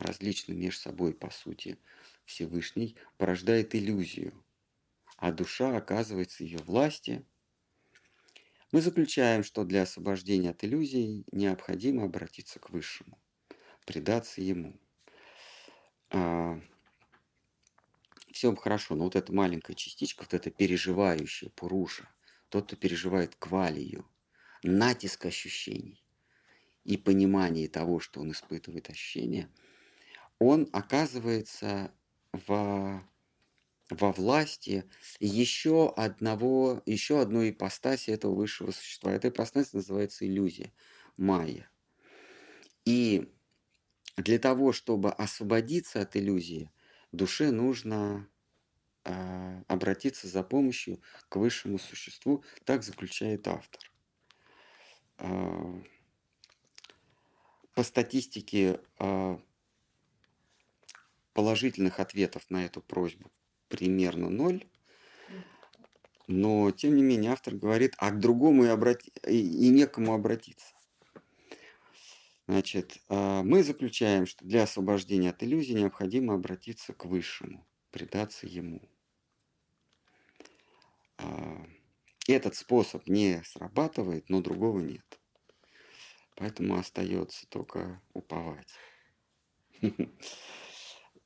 различны 0.00 0.54
между 0.54 0.80
собой 0.80 1.14
по 1.14 1.30
сути 1.30 1.78
Всевышний, 2.24 2.96
порождает 3.18 3.74
иллюзию, 3.74 4.32
а 5.16 5.32
душа 5.32 5.76
оказывается 5.76 6.44
ее 6.44 6.58
власти, 6.58 7.24
мы 8.72 8.80
заключаем, 8.80 9.42
что 9.42 9.64
для 9.64 9.82
освобождения 9.82 10.50
от 10.50 10.62
иллюзий 10.62 11.24
необходимо 11.32 12.04
обратиться 12.04 12.60
к 12.60 12.70
Высшему, 12.70 13.20
предаться 13.84 14.40
Ему. 14.40 14.78
А, 16.10 16.60
все 18.32 18.54
хорошо, 18.54 18.94
но 18.94 19.04
вот 19.04 19.16
эта 19.16 19.32
маленькая 19.32 19.74
частичка, 19.74 20.22
вот 20.22 20.34
эта 20.34 20.50
переживающая 20.50 21.50
Пуруша, 21.50 22.08
тот, 22.48 22.66
кто 22.66 22.76
переживает 22.76 23.34
квалию, 23.36 24.08
натиск 24.62 25.26
ощущений 25.26 26.04
и 26.84 26.96
понимание 26.96 27.68
того, 27.68 27.98
что 27.98 28.20
он 28.20 28.30
испытывает 28.30 28.88
ощущения, 28.88 29.50
он 30.40 30.68
оказывается 30.72 31.92
в, 32.32 33.04
во 33.90 34.12
власти 34.12 34.84
еще 35.20 35.92
одного, 35.96 36.82
еще 36.86 37.20
одной 37.20 37.50
ипостаси 37.50 38.10
этого 38.10 38.34
высшего 38.34 38.70
существа. 38.72 39.12
Эта 39.12 39.28
ипостась 39.28 39.74
называется 39.74 40.26
иллюзия, 40.26 40.72
майя. 41.16 41.70
И 42.86 43.30
для 44.16 44.38
того, 44.38 44.72
чтобы 44.72 45.12
освободиться 45.12 46.00
от 46.00 46.16
иллюзии, 46.16 46.72
душе 47.12 47.50
нужно 47.50 48.26
э, 49.04 49.62
обратиться 49.68 50.26
за 50.26 50.42
помощью 50.42 51.02
к 51.28 51.36
высшему 51.36 51.78
существу, 51.78 52.42
так 52.64 52.82
заключает 52.82 53.46
автор. 53.46 53.92
Э, 55.18 55.82
по 57.74 57.82
статистике 57.82 58.80
э, 58.98 59.38
положительных 61.32 62.00
ответов 62.00 62.44
на 62.50 62.64
эту 62.64 62.80
просьбу 62.80 63.30
примерно 63.68 64.28
ноль. 64.28 64.64
Но, 66.26 66.70
тем 66.70 66.96
не 66.96 67.02
менее, 67.02 67.32
автор 67.32 67.54
говорит, 67.54 67.94
а 67.98 68.10
к 68.10 68.20
другому 68.20 68.64
и, 68.64 68.68
обрати... 68.68 69.10
и, 69.26 69.68
некому 69.68 70.14
обратиться. 70.14 70.74
Значит, 72.46 72.98
а, 73.08 73.42
мы 73.42 73.64
заключаем, 73.64 74.26
что 74.26 74.44
для 74.44 74.64
освобождения 74.64 75.30
от 75.30 75.42
иллюзий 75.42 75.74
необходимо 75.74 76.34
обратиться 76.34 76.92
к 76.92 77.04
Высшему, 77.04 77.66
предаться 77.90 78.46
Ему. 78.46 78.80
А, 81.18 81.66
этот 82.28 82.54
способ 82.54 83.08
не 83.08 83.42
срабатывает, 83.44 84.28
но 84.28 84.40
другого 84.40 84.78
нет. 84.80 85.20
Поэтому 86.36 86.76
остается 86.76 87.46
только 87.48 88.00
уповать. 88.14 88.72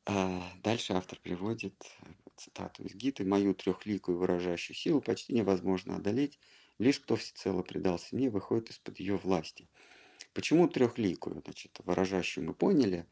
А 0.07 0.43
дальше 0.63 0.93
автор 0.93 1.19
приводит 1.19 1.75
э, 2.03 2.07
цитату 2.37 2.83
из 2.83 2.95
Гиты. 2.95 3.25
«Мою 3.25 3.55
трехликую 3.55 4.19
выражающую 4.19 4.77
силу 4.77 5.01
почти 5.01 5.33
невозможно 5.33 5.97
одолеть. 5.97 6.39
Лишь 6.79 7.01
кто 7.01 7.17
всецело 7.17 7.63
предался 7.63 8.15
мне, 8.15 8.29
выходит 8.29 8.71
из-под 8.71 9.01
ее 9.01 9.17
власти». 9.17 9.69
Почему 10.35 10.69
трехликую? 10.69 11.41
Значит, 11.45 11.79
выражающую 11.85 12.45
мы 12.45 12.55
поняли. 12.55 13.07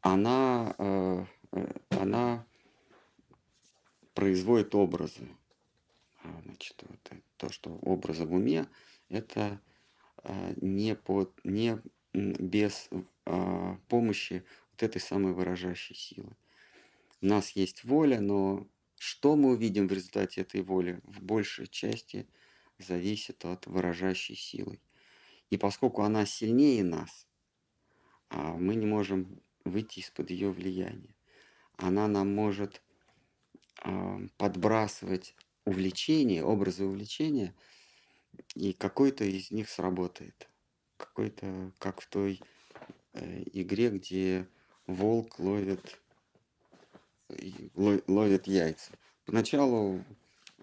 Она, 0.00 0.74
э, 0.78 1.24
э, 1.52 1.72
она 1.90 2.46
производит 4.14 4.74
образы. 4.74 5.28
А, 6.22 6.40
значит, 6.44 6.82
вот 6.88 7.12
то, 7.36 7.50
что 7.50 7.70
образы 7.82 8.24
в 8.24 8.32
уме, 8.32 8.66
это 9.10 9.60
не, 10.56 10.94
под, 10.94 11.38
не 11.44 11.78
без 12.14 12.88
а, 13.26 13.76
помощи 13.88 14.44
вот 14.72 14.82
этой 14.82 15.00
самой 15.00 15.32
выражающей 15.32 15.96
силы. 15.96 16.36
У 17.20 17.26
нас 17.26 17.50
есть 17.50 17.84
воля, 17.84 18.20
но 18.20 18.66
что 18.98 19.36
мы 19.36 19.52
увидим 19.52 19.88
в 19.88 19.92
результате 19.92 20.42
этой 20.42 20.62
воли, 20.62 21.00
в 21.04 21.22
большей 21.22 21.66
части 21.66 22.26
зависит 22.78 23.44
от 23.44 23.66
выражающей 23.66 24.36
силы. 24.36 24.80
И 25.50 25.56
поскольку 25.56 26.02
она 26.02 26.24
сильнее 26.26 26.84
нас, 26.84 27.26
а 28.30 28.54
мы 28.54 28.74
не 28.74 28.86
можем 28.86 29.40
выйти 29.64 30.00
из-под 30.00 30.30
ее 30.30 30.50
влияния. 30.50 31.14
Она 31.76 32.08
нам 32.08 32.34
может 32.34 32.82
а, 33.78 34.20
подбрасывать 34.36 35.34
увлечения, 35.64 36.44
образы 36.44 36.84
увлечения, 36.84 37.54
и 38.54 38.72
какой-то 38.72 39.24
из 39.24 39.50
них 39.50 39.68
сработает. 39.68 40.48
Какой-то, 40.96 41.72
как 41.78 42.00
в 42.00 42.08
той 42.08 42.40
Э, 43.14 43.42
игре, 43.52 43.90
где 43.90 44.48
волк 44.88 45.38
ловит, 45.38 46.00
ловит 47.76 48.46
яйца. 48.48 48.92
Поначалу 49.24 50.04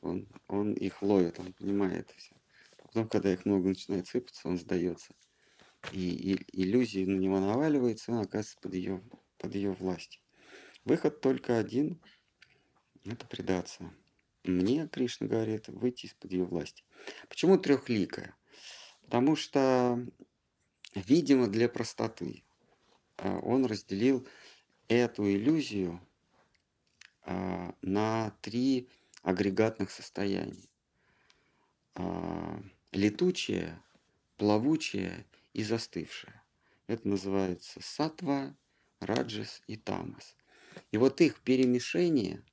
он, 0.01 0.27
он 0.47 0.73
их 0.73 1.01
ловит, 1.01 1.39
он 1.39 1.53
понимает 1.53 2.11
все. 2.17 2.35
Потом, 2.83 3.07
когда 3.07 3.31
их 3.31 3.45
много 3.45 3.69
начинает 3.69 4.07
сыпаться, 4.07 4.49
он 4.49 4.57
сдается. 4.57 5.13
И, 5.93 6.33
и 6.33 6.61
иллюзии 6.61 7.05
на 7.05 7.17
него 7.17 7.39
наваливается, 7.39 8.11
он 8.11 8.19
оказывается 8.19 8.59
под 8.61 8.73
ее, 8.73 9.01
под 9.37 9.55
ее 9.55 9.71
властью. 9.71 10.21
Выход 10.83 11.21
только 11.21 11.57
один– 11.57 12.01
это 13.05 13.25
предаться. 13.27 13.93
Мне, 14.43 14.89
Кришна 14.89 15.27
говорит, 15.27 15.69
выйти 15.69 16.07
из-под 16.07 16.33
ее 16.33 16.43
власти. 16.43 16.83
Почему 17.29 17.57
трехликая? 17.57 18.35
Потому 19.11 19.35
что 19.35 19.99
Видимо, 20.95 21.47
для 21.47 21.69
простоты 21.69 22.43
а, 23.17 23.39
он 23.39 23.65
разделил 23.65 24.27
эту 24.89 25.29
иллюзию 25.31 26.01
а, 27.23 27.73
на 27.81 28.31
три 28.41 28.89
агрегатных 29.21 29.89
состояния. 29.89 30.67
А, 31.95 32.61
летучее, 32.91 33.81
плавучее 34.35 35.25
и 35.53 35.63
застывшее. 35.63 36.41
Это 36.87 37.07
называется 37.07 37.79
сатва, 37.81 38.53
раджас 38.99 39.61
и 39.67 39.77
тамас. 39.77 40.35
И 40.91 40.97
вот 40.97 41.21
их 41.21 41.39
перемешение 41.41 42.43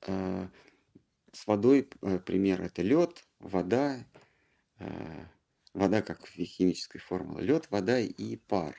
с 0.00 1.46
водой, 1.46 1.88
э, 2.02 2.18
пример, 2.18 2.60
это 2.60 2.82
лед, 2.82 3.24
вода, 3.40 4.04
э, 4.78 5.26
Вода 5.74 6.02
как 6.02 6.26
химическая 6.28 7.02
формула. 7.02 7.40
Лед, 7.40 7.66
вода 7.70 7.98
и 7.98 8.36
пар. 8.36 8.76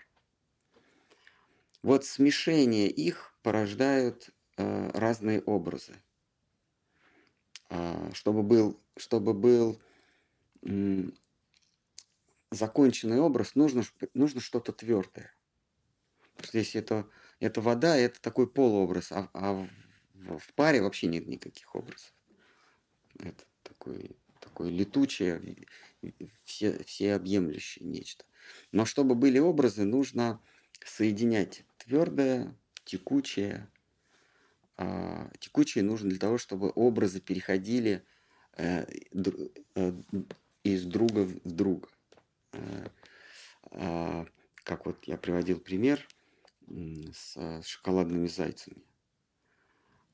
Вот 1.84 2.06
смешение 2.06 2.89
их 2.89 3.38
порождают 3.43 4.30
э, 4.58 4.89
разные 4.93 5.41
образы. 5.41 6.02
Э, 7.70 8.10
чтобы 8.14 8.43
был, 8.43 8.82
чтобы 8.96 9.34
был 9.34 9.80
э, 10.64 11.04
законченный 12.52 13.20
образ, 13.20 13.56
нужно, 13.56 13.84
нужно 14.14 14.39
что-то 14.39 14.72
твердое. 14.72 15.34
Если 16.54 16.80
это, 16.80 17.08
это 17.39 17.60
вода, 17.62 17.98
это 17.98 18.22
такой 18.22 18.50
полуобраз, 18.50 19.12
а, 19.12 19.30
а 19.34 19.68
в, 20.14 20.38
в 20.39 20.54
паре 20.54 20.82
вообще 20.82 21.08
нет 21.08 21.28
никаких 21.28 21.76
образов. 21.76 22.14
Это 23.20 23.43
такой, 23.64 24.16
такое 24.39 24.70
летучее, 24.70 25.58
все, 26.43 26.84
всеобъемлющее 26.84 27.86
нечто. 27.86 28.26
Но 28.72 28.86
чтобы 28.86 29.16
были 29.16 29.39
образы, 29.39 29.84
нужно 29.84 30.41
соединять 30.86 31.64
твердое, 31.78 32.56
текучее. 32.84 33.70
А, 34.78 35.32
текучее 35.39 35.84
нужно 35.84 36.10
для 36.10 36.20
того, 36.20 36.38
чтобы 36.38 36.72
образы 36.76 37.22
переходили 37.22 38.03
э, 38.58 38.86
э, 39.76 39.91
из 40.64 40.86
друга 40.86 41.22
в 41.22 41.51
друга. 41.51 41.89
Э, 42.51 42.88
а, 43.72 44.26
как 44.64 44.86
вот 44.86 45.03
я 45.06 45.18
приводил 45.18 45.60
пример, 45.60 46.08
с 46.68 47.62
шоколадными 47.64 48.26
зайцами. 48.26 48.84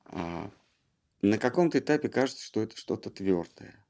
А 0.04 0.50
на 1.22 1.38
каком-то 1.38 1.78
этапе 1.78 2.08
кажется, 2.08 2.44
что 2.44 2.60
это 2.60 2.76
что-то 2.76 3.08
твердое. 3.08 3.82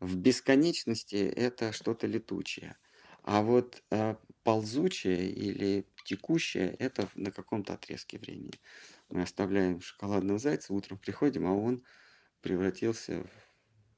В 0.00 0.16
бесконечности 0.16 1.16
это 1.16 1.72
что-то 1.72 2.06
летучее. 2.06 2.76
А 3.22 3.42
вот 3.42 3.82
э, 3.90 4.14
ползучее 4.44 5.30
или 5.30 5.86
текущее 6.04 6.76
это 6.78 7.08
на 7.14 7.32
каком-то 7.32 7.74
отрезке 7.74 8.18
времени. 8.18 8.52
Мы 9.08 9.22
оставляем 9.22 9.80
шоколадного 9.80 10.38
зайца, 10.38 10.72
утром 10.72 10.98
приходим, 10.98 11.46
а 11.46 11.52
он 11.52 11.82
превратился 12.40 13.26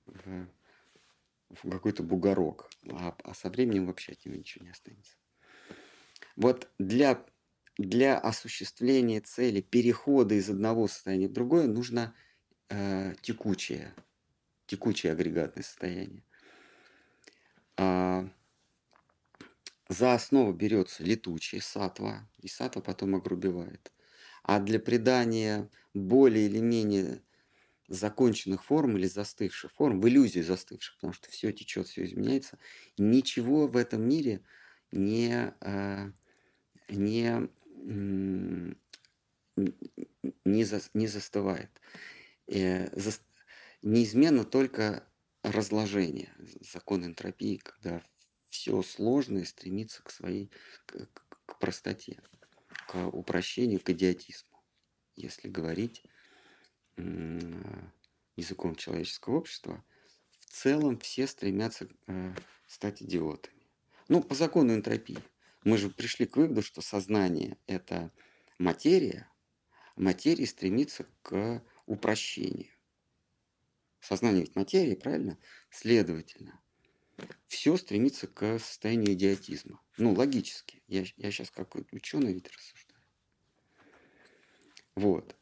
в, 0.06 0.48
в 1.50 1.70
какой-то 1.70 2.02
бугорок. 2.02 2.70
А, 2.90 3.14
а 3.24 3.34
со 3.34 3.50
временем 3.50 3.86
вообще 3.86 4.12
от 4.12 4.24
него 4.24 4.36
ничего 4.36 4.64
не 4.64 4.70
останется. 4.70 5.16
Вот 6.36 6.70
для, 6.78 7.26
для 7.76 8.18
осуществления 8.18 9.20
цели 9.20 9.60
перехода 9.60 10.34
из 10.36 10.48
одного 10.48 10.88
состояния 10.88 11.28
в 11.28 11.32
другое 11.32 11.66
нужно 11.66 12.14
э, 12.70 13.14
текучее, 13.20 13.94
текучее 14.68 15.12
агрегатное 15.12 15.64
состояние. 15.64 16.22
А, 17.76 18.28
за 19.88 20.14
основу 20.14 20.52
берется 20.52 21.02
летучий 21.02 21.60
сатва, 21.60 22.28
и 22.40 22.48
сатва 22.48 22.82
потом 22.82 23.16
огрубевает. 23.16 23.92
А 24.42 24.60
для 24.60 24.78
придания 24.78 25.70
более 25.94 26.46
или 26.46 26.60
менее 26.60 27.22
законченных 27.88 28.64
форм 28.64 28.98
или 28.98 29.06
застывших 29.06 29.72
форм, 29.72 30.00
в 30.00 30.08
иллюзии 30.08 30.40
застывших, 30.40 30.96
потому 30.96 31.14
что 31.14 31.30
все 31.30 31.52
течет, 31.52 31.88
все 31.88 32.04
изменяется, 32.04 32.58
ничего 32.98 33.66
в 33.66 33.76
этом 33.76 34.06
мире 34.06 34.42
не, 34.92 35.54
э, 35.60 36.12
не, 36.90 37.48
не, 40.44 40.64
за, 40.64 40.80
не 40.92 41.06
застывает. 41.06 41.70
Неизменно 43.82 44.44
только 44.44 45.08
разложение, 45.42 46.34
закон 46.60 47.04
энтропии, 47.04 47.56
когда 47.56 48.02
все 48.48 48.82
сложное 48.82 49.44
стремится 49.44 50.02
к 50.02 50.10
своей, 50.10 50.50
к, 50.86 51.08
к 51.46 51.58
простоте, 51.58 52.20
к 52.88 53.06
упрощению, 53.08 53.80
к 53.80 53.90
идиотизму. 53.90 54.62
Если 55.14 55.48
говорить 55.48 56.02
языком 58.36 58.74
человеческого 58.74 59.36
общества, 59.36 59.84
в 60.40 60.46
целом 60.46 60.98
все 60.98 61.26
стремятся 61.26 61.88
э, 62.06 62.34
стать 62.66 63.02
идиотами. 63.02 63.68
Ну, 64.08 64.22
по 64.22 64.34
закону 64.34 64.74
энтропии. 64.74 65.18
Мы 65.64 65.76
же 65.76 65.90
пришли 65.90 66.26
к 66.26 66.36
выводу, 66.36 66.62
что 66.62 66.80
сознание– 66.80 67.58
это 67.66 68.10
материя, 68.58 69.30
материя 69.96 70.46
стремится 70.46 71.06
к 71.22 71.62
упрощению. 71.86 72.72
Сознание 74.00 74.42
ведь 74.42 74.56
материя, 74.56 74.96
правильно? 74.96 75.38
Следовательно, 75.70 76.60
все 77.46 77.76
стремится 77.76 78.26
к 78.26 78.58
состоянию 78.58 79.14
идиотизма. 79.14 79.80
Ну, 79.96 80.12
логически. 80.12 80.82
Я, 80.86 81.04
я 81.16 81.30
сейчас 81.30 81.50
как 81.50 81.74
ученый 81.92 82.32
ведь 82.32 82.48
рассуждаю. 82.48 83.02
Вот. 84.94 85.36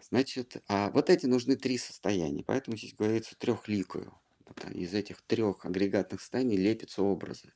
Значит, 0.00 0.62
а 0.68 0.90
вот 0.90 1.10
эти 1.10 1.26
нужны 1.26 1.56
три 1.56 1.78
состояния. 1.78 2.44
Поэтому 2.46 2.76
здесь 2.76 2.94
говорится 2.94 3.36
трехликую. 3.36 4.12
Из 4.72 4.92
этих 4.92 5.22
трех 5.22 5.64
агрегатных 5.64 6.20
состояний 6.20 6.56
лепятся 6.56 7.02
образы, 7.02 7.52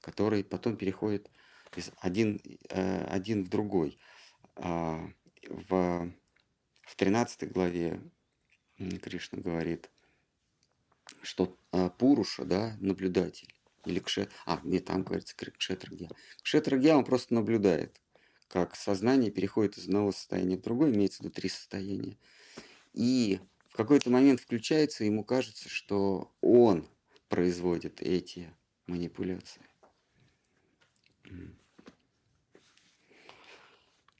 которые 0.00 0.44
потом 0.44 0.76
переходят 0.76 1.30
из 1.76 1.90
один, 1.98 2.40
э, 2.70 3.04
один 3.04 3.44
в 3.44 3.48
другой. 3.48 3.98
А, 4.56 5.06
в, 5.48 6.12
в 6.82 6.96
13 6.96 7.52
главе 7.52 8.00
Кришна 8.78 9.40
говорит, 9.40 9.90
что 11.22 11.56
а, 11.72 11.88
Пуруша, 11.88 12.44
да, 12.44 12.76
наблюдатель, 12.80 13.52
или 13.84 13.98
Кше... 13.98 14.28
А, 14.46 14.60
нет, 14.62 14.84
там 14.84 15.02
говорится 15.02 15.34
Кшетрагья. 15.36 16.10
Кшетрагья, 16.42 16.94
он 16.94 17.04
просто 17.04 17.34
наблюдает, 17.34 18.00
как 18.48 18.76
сознание 18.76 19.30
переходит 19.30 19.78
из 19.78 19.86
одного 19.86 20.12
состояния 20.12 20.56
в 20.56 20.62
другое, 20.62 20.92
имеется 20.92 21.18
в 21.18 21.20
виду 21.24 21.34
три 21.34 21.48
состояния. 21.48 22.16
И 22.92 23.40
в 23.68 23.76
какой-то 23.76 24.10
момент 24.10 24.40
включается, 24.40 25.04
ему 25.04 25.24
кажется, 25.24 25.68
что 25.68 26.32
он 26.40 26.88
производит 27.28 28.00
эти 28.00 28.54
манипуляции. 28.86 29.62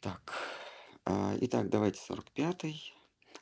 Так, 0.01 0.33
а, 1.05 1.37
итак, 1.41 1.71
давайте 1.71 2.01
45-й. 2.09 2.98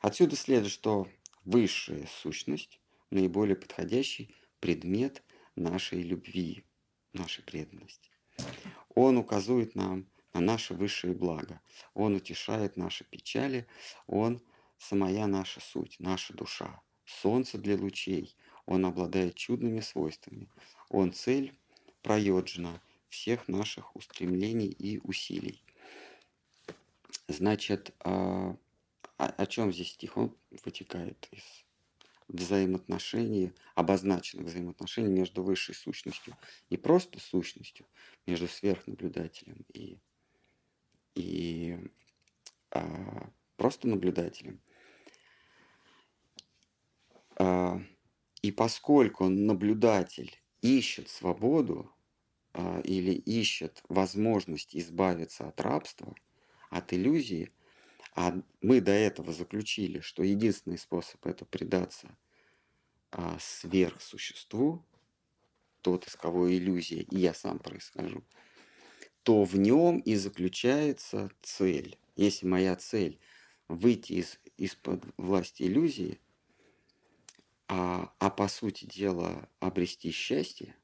Отсюда 0.07 0.37
следует, 0.37 0.71
что 0.71 1.09
высшая 1.43 2.07
сущность 2.07 2.79
наиболее 3.11 3.57
подходящий 3.57 4.33
предмет 4.61 5.21
нашей 5.57 6.01
любви, 6.01 6.63
нашей 7.11 7.43
преданности. 7.43 8.09
Он 8.95 9.17
указывает 9.17 9.75
нам 9.75 10.07
на 10.31 10.39
наше 10.39 10.75
высшее 10.75 11.13
благо. 11.13 11.59
Он 11.93 12.15
утешает 12.15 12.77
наши 12.77 13.03
печали. 13.03 13.67
Он 14.05 14.41
самая 14.77 15.27
наша 15.27 15.59
суть, 15.59 15.97
наша 15.99 16.33
душа. 16.33 16.81
Солнце 17.03 17.57
для 17.57 17.75
лучей. 17.75 18.33
Он 18.65 18.85
обладает 18.85 19.35
чудными 19.35 19.81
свойствами. 19.81 20.47
Он 20.87 21.11
цель 21.11 21.53
проеджена 22.01 22.81
всех 23.09 23.49
наших 23.49 23.93
устремлений 23.93 24.69
и 24.69 25.01
усилий. 25.03 25.61
Значит, 27.27 27.93
а, 28.05 28.55
о, 29.17 29.25
о 29.25 29.45
чем 29.45 29.71
здесь 29.71 29.93
стих? 29.93 30.17
Он 30.17 30.35
вытекает 30.63 31.27
из 31.31 31.43
взаимоотношений, 32.27 33.53
обозначенных 33.75 34.47
взаимоотношений 34.47 35.09
между 35.09 35.43
высшей 35.43 35.75
сущностью 35.75 36.35
и 36.69 36.77
просто 36.77 37.19
сущностью, 37.19 37.85
между 38.25 38.47
сверхнаблюдателем 38.47 39.65
и, 39.73 39.97
и 41.15 41.77
а, 42.71 43.29
просто 43.55 43.87
наблюдателем. 43.87 44.61
А, 47.37 47.81
и 48.41 48.51
поскольку 48.51 49.29
наблюдатель 49.29 50.37
ищет 50.61 51.09
свободу 51.09 51.91
а, 52.53 52.81
или 52.81 53.11
ищет 53.11 53.83
возможность 53.87 54.75
избавиться 54.75 55.47
от 55.47 55.61
рабства, 55.61 56.13
от 56.69 56.93
иллюзии, 56.93 57.51
а 58.17 58.33
мы 58.61 58.81
до 58.81 58.91
этого 58.91 59.31
заключили, 59.31 59.99
что 59.99 60.23
единственный 60.23 60.79
способ 60.79 61.23
это 61.27 61.45
предаться 61.45 62.17
а, 63.11 63.37
сверхсуществу, 63.39 64.83
тот, 65.81 66.07
из 66.07 66.15
кого 66.15 66.51
иллюзия, 66.51 67.03
и 67.03 67.19
я 67.19 67.35
сам 67.35 67.59
происхожу, 67.59 68.23
то 69.21 69.43
в 69.43 69.55
нем 69.55 69.99
и 69.99 70.15
заключается 70.15 71.29
цель. 71.43 71.99
Если 72.15 72.47
моя 72.47 72.75
цель 72.75 73.19
выйти 73.67 74.13
из, 74.13 74.39
из-под 74.57 75.05
власти 75.17 75.61
иллюзии, 75.61 76.19
а, 77.67 78.11
а 78.17 78.31
по 78.31 78.47
сути 78.47 78.85
дела 78.85 79.47
обрести 79.59 80.09
счастье, 80.09 80.75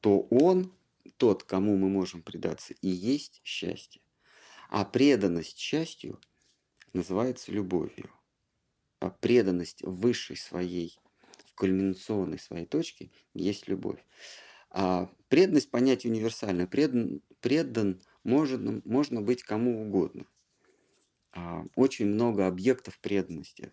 то 0.00 0.20
он, 0.30 0.72
тот, 1.18 1.42
кому 1.44 1.76
мы 1.76 1.90
можем 1.90 2.22
предаться, 2.22 2.72
и 2.80 2.88
есть 2.88 3.42
счастье. 3.44 4.01
А 4.72 4.86
преданность 4.86 5.58
счастью 5.58 6.18
называется 6.94 7.52
любовью. 7.52 8.10
А 9.00 9.10
преданность 9.10 9.82
высшей 9.82 10.38
своей, 10.38 10.98
в 11.44 11.54
кульминационной 11.56 12.38
своей 12.38 12.64
точке 12.64 13.10
есть 13.34 13.68
любовь. 13.68 14.02
А 14.70 15.12
преданность 15.28 15.70
понятие 15.70 16.10
универсальное. 16.10 16.66
Предан, 16.66 17.20
предан 17.40 18.00
можно, 18.24 18.80
можно 18.86 19.20
быть 19.20 19.42
кому 19.42 19.82
угодно. 19.82 20.24
А, 21.32 21.66
очень 21.76 22.06
много 22.06 22.46
объектов 22.46 22.98
преданности. 23.00 23.72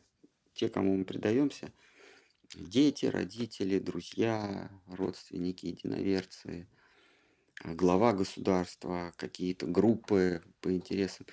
Те, 0.53 0.67
кому 0.67 0.97
мы 0.97 1.05
предаемся, 1.05 1.71
дети, 2.53 3.05
родители, 3.05 3.79
друзья, 3.79 4.69
родственники, 4.85 5.67
единоверцы– 5.67 6.67
глава 7.63 8.13
государства, 8.13 9.13
какие-то 9.17 9.65
группы 9.65 10.41
по 10.61 10.73
интересам, 10.73 11.25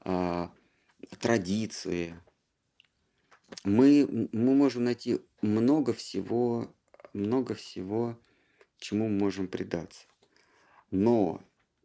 а, 0.00 0.52
традиции. 1.18 2.20
Мы, 3.64 4.28
мы 4.32 4.54
можем 4.54 4.84
найти 4.84 5.20
много 5.42 5.92
всего, 5.92 6.74
много 7.12 7.54
всего, 7.54 8.18
чему 8.78 9.08
мы 9.08 9.18
можем 9.18 9.48
предаться. 9.48 10.06
Но 10.90 11.42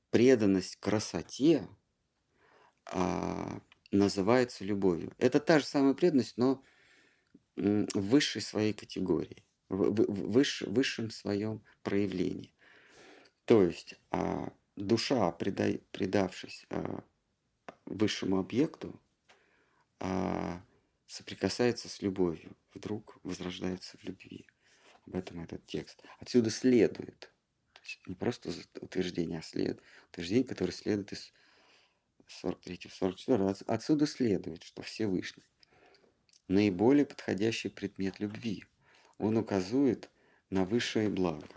преданность 0.10 0.78
красоте 0.78 1.68
а, 2.86 3.62
называется 3.92 4.64
любовью. 4.64 5.14
Это 5.18 5.40
та 5.40 5.60
же 5.60 5.66
самая 5.66 5.94
преданность, 5.94 6.38
но 6.38 6.64
в 7.56 8.00
высшей 8.00 8.42
своей 8.42 8.74
категории, 8.74 9.44
в, 9.70 9.92
в, 9.92 10.06
в 10.12 10.74
высшем 10.74 11.12
своем 11.12 11.62
проявлении. 11.84 12.54
То 13.46 13.64
есть 13.64 13.96
а, 14.12 14.54
душа, 14.76 15.32
предавшись 15.32 16.66
а, 16.70 17.04
высшему 17.86 18.40
объекту, 18.40 19.00
а, 20.00 20.62
соприкасается 21.08 21.90
с 21.90 22.02
любовью, 22.02 22.56
вдруг 22.74 23.20
возрождается 23.24 23.98
в 23.98 24.04
любви. 24.04 24.48
Об 25.08 25.16
этом 25.16 25.42
этот 25.42 25.66
текст. 25.66 26.04
Отсюда 26.20 26.50
следует, 26.50 27.32
то 27.74 27.82
есть 27.82 28.00
не 28.08 28.16
просто 28.16 28.52
утверждение, 28.80 29.40
а 29.40 29.42
след, 29.42 29.82
утверждение, 30.10 30.48
которое 30.48 30.72
следует 30.72 31.12
из 31.12 31.34
43-44. 32.44 33.64
Отсюда 33.68 34.06
следует, 34.06 34.64
что 34.64 34.84
Всевышний 34.84 35.44
наиболее 36.48 37.06
подходящий 37.06 37.70
предмет 37.70 38.20
любви. 38.20 38.66
Он 39.18 39.38
указывает 39.38 40.10
на 40.50 40.66
высшее 40.66 41.10
благо. 41.10 41.48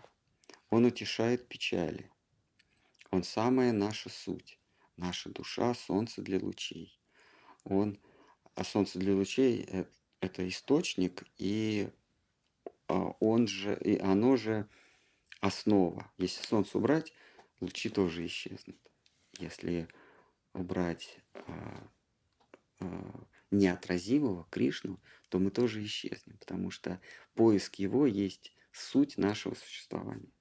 Он 0.75 0.87
утешает 0.87 1.47
печали. 1.47 2.11
Он 3.13 3.23
самая 3.23 3.71
наша 3.71 4.11
суть, 4.11 4.59
наша 4.97 5.29
душа, 5.31 5.73
солнце 5.73 6.21
для 6.21 6.41
лучей. 6.41 7.01
Он, 7.63 7.97
а 8.57 8.65
солнце 8.65 8.99
для 8.99 9.15
лучей 9.15 9.69
это 10.19 10.49
источник, 10.49 11.23
и 11.39 11.91
а, 12.89 13.15
он 13.21 13.47
же, 13.47 13.79
и 13.85 14.01
оно 14.01 14.35
же 14.35 14.69
основа. 15.41 16.11
Если 16.19 16.45
солнце 16.45 16.77
убрать, 16.77 17.13
лучи 17.61 17.89
тоже 17.89 18.27
исчезнут. 18.27 18.81
Если 19.39 19.87
убрать 20.55 21.21
а, 21.35 21.89
а, 22.81 23.27
неотразимого 23.53 24.49
Кришну, 24.51 25.01
то 25.29 25.39
мы 25.39 25.53
тоже 25.53 25.85
исчезнем, 25.85 26.37
потому 26.39 26.73
что 26.73 27.01
поиск 27.35 27.77
его 27.77 28.09
есть 28.09 28.53
суть 28.73 29.17
нашего 29.19 29.55
существования. 29.55 30.33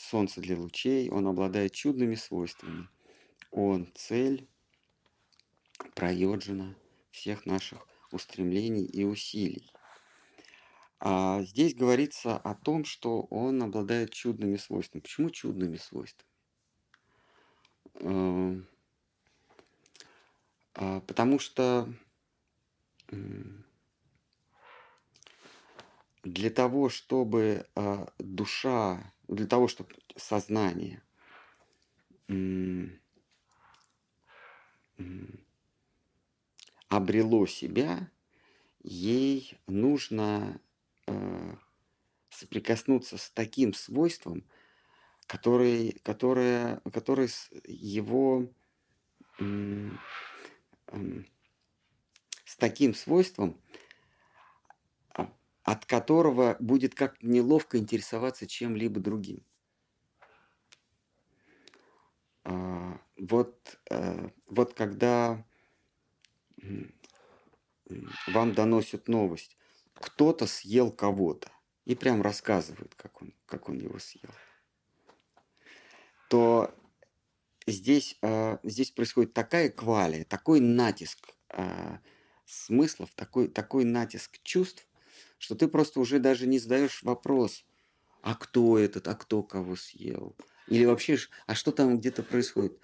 Солнце 0.00 0.40
для 0.40 0.56
лучей, 0.56 1.10
он 1.10 1.26
обладает 1.26 1.72
чудными 1.72 2.14
свойствами. 2.14 2.88
Он 3.50 3.86
цель, 3.94 4.48
проеджена 5.94 6.74
всех 7.10 7.44
наших 7.44 7.86
устремлений 8.10 8.86
и 8.86 9.04
усилий. 9.04 9.70
А 11.00 11.42
здесь 11.42 11.74
говорится 11.74 12.36
о 12.36 12.54
том, 12.54 12.84
что 12.84 13.22
он 13.24 13.62
обладает 13.62 14.12
чудными 14.12 14.56
свойствами. 14.56 15.02
Почему 15.02 15.30
чудными 15.30 15.76
свойствами? 15.76 16.28
Эм, 17.94 18.68
а, 20.74 21.00
потому 21.00 21.38
что 21.38 21.92
для 26.22 26.50
того, 26.50 26.88
чтобы 26.88 27.66
а, 27.74 28.12
душа, 28.18 29.12
для 29.30 29.46
того, 29.46 29.68
чтобы 29.68 29.94
сознание 30.16 31.02
обрело 36.88 37.46
себя, 37.46 38.10
ей 38.82 39.54
нужно 39.66 40.60
а, 41.06 41.58
соприкоснуться 42.28 43.16
с 43.16 43.30
таким 43.30 43.72
свойством, 43.72 44.44
который, 45.26 46.00
которое, 46.02 46.80
которое 46.92 47.28
его 47.64 48.52
с 52.44 52.56
таким 52.58 52.94
свойством, 52.94 53.60
от 55.70 55.86
которого 55.86 56.56
будет 56.58 56.96
как 56.96 57.22
неловко 57.22 57.78
интересоваться 57.78 58.48
чем-либо 58.48 58.98
другим. 58.98 59.44
А, 62.42 63.00
вот, 63.16 63.78
э, 63.88 64.30
вот 64.46 64.74
когда 64.74 65.46
вам 68.26 68.52
доносят 68.52 69.06
новость, 69.06 69.56
кто-то 69.94 70.48
съел 70.48 70.90
кого-то, 70.90 71.52
и 71.84 71.94
прям 71.94 72.20
рассказывают, 72.20 72.96
как 72.96 73.22
он, 73.22 73.32
как 73.46 73.68
он 73.68 73.78
его 73.78 74.00
съел, 74.00 74.30
то 76.28 76.74
здесь, 77.68 78.18
э, 78.22 78.58
здесь 78.64 78.90
происходит 78.90 79.34
такая 79.34 79.70
квалия, 79.70 80.24
такой 80.24 80.58
натиск 80.58 81.28
э, 81.50 81.98
смыслов, 82.44 83.10
такой, 83.14 83.46
такой 83.46 83.84
натиск 83.84 84.42
чувств, 84.42 84.89
что 85.40 85.56
ты 85.56 85.66
просто 85.66 85.98
уже 85.98 86.20
даже 86.20 86.46
не 86.46 86.60
задаешь 86.60 87.02
вопрос, 87.02 87.64
а 88.22 88.36
кто 88.36 88.78
этот, 88.78 89.08
а 89.08 89.16
кто 89.16 89.42
кого 89.42 89.74
съел, 89.74 90.36
или 90.68 90.84
вообще, 90.84 91.18
а 91.48 91.56
что 91.56 91.72
там 91.72 91.98
где-то 91.98 92.22
происходит. 92.22 92.78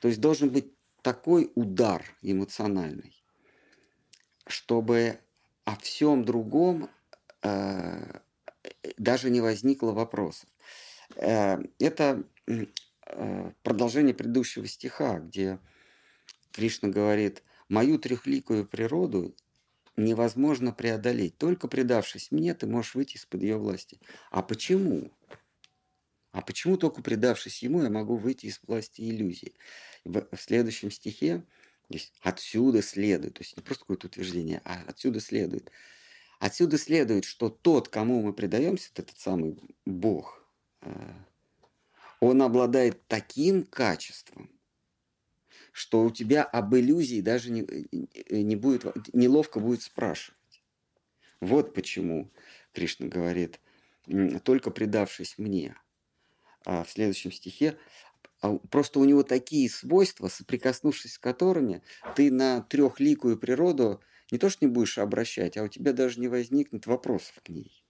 То 0.00 0.08
есть 0.08 0.20
должен 0.20 0.50
быть 0.50 0.72
такой 1.02 1.52
удар 1.54 2.04
эмоциональный, 2.20 3.14
чтобы 4.48 5.20
о 5.64 5.76
всем 5.76 6.24
другом 6.24 6.90
э, 7.42 8.18
даже 8.96 9.30
не 9.30 9.40
возникло 9.40 9.92
вопросов. 9.92 10.48
Э, 11.14 11.58
это 11.78 12.24
Э, 13.10 13.52
продолжение 13.62 14.14
предыдущего 14.14 14.66
стиха, 14.66 15.18
где 15.18 15.58
Кришна 16.52 16.90
говорит, 16.90 17.42
«Мою 17.68 17.98
трехликую 17.98 18.66
природу 18.66 19.34
невозможно 19.98 20.72
преодолеть. 20.72 21.36
Только 21.38 21.68
предавшись 21.68 22.30
мне, 22.30 22.54
ты 22.54 22.66
можешь 22.66 22.94
выйти 22.94 23.16
из-под 23.16 23.42
ее 23.42 23.58
власти». 23.58 24.00
А 24.30 24.42
почему? 24.42 25.12
А 26.32 26.40
почему 26.42 26.76
только 26.76 27.02
предавшись 27.02 27.62
ему, 27.62 27.82
я 27.82 27.90
могу 27.90 28.16
выйти 28.16 28.46
из 28.46 28.60
власти 28.66 29.00
иллюзии? 29.00 29.54
В, 30.04 30.26
в 30.34 30.40
следующем 30.40 30.90
стихе 30.90 31.44
здесь 31.88 32.12
отсюда 32.20 32.82
следует, 32.82 33.34
то 33.34 33.42
есть 33.42 33.56
не 33.56 33.62
просто 33.62 33.84
какое-то 33.84 34.06
утверждение, 34.06 34.60
а 34.64 34.82
отсюда 34.86 35.20
следует. 35.20 35.70
Отсюда 36.38 36.78
следует, 36.78 37.24
что 37.24 37.48
тот, 37.48 37.88
кому 37.88 38.22
мы 38.22 38.32
предаемся, 38.32 38.90
этот 38.94 39.18
самый 39.18 39.58
Бог, 39.84 40.44
э, 40.82 41.12
он 42.20 42.42
обладает 42.42 43.06
таким 43.08 43.64
качеством, 43.64 44.50
что 45.72 46.02
у 46.02 46.10
тебя 46.10 46.42
об 46.42 46.74
иллюзии 46.74 47.20
даже 47.20 47.50
не, 47.50 47.62
э, 47.62 48.40
не 48.40 48.56
будет, 48.56 48.84
неловко 49.14 49.60
будет 49.60 49.82
спрашивать. 49.82 50.62
Вот 51.40 51.74
почему 51.74 52.30
Кришна 52.72 53.06
говорит, 53.06 53.60
только 54.44 54.70
предавшись 54.70 55.38
мне. 55.38 55.76
А 56.64 56.84
в 56.84 56.90
следующем 56.90 57.32
стихе 57.32 57.78
а 58.40 58.56
просто 58.70 59.00
у 59.00 59.04
него 59.04 59.24
такие 59.24 59.68
свойства, 59.68 60.28
соприкоснувшись 60.28 61.14
с 61.14 61.18
которыми 61.18 61.82
ты 62.14 62.30
на 62.30 62.62
трехликую 62.62 63.36
природу 63.36 64.00
не 64.30 64.38
то 64.38 64.48
что 64.48 64.64
не 64.64 64.70
будешь 64.70 64.98
обращать, 64.98 65.56
а 65.56 65.64
у 65.64 65.68
тебя 65.68 65.92
даже 65.92 66.20
не 66.20 66.28
возникнет 66.28 66.86
вопросов 66.86 67.40
к 67.42 67.48
ней. 67.48 67.84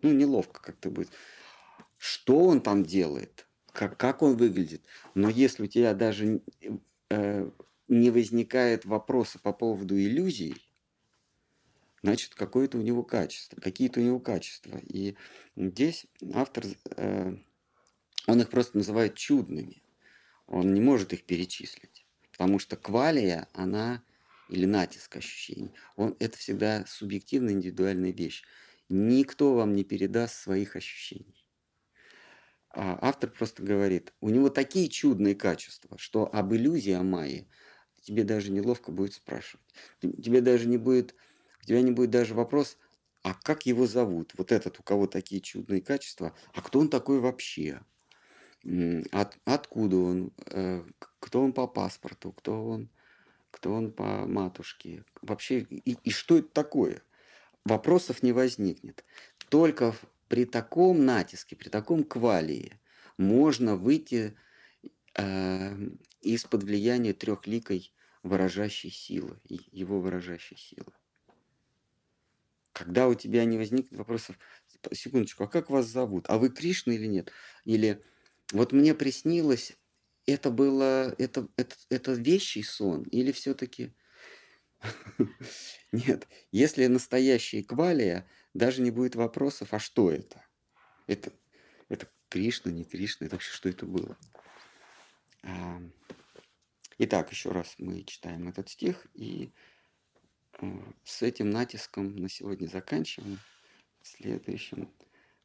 Ну, 0.00 0.12
неловко 0.12 0.62
как-то 0.62 0.90
будет 0.90 1.10
что 1.98 2.38
он 2.44 2.60
там 2.60 2.84
делает, 2.84 3.46
как, 3.72 3.98
как 3.98 4.22
он 4.22 4.36
выглядит. 4.36 4.82
Но 5.14 5.28
если 5.28 5.64
у 5.64 5.66
тебя 5.66 5.92
даже 5.94 6.40
э, 7.10 7.50
не 7.88 8.10
возникает 8.10 8.84
вопроса 8.84 9.38
по 9.38 9.52
поводу 9.52 9.98
иллюзий, 9.98 10.54
значит, 12.02 12.34
какое-то 12.34 12.78
у 12.78 12.82
него 12.82 13.02
качество, 13.02 13.60
какие-то 13.60 14.00
у 14.00 14.02
него 14.02 14.20
качества. 14.20 14.78
И 14.78 15.16
здесь 15.56 16.06
автор, 16.34 16.64
э, 16.96 17.36
он 18.26 18.40
их 18.40 18.50
просто 18.50 18.76
называет 18.76 19.14
чудными. 19.14 19.82
Он 20.46 20.72
не 20.72 20.80
может 20.80 21.12
их 21.12 21.24
перечислить. 21.24 22.06
Потому 22.32 22.58
что 22.58 22.76
квалия, 22.76 23.48
она, 23.52 24.02
или 24.48 24.64
натиск 24.64 25.16
ощущений, 25.16 25.72
он, 25.96 26.16
это 26.20 26.38
всегда 26.38 26.84
субъективная, 26.86 27.54
индивидуальная 27.54 28.12
вещь. 28.12 28.44
Никто 28.88 29.54
вам 29.54 29.74
не 29.74 29.84
передаст 29.84 30.36
своих 30.36 30.76
ощущений. 30.76 31.47
А 32.80 32.96
автор 33.02 33.28
просто 33.28 33.64
говорит, 33.64 34.12
у 34.20 34.28
него 34.30 34.50
такие 34.50 34.88
чудные 34.88 35.34
качества, 35.34 35.98
что 35.98 36.32
об 36.32 36.54
иллюзии 36.54 36.92
о 36.92 37.02
Майе 37.02 37.48
тебе 38.02 38.22
даже 38.22 38.52
неловко 38.52 38.92
будет 38.92 39.14
спрашивать. 39.14 39.66
Тебе 40.00 40.40
даже 40.40 40.68
не 40.68 40.76
будет, 40.76 41.16
у 41.60 41.66
тебя 41.66 41.82
не 41.82 41.90
будет 41.90 42.10
даже 42.10 42.34
вопрос, 42.34 42.78
а 43.22 43.34
как 43.34 43.66
его 43.66 43.88
зовут? 43.88 44.32
Вот 44.36 44.52
этот, 44.52 44.78
у 44.78 44.84
кого 44.84 45.08
такие 45.08 45.40
чудные 45.40 45.80
качества, 45.80 46.36
а 46.54 46.62
кто 46.62 46.78
он 46.78 46.88
такой 46.88 47.18
вообще? 47.18 47.80
От, 49.10 49.36
откуда 49.44 49.96
он? 49.96 50.32
Э, 50.46 50.84
кто 51.18 51.42
он 51.42 51.52
по 51.54 51.66
паспорту? 51.66 52.30
Кто 52.30 52.64
он? 52.64 52.90
Кто 53.50 53.72
он 53.72 53.90
по 53.90 54.24
матушке? 54.24 55.04
Вообще, 55.20 55.62
и, 55.62 55.96
и 56.04 56.10
что 56.10 56.38
это 56.38 56.48
такое? 56.50 57.02
Вопросов 57.64 58.22
не 58.22 58.30
возникнет. 58.30 59.04
Только 59.48 59.96
при 60.28 60.44
таком 60.44 61.04
натиске, 61.04 61.56
при 61.56 61.68
таком 61.68 62.04
квалии 62.04 62.78
можно 63.16 63.76
выйти 63.76 64.36
э, 65.14 65.76
из-под 66.20 66.62
влияния 66.62 67.12
трехликой 67.12 67.92
выражающей 68.22 68.90
силы, 68.90 69.40
его 69.44 70.00
выражающей 70.00 70.56
силы. 70.56 70.92
Когда 72.72 73.08
у 73.08 73.14
тебя 73.14 73.44
не 73.44 73.58
возникнет 73.58 73.98
вопросов, 73.98 74.38
секундочку, 74.92 75.44
а 75.44 75.48
как 75.48 75.70
вас 75.70 75.86
зовут? 75.86 76.26
А 76.28 76.38
вы 76.38 76.50
Кришна 76.50 76.92
или 76.92 77.06
нет? 77.06 77.32
Или 77.64 78.04
вот 78.52 78.72
мне 78.72 78.94
приснилось, 78.94 79.76
это 80.26 80.50
было, 80.50 81.14
это, 81.18 81.48
это, 81.56 81.74
это 81.90 82.12
вещий 82.12 82.62
сон 82.62 83.02
или 83.04 83.32
все-таки... 83.32 83.94
Нет, 85.92 86.28
если 86.52 86.86
настоящая 86.86 87.64
квалия, 87.64 88.28
даже 88.54 88.82
не 88.82 88.90
будет 88.90 89.14
вопросов, 89.14 89.74
а 89.74 89.78
что 89.78 90.10
это? 90.10 90.44
Это, 91.06 91.32
это 91.88 92.08
Кришна, 92.28 92.70
не 92.72 92.84
Кришна, 92.84 93.26
это 93.26 93.36
вообще 93.36 93.52
что 93.52 93.68
это 93.68 93.86
было? 93.86 94.16
Итак, 97.00 97.30
еще 97.30 97.52
раз 97.52 97.76
мы 97.78 98.02
читаем 98.02 98.48
этот 98.48 98.68
стих 98.70 99.06
и 99.14 99.52
э, 100.60 100.66
с 101.04 101.22
этим 101.22 101.48
натиском 101.50 102.16
на 102.16 102.28
сегодня 102.28 102.66
заканчиваем. 102.66 103.38
В 104.02 104.08
следующем, 104.08 104.92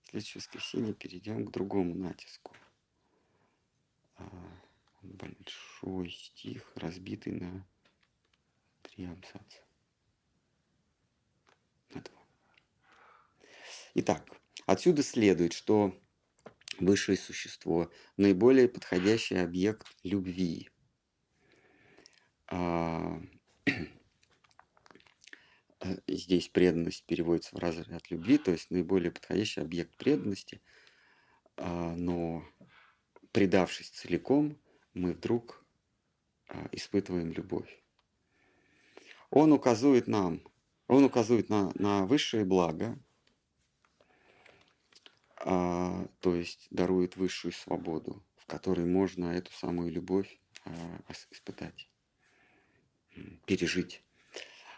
в 0.02 0.10
следующее 0.10 0.40
воскресенье 0.40 0.96
перейдем 0.96 1.46
к 1.46 1.52
другому 1.52 1.94
натиску. 1.94 2.56
А, 4.16 4.26
большой 5.04 6.10
стих, 6.10 6.72
разбитый 6.76 7.34
на 7.34 7.68
три 8.82 9.06
абзаца. 9.06 9.62
На 11.94 12.02
два. 12.02 12.24
Итак, 13.96 14.28
отсюда 14.66 15.04
следует, 15.04 15.54
что 15.54 15.96
высшее 16.80 17.18
существо– 17.18 17.92
наиболее 18.18 18.68
подходящий 18.68 19.36
объект 19.36 19.86
любви. 20.04 20.72
А, 22.48 23.22
здесь 26.08 26.48
преданность 26.50 27.06
переводится 27.06 27.56
в 27.56 27.60
разряд 27.60 28.10
любви, 28.10 28.40
то 28.40 28.52
есть 28.52 28.72
наиболее 28.72 29.12
подходящий 29.12 29.62
объект 29.62 29.96
преданности, 29.98 30.62
а, 31.58 31.94
но 31.96 32.44
предавшись 33.32 33.90
целиком, 33.90 34.60
мы 34.96 35.14
вдруг 35.14 35.64
а, 36.48 36.68
испытываем 36.72 37.32
любовь. 37.32 37.84
Он 39.30 39.52
указывает 39.52 40.08
нам, 40.08 40.42
он 40.88 41.04
указывает 41.04 41.50
на, 41.50 41.72
на 41.76 42.08
высшее 42.08 42.44
благо, 42.44 42.98
а, 45.46 46.08
то 46.22 46.36
есть 46.36 46.68
дарует 46.72 47.18
высшую 47.18 47.52
свободу, 47.52 48.24
в 48.38 48.46
которой 48.46 48.86
можно 48.86 49.26
эту 49.26 49.52
самую 49.52 49.92
любовь 49.92 50.40
а, 50.64 50.72
испытать, 51.32 51.90
пережить. 53.46 54.04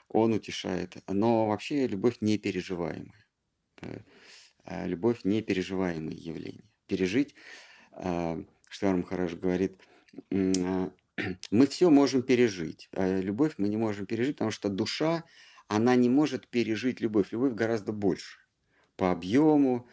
Он 0.10 0.34
утешает. 0.34 0.98
Но 1.08 1.48
вообще 1.48 1.88
любовь 1.88 2.18
непереживаемая. 2.22 3.26
Э, 3.82 4.00
а 4.64 4.88
любовь 4.88 5.20
непереживаемое 5.24 6.16
явление. 6.16 6.70
Пережить, 6.88 7.36
а, 7.92 8.44
Штарм 8.70 9.04
говорит, 9.04 9.80
а, 10.32 10.92
мы 11.52 11.68
все 11.68 11.90
можем 11.92 12.24
пережить. 12.24 12.90
А 12.94 13.20
любовь 13.20 13.56
мы 13.58 13.68
не 13.68 13.78
можем 13.78 14.08
пережить, 14.08 14.38
потому 14.38 14.52
что 14.52 14.70
душа, 14.70 15.24
она 15.68 15.96
не 15.96 16.10
может 16.10 16.48
пережить 16.48 17.02
любовь. 17.02 17.32
Любовь 17.32 17.54
гораздо 17.54 17.92
больше. 17.92 18.40
По 18.96 19.12
объему, 19.12 19.88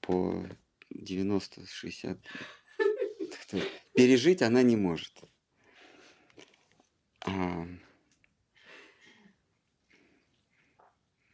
по 0.00 0.46
90-60. 0.94 2.18
Пережить 3.94 4.42
она 4.42 4.62
не 4.62 4.76
может. 4.76 5.12
А, 7.20 7.66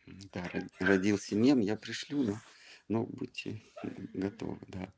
да, 0.07 0.51
родился 0.79 1.35
мем, 1.35 1.61
я 1.61 1.77
пришлю, 1.77 2.23
но, 2.23 2.41
но 2.89 3.05
будьте 3.05 3.61
готовы, 4.15 4.59
да. 4.69 4.93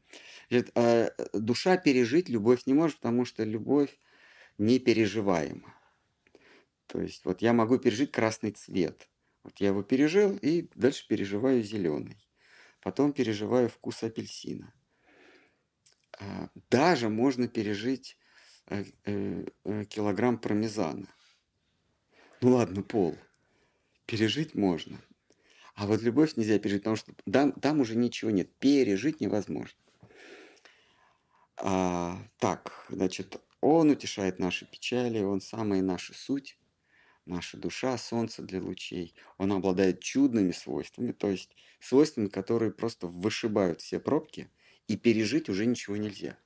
Значит, 0.50 0.70
а, 0.76 1.11
душа 1.32 1.76
пережить 1.76 2.28
любовь 2.28 2.66
не 2.66 2.74
может, 2.74 2.98
потому 2.98 3.24
что 3.24 3.44
любовь 3.44 3.98
непереживаема. 4.59 5.74
То 6.86 7.00
есть 7.00 7.24
вот 7.24 7.42
я 7.42 7.52
могу 7.52 7.78
пережить 7.78 8.12
красный 8.12 8.52
цвет. 8.52 9.09
Вот 9.42 9.59
я 9.59 9.68
его 9.68 9.82
пережил 9.82 10.36
и 10.36 10.68
дальше 10.74 11.07
переживаю 11.09 11.62
зеленый 11.62 12.24
потом 12.85 13.12
переживаю 13.14 13.68
вкус 13.70 14.03
апельсина. 14.03 14.72
А, 16.20 16.49
даже 16.70 17.09
можно 17.09 17.49
пережить 17.49 18.18
э, 18.66 18.85
э, 19.07 19.47
э, 19.64 19.85
килограмм 19.87 20.39
пармезана. 20.39 21.09
Ну 22.43 22.51
ладно, 22.51 22.82
пол. 22.82 23.16
Пережить 24.07 24.55
можно. 24.55 25.01
А 25.74 25.87
вот 25.87 26.03
любовь 26.03 26.37
нельзя 26.37 26.59
пережить, 26.59 26.82
потому 26.82 26.97
что 26.97 27.14
там, 27.32 27.53
там 27.53 27.80
уже 27.80 27.97
ничего 27.97 28.30
нет. 28.30 28.55
Пережить 28.59 29.20
невозможно. 29.20 29.78
А, 31.57 32.18
так, 32.39 32.87
значит, 32.91 33.41
он 33.62 33.91
утешает 33.91 34.39
наши 34.39 34.66
печали, 34.66 35.22
он 35.22 35.41
самая 35.41 35.80
наша 35.80 36.12
суть 36.12 36.59
наша 37.27 37.57
душа, 37.57 37.97
солнце 37.99 38.43
для 38.43 38.61
лучей. 38.61 39.14
Он 39.39 39.53
обладает 39.53 40.01
чудными 40.01 40.53
свойствами, 40.53 41.12
то 41.12 41.29
есть 41.29 41.51
свойствами, 41.81 42.29
которые 42.29 42.72
просто 42.72 43.07
вышибают 43.07 43.81
все 43.81 43.99
пробки, 43.99 44.51
и 44.89 44.97
пережить 44.97 45.49
уже 45.49 45.66
ничего 45.66 45.97
нельзя. 45.97 46.37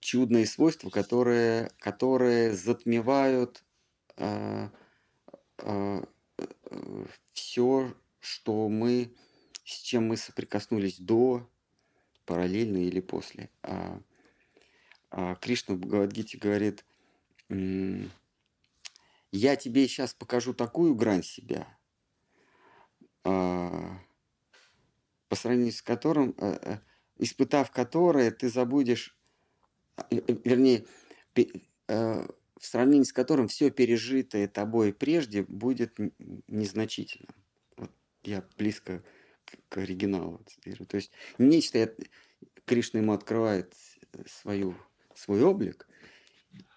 Чудные 0.00 0.46
свойства, 0.46 0.90
которые, 0.90 1.70
которые 1.78 2.52
затмевают 2.52 3.62
э, 4.16 4.68
э, 5.58 6.04
э, 6.38 7.04
все, 7.32 7.94
что 8.18 8.68
мы, 8.68 9.14
с 9.64 9.80
чем 9.80 10.08
мы 10.08 10.16
соприкоснулись 10.16 10.98
до, 10.98 11.48
параллельно 12.24 12.78
или 12.78 13.00
после. 13.00 13.50
А, 13.62 14.00
а 15.10 15.34
Кришна 15.36 15.74
в 15.74 15.78
Бхагавадгите 15.78 16.38
говорит, 16.38 16.84
я 19.32 19.56
тебе 19.56 19.88
сейчас 19.88 20.14
покажу 20.14 20.54
такую 20.54 20.94
грань 20.94 21.22
себя, 21.22 21.66
а, 23.24 23.98
по 25.28 25.36
сравнению 25.36 25.72
с 25.72 25.80
которым, 25.80 26.34
э, 26.36 26.58
э, 26.60 26.78
испытав 27.16 27.70
которое, 27.70 28.30
ты 28.30 28.50
забудешь, 28.50 29.16
э, 30.10 30.20
вернее, 30.44 30.84
в 31.84 32.66
сравнении 32.66 33.04
с 33.04 33.12
которым 33.12 33.48
все 33.48 33.70
пережитое 33.70 34.46
тобой 34.46 34.92
прежде 34.92 35.42
будет 35.42 35.98
незначительным. 36.46 37.34
Вот 37.76 37.90
я 38.22 38.44
близко 38.56 39.02
к 39.68 39.78
оригиналу 39.78 40.42
цитирую. 40.46 40.86
То 40.86 40.96
есть 40.96 41.12
нечто, 41.38 41.94
Кришна 42.66 43.00
ему 43.00 43.12
открывает 43.12 43.74
свою, 44.26 44.76
свой 45.14 45.42
облик, 45.42 45.88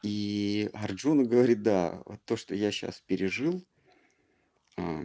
и 0.04 0.70
Арджуна 0.74 1.24
говорит, 1.24 1.64
да, 1.64 2.02
вот 2.06 2.24
то, 2.26 2.38
что 2.38 2.56
я 2.56 2.72
сейчас 2.72 3.02
пережил, 3.02 3.66
а, 4.78 5.04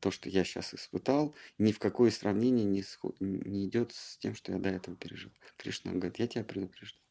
то, 0.00 0.10
что 0.10 0.28
я 0.28 0.44
сейчас 0.44 0.74
испытал, 0.74 1.34
ни 1.58 1.72
в 1.72 1.78
какое 1.78 2.10
сравнение 2.10 2.64
не, 2.64 2.82
сход, 2.82 3.16
не 3.20 3.66
идет 3.66 3.92
с 3.92 4.18
тем, 4.18 4.34
что 4.34 4.52
я 4.52 4.58
до 4.58 4.70
этого 4.70 4.96
пережил. 4.96 5.30
Кришна 5.56 5.92
говорит, 5.92 6.18
я 6.18 6.26
тебя 6.26 6.44
предупреждаю. 6.44 7.02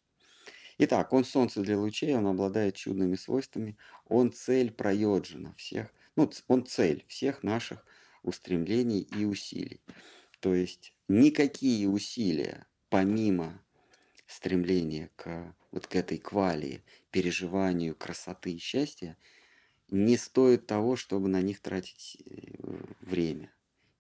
Итак, 0.78 1.12
он 1.12 1.26
солнце 1.26 1.62
для 1.62 1.78
лучей, 1.78 2.16
он 2.16 2.26
обладает 2.28 2.76
чудными 2.76 3.16
свойствами, 3.16 3.78
он 4.06 4.32
цель 4.32 4.72
проёджина 4.72 5.54
всех, 5.56 5.94
ну, 6.16 6.32
он 6.48 6.66
цель 6.66 7.06
всех 7.08 7.44
наших 7.44 7.86
устремлений 8.24 9.02
и 9.02 9.26
усилий. 9.26 9.82
То 10.40 10.56
есть 10.56 10.94
никакие 11.08 11.90
усилия, 11.90 12.66
помимо 12.90 13.62
стремления 14.30 15.10
к 15.16 15.56
вот 15.72 15.88
к 15.88 15.96
этой 15.96 16.20
квалии, 16.20 16.84
переживанию 17.12 17.96
красоты 17.96 18.54
и 18.54 18.60
счастья, 18.60 19.18
не 19.90 20.18
стоит 20.18 20.68
того, 20.68 20.96
чтобы 20.96 21.28
на 21.28 21.42
них 21.42 21.60
тратить 21.60 22.18
э, 22.26 22.84
время. 23.02 23.52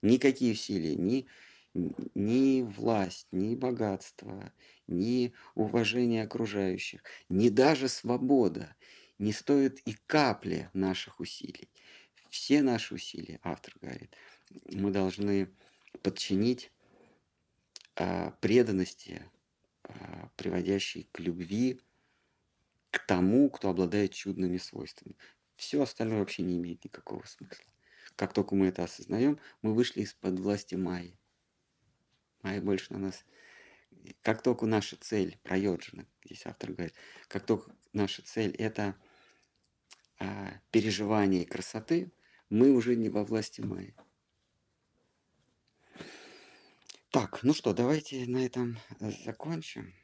Никакие 0.01 0.53
усилия, 0.53 0.95
ни, 0.95 1.25
ни 1.73 2.61
власть, 2.61 3.27
ни 3.31 3.55
богатство, 3.55 4.53
ни 4.87 5.33
уважение 5.55 6.23
окружающих, 6.23 7.03
ни 7.27 7.49
даже 7.49 7.89
свобода 7.89 8.75
не 9.17 9.33
стоит 9.33 9.79
и 9.85 9.95
капли 10.05 10.69
наших 10.73 11.19
усилий. 11.19 11.69
Все 12.29 12.61
наши 12.61 12.93
усилия, 12.93 13.39
автор 13.43 13.73
говорит, 13.81 14.15
мы 14.71 14.91
должны 14.91 15.49
подчинить 16.03 16.71
а, 17.95 18.31
преданности 18.39 19.23
приводящий 20.35 21.07
к 21.11 21.19
любви, 21.19 21.81
к 22.91 22.99
тому, 23.05 23.49
кто 23.49 23.69
обладает 23.69 24.13
чудными 24.13 24.57
свойствами. 24.57 25.15
Все 25.55 25.81
остальное 25.81 26.19
вообще 26.19 26.43
не 26.43 26.57
имеет 26.57 26.83
никакого 26.83 27.25
смысла. 27.25 27.65
Как 28.15 28.33
только 28.33 28.55
мы 28.55 28.67
это 28.67 28.83
осознаем, 28.83 29.39
мы 29.61 29.73
вышли 29.73 30.01
из-под 30.01 30.39
власти 30.39 30.75
Майи. 30.75 31.17
Майя 32.41 32.61
больше 32.61 32.93
на 32.93 32.99
нас... 32.99 33.25
Как 34.21 34.41
только 34.41 34.65
наша 34.65 34.95
цель 34.95 35.37
проеджена, 35.43 36.05
здесь 36.23 36.45
автор 36.45 36.71
говорит, 36.71 36.93
как 37.27 37.45
только 37.45 37.75
наша 37.91 38.21
цель 38.21 38.55
это 38.55 38.95
а, 40.19 40.53
переживание 40.71 41.45
красоты, 41.45 42.11
мы 42.49 42.71
уже 42.71 42.95
не 42.95 43.09
во 43.09 43.23
власти 43.23 43.61
Майи. 43.61 43.95
Так, 47.11 47.41
ну 47.41 47.53
что, 47.55 47.73
давайте 47.73 48.27
на 48.27 48.45
этом 48.45 48.77
э, 48.99 49.09
закончим. 49.25 49.95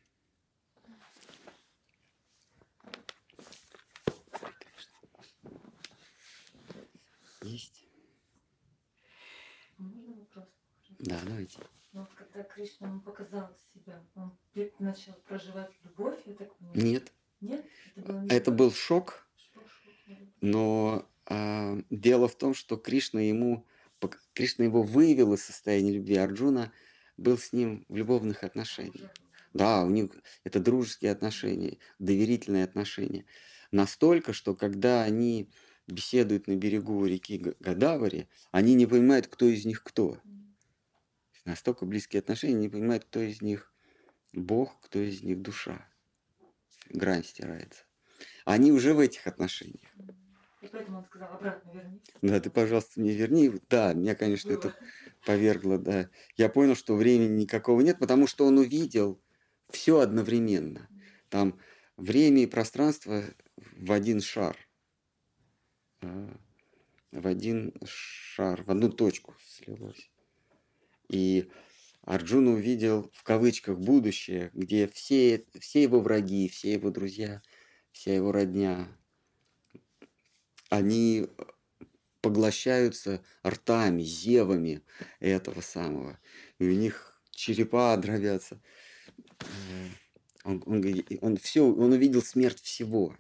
Есть. 7.44 7.88
Можно 9.78 10.16
вопрос? 10.16 10.46
Да, 10.98 11.20
давайте. 11.28 11.60
Ну, 11.94 12.02
вот 12.02 12.14
когда 12.16 12.42
Кришна 12.42 12.88
ему 12.88 13.02
показал 13.02 13.56
себя, 13.72 14.04
он 14.16 14.36
начал 14.80 15.14
проживать 15.28 15.72
любовь, 15.84 16.18
я 16.26 16.34
так 16.34 16.56
понимаю? 16.58 16.82
Нет, 16.82 17.14
Нет? 17.40 17.66
Это, 17.96 18.14
было 18.14 18.22
не 18.22 18.30
это 18.30 18.52
был 18.52 18.72
шок, 18.72 19.28
шок, 19.54 19.64
любовь? 20.08 20.28
но 20.42 21.08
а, 21.28 21.78
дело 21.92 22.28
в 22.28 22.36
том, 22.36 22.56
что 22.56 22.78
Кришна 22.78 23.22
ему, 23.22 23.68
Кришна 24.34 24.66
его 24.66 24.82
вывел 24.82 25.34
из 25.36 25.44
состояния 25.44 25.92
любви. 25.92 26.16
Арджуна 26.16 26.74
был 27.18 27.38
с 27.38 27.54
ним 27.54 27.86
в 27.90 27.96
любовных 27.96 28.44
отношениях. 28.44 29.12
Да, 29.54 29.84
у 29.84 29.90
них 29.90 30.12
это 30.44 30.60
дружеские 30.60 31.12
отношения, 31.12 31.78
доверительные 31.98 32.66
отношения. 32.66 33.26
Настолько, 33.72 34.34
что 34.34 34.54
когда 34.54 35.04
они 35.04 35.50
беседуют 35.88 36.48
на 36.48 36.56
берегу 36.56 37.06
реки 37.06 37.38
Га- 37.38 37.56
Гадавари, 37.60 38.28
они 38.52 38.74
не 38.74 38.86
понимают, 38.86 39.28
кто 39.28 39.46
из 39.46 39.66
них 39.66 39.84
кто. 39.84 40.20
Настолько 41.46 41.86
близкие 41.86 42.20
отношения, 42.20 42.56
не 42.56 42.70
понимают, 42.70 43.06
кто 43.06 43.22
из 43.22 43.42
них 43.42 43.74
Бог, 44.34 44.82
кто 44.82 45.00
из 45.00 45.22
них 45.22 45.42
душа. 45.42 45.88
Грань 46.90 47.24
стирается. 47.24 47.84
Они 48.44 48.72
уже 48.72 48.94
в 48.94 49.00
этих 49.00 49.26
отношениях. 49.28 49.90
И 50.66 50.68
поэтому 50.72 50.98
он 51.00 51.06
сказал, 51.06 51.34
обратно 51.34 51.72
вернись. 51.72 52.02
Да, 52.22 52.40
ты, 52.40 52.50
пожалуйста, 52.50 53.00
мне 53.00 53.14
верни. 53.14 53.52
Да, 53.70 53.94
меня, 53.94 54.16
конечно, 54.16 54.52
это 54.52 54.70
Было. 54.70 54.78
повергло, 55.26 55.78
да. 55.78 56.10
Я 56.38 56.50
понял, 56.50 56.76
что 56.76 56.96
времени 56.96 57.42
никакого 57.42 57.82
нет, 57.82 58.00
потому 58.00 58.26
что 58.26 58.46
он 58.46 58.58
увидел 58.58 59.22
все 59.70 60.00
одновременно. 60.00 60.90
Там 61.30 61.60
время 61.98 62.44
и 62.44 62.48
пространство 62.48 63.24
в 63.58 63.92
один 63.92 64.22
шар. 64.22 64.58
А, 66.02 66.30
В 67.12 67.28
один 67.28 67.74
шар, 67.86 68.64
в 68.64 68.72
одну 68.72 68.90
точку 68.90 69.36
слилось. 69.46 70.10
И 71.10 71.50
Арджуна 72.02 72.52
увидел 72.52 73.12
в 73.14 73.24
кавычках 73.24 73.78
будущее, 73.80 74.50
где 74.54 74.88
все, 74.88 75.46
все 75.60 75.84
его 75.84 76.00
враги, 76.02 76.50
все 76.50 76.74
его 76.74 76.90
друзья, 76.90 77.42
вся 77.92 78.14
его 78.16 78.32
родня, 78.32 78.88
они 80.70 81.28
поглощаются 82.22 83.24
ртами, 83.46 84.02
зевами 84.02 84.82
этого 85.20 85.62
самого. 85.62 86.20
И 86.60 86.68
у 86.68 86.74
них 86.74 87.22
черепа 87.30 87.96
дробятся. 87.98 88.60
Э, 89.40 89.46
Он, 90.44 90.64
он, 90.66 90.84
он, 91.22 91.38
все, 91.38 91.62
он 91.64 91.92
увидел 91.92 92.22
смерть 92.22 92.62
всего. 92.62 93.16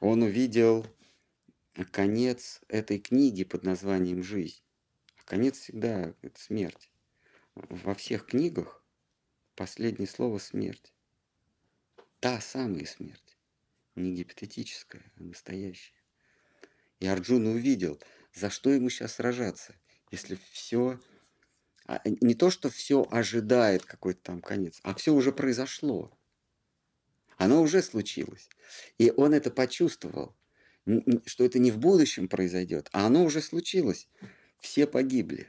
Он 0.00 0.22
увидел 0.22 0.86
конец 1.90 2.60
этой 2.68 2.98
книги 2.98 3.44
под 3.44 3.64
названием 3.64 4.22
«Жизнь». 4.22 4.62
А 5.16 5.22
конец 5.24 5.58
всегда 5.58 6.14
это 6.22 6.40
смерть. 6.40 6.90
Во 7.54 7.94
всех 7.94 8.26
книгах 8.26 8.84
последнее 9.54 10.08
слово 10.08 10.38
«смерть». 10.38 10.92
Та 12.26 12.40
самая 12.40 12.84
смерть. 12.86 13.36
Не 13.94 14.12
гипотетическая, 14.12 15.12
а 15.16 15.22
настоящая. 15.22 16.02
И 16.98 17.06
Арджуна 17.06 17.50
увидел, 17.50 18.02
за 18.34 18.50
что 18.50 18.70
ему 18.70 18.90
сейчас 18.90 19.14
сражаться, 19.14 19.76
если 20.10 20.36
все... 20.50 20.98
Не 22.04 22.34
то, 22.34 22.50
что 22.50 22.68
все 22.68 23.06
ожидает 23.12 23.84
какой-то 23.84 24.20
там 24.24 24.42
конец, 24.42 24.80
а 24.82 24.96
все 24.96 25.14
уже 25.14 25.30
произошло. 25.30 26.18
Оно 27.36 27.62
уже 27.62 27.80
случилось. 27.80 28.48
И 28.98 29.12
он 29.16 29.32
это 29.32 29.52
почувствовал, 29.52 30.34
что 31.26 31.44
это 31.44 31.60
не 31.60 31.70
в 31.70 31.78
будущем 31.78 32.26
произойдет, 32.26 32.88
а 32.90 33.06
оно 33.06 33.24
уже 33.24 33.40
случилось. 33.40 34.08
Все 34.58 34.88
погибли. 34.88 35.46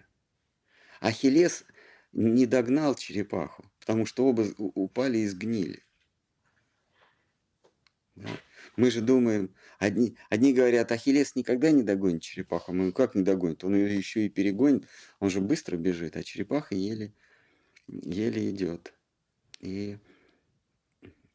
Ахиллес 0.99 1.63
не 2.11 2.45
догнал 2.45 2.93
черепаху, 2.93 3.65
потому 3.79 4.05
что 4.05 4.27
оба 4.27 4.45
упали 4.59 5.17
и 5.17 5.27
сгнили. 5.27 5.86
Да. 8.17 8.29
Мы 8.77 8.89
же 8.89 9.01
думаем, 9.01 9.53
одни, 9.77 10.17
одни 10.29 10.51
говорят, 10.51 10.91
Ахиллес 10.91 11.35
никогда 11.35 11.69
не 11.69 11.83
догонит 11.83 12.23
черепаху. 12.23 12.73
Мы 12.73 12.91
как 12.91 13.13
не 13.13 13.21
догонит? 13.21 13.63
Он 13.63 13.75
ее 13.75 13.95
еще 13.95 14.25
и 14.25 14.29
перегонит. 14.29 14.87
Он 15.19 15.29
же 15.29 15.39
быстро 15.39 15.77
бежит, 15.77 16.17
а 16.17 16.23
черепаха 16.23 16.73
еле, 16.73 17.13
еле 17.87 18.49
идет. 18.49 18.93
И 19.59 19.99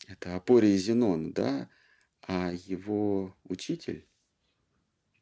это 0.09 0.35
Апорий 0.35 0.76
Зенон, 0.76 1.33
да, 1.33 1.68
а 2.26 2.53
его 2.53 3.37
учитель, 3.45 4.07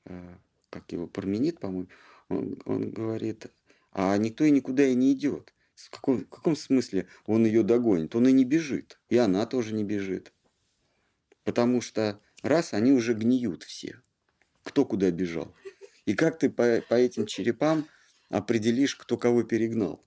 э, 0.06 0.36
как 0.70 0.92
его, 0.92 1.06
Парменид, 1.06 1.60
по-моему, 1.60 1.88
он, 2.28 2.58
он 2.64 2.90
говорит, 2.90 3.48
а 3.92 4.16
никто 4.16 4.44
и 4.44 4.50
никуда 4.50 4.86
и 4.86 4.94
не 4.94 5.12
идет. 5.12 5.52
В 5.74 5.90
каком, 5.90 6.24
в 6.24 6.28
каком 6.28 6.56
смысле 6.56 7.06
он 7.26 7.44
ее 7.44 7.62
догонит? 7.62 8.14
Он 8.14 8.28
и 8.28 8.32
не 8.32 8.44
бежит, 8.44 8.98
и 9.10 9.18
она 9.18 9.44
тоже 9.46 9.74
не 9.74 9.84
бежит. 9.84 10.32
Потому 11.44 11.80
что 11.80 12.20
раз, 12.42 12.74
они 12.74 12.92
уже 12.92 13.14
гниют 13.14 13.62
все. 13.62 14.02
Кто 14.62 14.84
куда 14.84 15.10
бежал. 15.10 15.54
И 16.04 16.14
как 16.14 16.38
ты 16.38 16.50
по, 16.50 16.82
по 16.88 16.94
этим 16.94 17.26
черепам 17.26 17.86
определишь, 18.28 18.96
кто 18.96 19.16
кого 19.16 19.42
перегнал? 19.42 20.04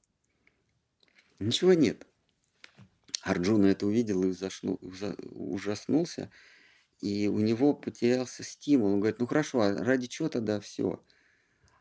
Ничего 1.39 1.73
нет. 1.73 2.05
Арджуна 3.21 3.67
это 3.67 3.85
увидел 3.85 4.23
и 4.23 4.27
ужасну- 4.27 4.77
ужа- 4.81 5.15
ужаснулся, 5.31 6.29
и 6.99 7.27
у 7.27 7.39
него 7.39 7.73
потерялся 7.73 8.43
стимул. 8.43 8.93
Он 8.93 8.99
говорит, 8.99 9.19
ну 9.19 9.27
хорошо, 9.27 9.61
а 9.61 9.73
ради 9.73 10.07
чего 10.07 10.29
тогда 10.29 10.59
все? 10.59 11.03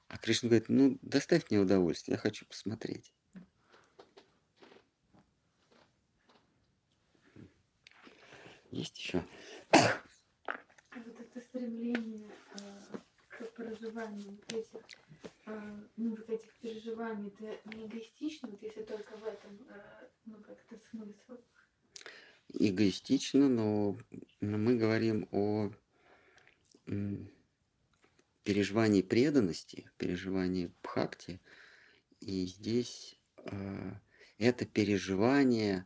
А 0.08 0.18
Кришна 0.18 0.48
говорит, 0.48 0.68
ну 0.68 0.98
доставь 1.02 1.50
мне 1.50 1.58
удовольствие, 1.58 2.14
я 2.14 2.18
хочу 2.18 2.46
посмотреть. 2.46 3.12
Есть 8.72 8.98
еще? 8.98 9.22
Вот 9.70 11.20
это 11.20 11.40
стремление 11.42 12.26
э, 12.54 12.96
к 13.28 13.52
проживанию 13.52 14.30
вот 14.30 14.52
этих, 14.52 14.80
э, 15.44 15.76
ну, 15.98 16.16
вот 16.16 16.30
этих 16.30 16.50
переживаний, 16.54 17.28
это 17.38 17.76
не 17.76 17.86
эгоистично, 17.86 18.48
вот 18.48 18.62
если 18.62 18.82
только 18.82 19.14
в 19.18 19.24
этом, 19.24 19.58
э, 19.68 20.08
ну, 20.24 20.36
как-то 20.38 20.80
смысл. 20.90 21.38
Эгоистично, 22.48 23.48
но 23.48 23.98
мы 24.40 24.76
говорим 24.76 25.28
о 25.32 25.70
переживании 28.42 29.02
преданности, 29.02 29.90
переживании 29.98 30.72
бхакти. 30.82 31.40
И 32.20 32.46
здесь 32.46 33.18
э, 33.44 33.92
это 34.38 34.64
переживание 34.64 35.84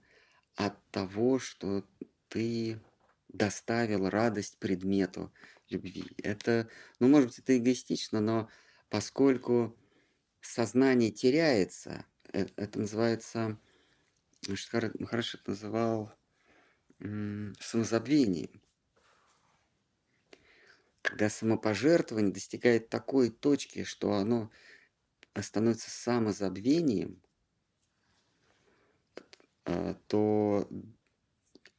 от 0.55 0.82
того, 0.91 1.39
что 1.39 1.84
ты 2.29 2.81
доставил 3.29 4.09
радость 4.09 4.59
предмету 4.59 5.33
любви. 5.68 6.05
Это, 6.22 6.68
ну, 7.01 7.09
может 7.09 7.31
быть, 7.31 7.39
это 7.39 7.57
эгоистично, 7.57 8.20
но 8.20 8.49
поскольку 8.89 9.77
сознание 10.41 11.11
теряется, 11.11 12.07
э- 12.33 12.47
это 12.57 12.79
называется, 12.79 13.59
Шкар 14.55 14.93
Махараш 14.99 15.35
это 15.35 15.51
называл 15.51 16.12
самозабвением. 17.61 18.62
Когда 21.03 21.29
самопожертвование 21.29 22.33
достигает 22.33 22.89
такой 22.89 23.31
точки, 23.31 23.85
что 23.85 24.14
оно 24.14 24.51
становится 25.41 25.91
самозабвением, 25.91 27.22
а, 29.64 29.95
то 30.07 30.68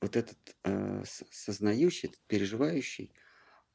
вот 0.01 0.15
этот 0.15 0.37
с- 0.63 1.23
сознающий, 1.31 2.09
этот 2.09 2.21
переживающий, 2.27 3.11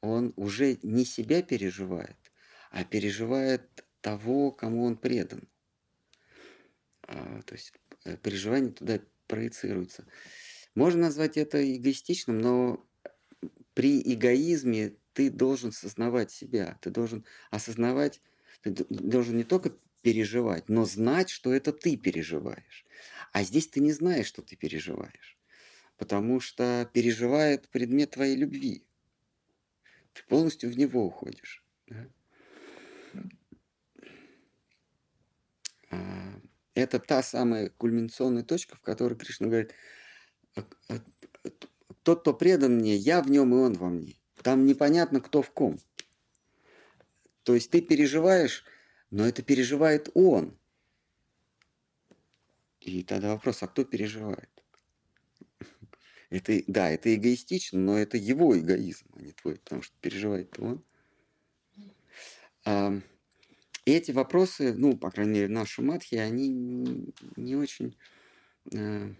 он 0.01 0.33
уже 0.35 0.77
не 0.83 1.05
себя 1.05 1.41
переживает, 1.41 2.31
а 2.71 2.83
переживает 2.83 3.85
того, 4.01 4.51
кому 4.51 4.83
он 4.85 4.97
предан. 4.97 5.47
А, 7.07 7.41
То 7.43 7.55
есть 7.55 7.73
э, 8.05 8.17
переживание 8.17 8.71
туда 8.71 8.99
проецируется. 9.27 10.05
Можно 10.75 11.03
назвать 11.03 11.37
это 11.37 11.63
эгоистичным, 11.75 12.39
но 12.39 12.85
при 13.73 14.01
эгоизме 14.01 14.97
ты 15.13 15.29
должен 15.29 15.71
сознавать 15.71 16.31
себя, 16.31 16.77
ты 16.81 16.89
должен 16.89 17.25
осознавать, 17.51 18.21
ты 18.61 18.71
должен 18.89 19.37
не 19.37 19.43
только 19.43 19.75
переживать, 20.01 20.69
но 20.69 20.85
знать, 20.85 21.29
что 21.29 21.53
это 21.53 21.71
ты 21.71 21.95
переживаешь. 21.95 22.85
А 23.31 23.43
здесь 23.43 23.67
ты 23.67 23.79
не 23.79 23.93
знаешь, 23.93 24.27
что 24.27 24.41
ты 24.41 24.55
переживаешь, 24.55 25.37
потому 26.03 26.41
что 26.41 26.89
переживает 26.91 27.69
предмет 27.69 28.11
твоей 28.11 28.35
любви. 28.35 28.85
Ты 30.11 30.21
полностью 30.27 30.69
в 30.69 30.77
него 30.77 31.05
уходишь. 31.05 31.63
Да? 31.87 32.05
А, 35.91 36.41
это 36.73 36.99
та 36.99 37.23
самая 37.23 37.69
кульминационная 37.69 38.43
точка, 38.43 38.75
в 38.75 38.81
которой 38.81 39.17
Кришна 39.17 39.47
говорит, 39.47 39.73
а, 40.57 40.99
тот, 42.03 42.19
кто 42.19 42.33
предан 42.33 42.79
мне, 42.79 42.97
я 42.97 43.21
в 43.21 43.31
нем, 43.31 43.55
и 43.55 43.57
он 43.59 43.75
во 43.75 43.87
мне. 43.87 44.15
Там 44.41 44.65
непонятно, 44.65 45.21
кто 45.21 45.41
в 45.41 45.51
ком. 45.51 45.79
То 47.43 47.55
есть 47.55 47.71
ты 47.71 47.81
переживаешь, 47.81 48.65
но 49.09 49.25
это 49.25 49.41
переживает 49.41 50.09
он. 50.15 50.59
И 52.81 53.03
тогда 53.03 53.29
вопрос, 53.29 53.63
а 53.63 53.67
кто 53.67 53.85
переживает? 53.85 54.52
Это, 56.33 56.63
да, 56.65 56.89
это 56.89 57.13
эгоистично, 57.13 57.79
но 57.79 57.95
это 57.95 58.17
его 58.17 58.57
эгоизм, 58.57 59.05
а 59.15 59.21
не 59.21 59.33
твой, 59.33 59.57
потому 59.57 59.83
что 59.83 59.95
переживает 60.01 60.57
он. 60.57 60.83
А, 62.65 62.99
эти 63.85 64.09
вопросы, 64.09 64.73
ну, 64.73 64.97
по 64.97 65.11
крайней 65.11 65.33
мере, 65.33 65.47
в 65.47 65.51
нашей 65.51 65.83
матхе, 65.83 66.19
они 66.21 67.13
не, 67.35 67.55
очень 67.55 67.95
э, 68.71 69.13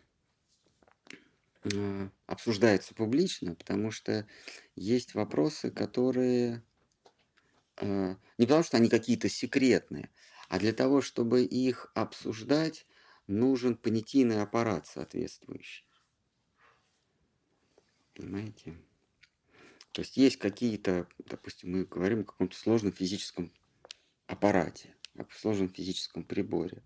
э, 1.66 2.09
обсуждаются 2.26 2.95
публично, 2.95 3.53
потому 3.53 3.91
что 3.91 4.28
есть 4.76 5.14
вопросы, 5.14 5.70
которые 5.70 6.64
э, 7.78 8.16
не 8.39 8.47
потому 8.47 8.64
что 8.64 8.78
они 8.78 8.89
какие-то 8.89 9.30
секретные, 9.30 10.09
а 10.49 10.57
для 10.57 10.74
того, 10.74 11.01
чтобы 11.01 11.43
их 11.43 11.91
обсуждать, 11.93 12.88
нужен 13.28 13.78
понятийный 13.78 14.41
аппарат 14.41 14.88
соответствующий. 14.88 15.86
Понимаете? 18.14 18.76
То 19.91 20.01
есть 20.01 20.18
есть 20.18 20.38
какие-то, 20.38 21.07
допустим, 21.20 21.72
мы 21.72 21.86
говорим 21.86 22.22
о 22.22 22.26
каком-то 22.26 22.57
сложном 22.57 22.91
физическом 22.91 23.51
аппарате, 24.28 24.95
о 25.18 25.26
сложном 25.36 25.70
физическом 25.70 26.24
приборе. 26.24 26.82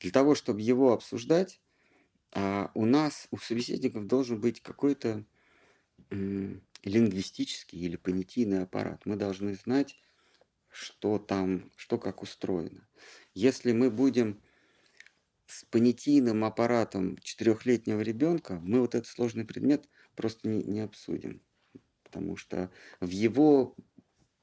Для 0.00 0.10
того, 0.10 0.34
чтобы 0.34 0.60
его 0.60 0.92
обсуждать, 0.92 1.60
а, 2.32 2.70
у 2.74 2.84
нас, 2.84 3.28
у 3.30 3.38
собеседников 3.38 4.06
должен 4.06 4.40
быть 4.40 4.60
какой-то 4.62 5.24
лингвистический 6.82 7.78
или 7.78 7.96
понятийный 7.96 8.62
аппарат. 8.62 9.06
Мы 9.06 9.16
должны 9.16 9.54
знать, 9.54 9.96
что 10.68 11.18
там, 11.18 11.70
что 11.76 11.98
как 11.98 12.22
устроено. 12.22 12.86
Если 13.34 13.72
мы 13.72 13.90
будем 13.90 14.42
с 15.46 15.64
понятийным 15.64 16.44
аппаратом 16.44 17.18
четырехлетнего 17.18 18.00
ребенка, 18.00 18.58
мы 18.62 18.80
вот 18.80 18.94
этот 18.94 19.06
сложный 19.06 19.44
предмет 19.44 19.88
просто 20.14 20.48
не, 20.48 20.62
не 20.62 20.80
обсудим. 20.80 21.42
Потому 22.02 22.36
что 22.36 22.70
в 23.00 23.08
его, 23.08 23.74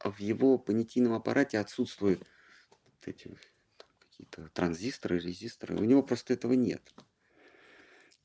в 0.03 0.19
его 0.19 0.57
понятийном 0.57 1.13
аппарате 1.13 1.59
отсутствуют 1.59 2.23
вот 2.69 3.07
эти 3.07 3.29
какие-то 3.99 4.49
транзисторы, 4.49 5.19
резисторы. 5.19 5.77
У 5.77 5.83
него 5.83 6.03
просто 6.03 6.33
этого 6.33 6.53
нет. 6.53 6.93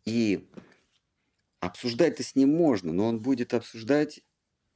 И 0.04 0.48
обсуждать-то 1.60 2.22
с 2.22 2.34
ним 2.34 2.50
можно, 2.50 2.92
но 2.92 3.06
он 3.06 3.20
будет 3.20 3.54
обсуждать 3.54 4.20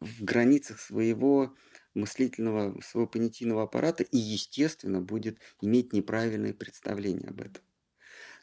в 0.00 0.22
границах 0.22 0.80
своего 0.80 1.54
мыслительного, 1.94 2.80
своего 2.80 3.08
понятийного 3.08 3.64
аппарата 3.64 4.04
и, 4.04 4.16
естественно, 4.16 5.00
будет 5.00 5.38
иметь 5.60 5.92
неправильное 5.92 6.54
представление 6.54 7.28
об 7.28 7.40
этом. 7.40 7.62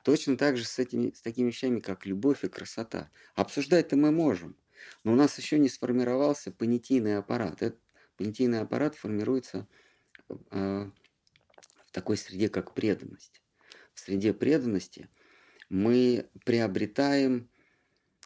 Точно 0.06 0.38
так 0.38 0.56
же 0.56 0.66
с, 0.66 0.78
этими, 0.78 1.10
с 1.10 1.22
такими 1.22 1.48
вещами, 1.48 1.80
как 1.80 2.06
любовь 2.06 2.44
и 2.44 2.48
красота. 2.48 3.10
Обсуждать-то 3.34 3.96
мы 3.96 4.12
можем, 4.12 4.56
но 5.04 5.14
у 5.14 5.16
нас 5.16 5.36
еще 5.40 5.58
не 5.58 5.68
сформировался 5.68 6.52
понятийный 6.52 7.18
аппарат. 7.18 7.64
Этот 7.64 7.80
понятийный 8.16 8.60
аппарат 8.60 8.94
формируется 8.94 9.68
э, 10.30 10.92
в 11.88 11.92
такой 11.92 12.18
среде, 12.18 12.50
как 12.50 12.76
преданность. 12.76 13.42
В 13.96 14.00
среде 14.00 14.32
преданности 14.36 15.10
мы 15.70 16.30
приобретаем 16.46 17.50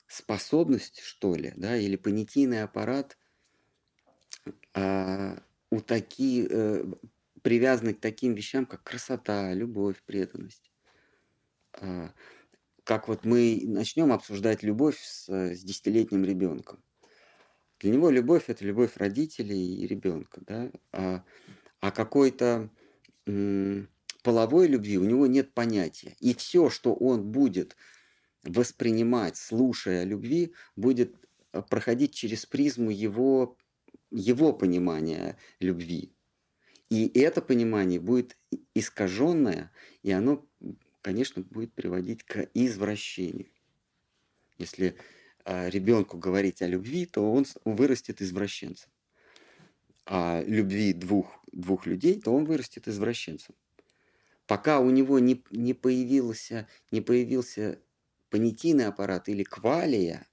способность, 0.05 0.99
что 0.99 1.34
ли, 1.34 1.53
да, 1.55 1.77
или 1.77 1.95
понятийный 1.95 2.63
аппарат 2.63 3.17
э, 4.73 5.38
у 5.69 5.80
таки, 5.80 6.45
э, 6.49 6.84
привязанный 7.41 7.93
к 7.93 8.01
таким 8.01 8.34
вещам, 8.34 8.65
как 8.65 8.84
красота, 8.84 9.53
любовь, 9.53 10.03
преданность. 10.05 10.68
А, 11.82 12.13
как 12.84 13.07
вот 13.07 13.25
мы 13.25 13.61
начнем 13.65 14.11
обсуждать 14.11 14.63
любовь 14.63 14.99
с, 14.99 15.30
э, 15.30 15.55
с 15.55 15.63
десятилетним 15.63 16.25
ребенком. 16.25 16.84
Для 17.80 17.91
него 17.91 18.09
любовь 18.09 18.45
это 18.47 18.65
любовь 18.65 18.97
родителей 18.97 19.75
и 19.75 19.88
ребенка, 19.88 20.41
да, 20.45 20.71
а, 20.91 21.23
а 21.80 21.91
какой-то 21.91 22.69
половой 24.23 24.67
любви 24.67 24.97
у 24.97 25.03
него 25.03 25.27
нет 25.27 25.53
понятия. 25.53 26.15
И 26.19 26.34
все, 26.34 26.69
что 26.69 26.95
он 26.95 27.32
будет 27.32 27.75
воспринимать, 28.43 29.38
слушая 29.38 30.03
любви, 30.03 30.53
будет 30.75 31.15
э, 31.53 31.61
проходить 31.61 32.13
через 32.13 32.45
призму 32.45 32.89
его, 32.89 33.55
его 34.09 34.51
понимания 34.51 35.38
любви. 35.59 36.11
И 36.89 37.07
это 37.19 37.41
понимание 37.41 37.99
будет 37.99 38.36
искаженное, 38.73 39.71
и 40.01 40.11
оно 40.11 40.49
конечно, 41.02 41.41
будет 41.41 41.74
приводить 41.74 42.24
к 42.24 42.50
извращению. 42.54 43.52
Если 44.58 44.97
а, 45.45 45.70
ребенку 45.70 46.18
говорить 46.18 46.62
о 46.62 46.68
любви, 46.68 47.06
то 47.06 47.32
он 47.32 47.45
вырастет 47.66 48.22
извращенцем. 48.22 48.91
А 50.06 50.43
любви 50.45 50.93
двух, 50.93 51.43
двух 51.52 51.86
людей, 51.86 52.20
то 52.20 52.34
он 52.34 52.45
вырастет 52.45 52.88
извращенцем. 52.88 53.56
Пока 54.47 54.80
у 54.80 54.89
него 54.89 55.20
не, 55.20 55.43
не, 55.52 55.74
появился, 55.74 56.68
не 56.91 57.02
появился 57.02 57.80
понятийный 58.30 58.88
аппарат 58.88 59.30
или 59.30 59.43
квалия, 59.43 60.28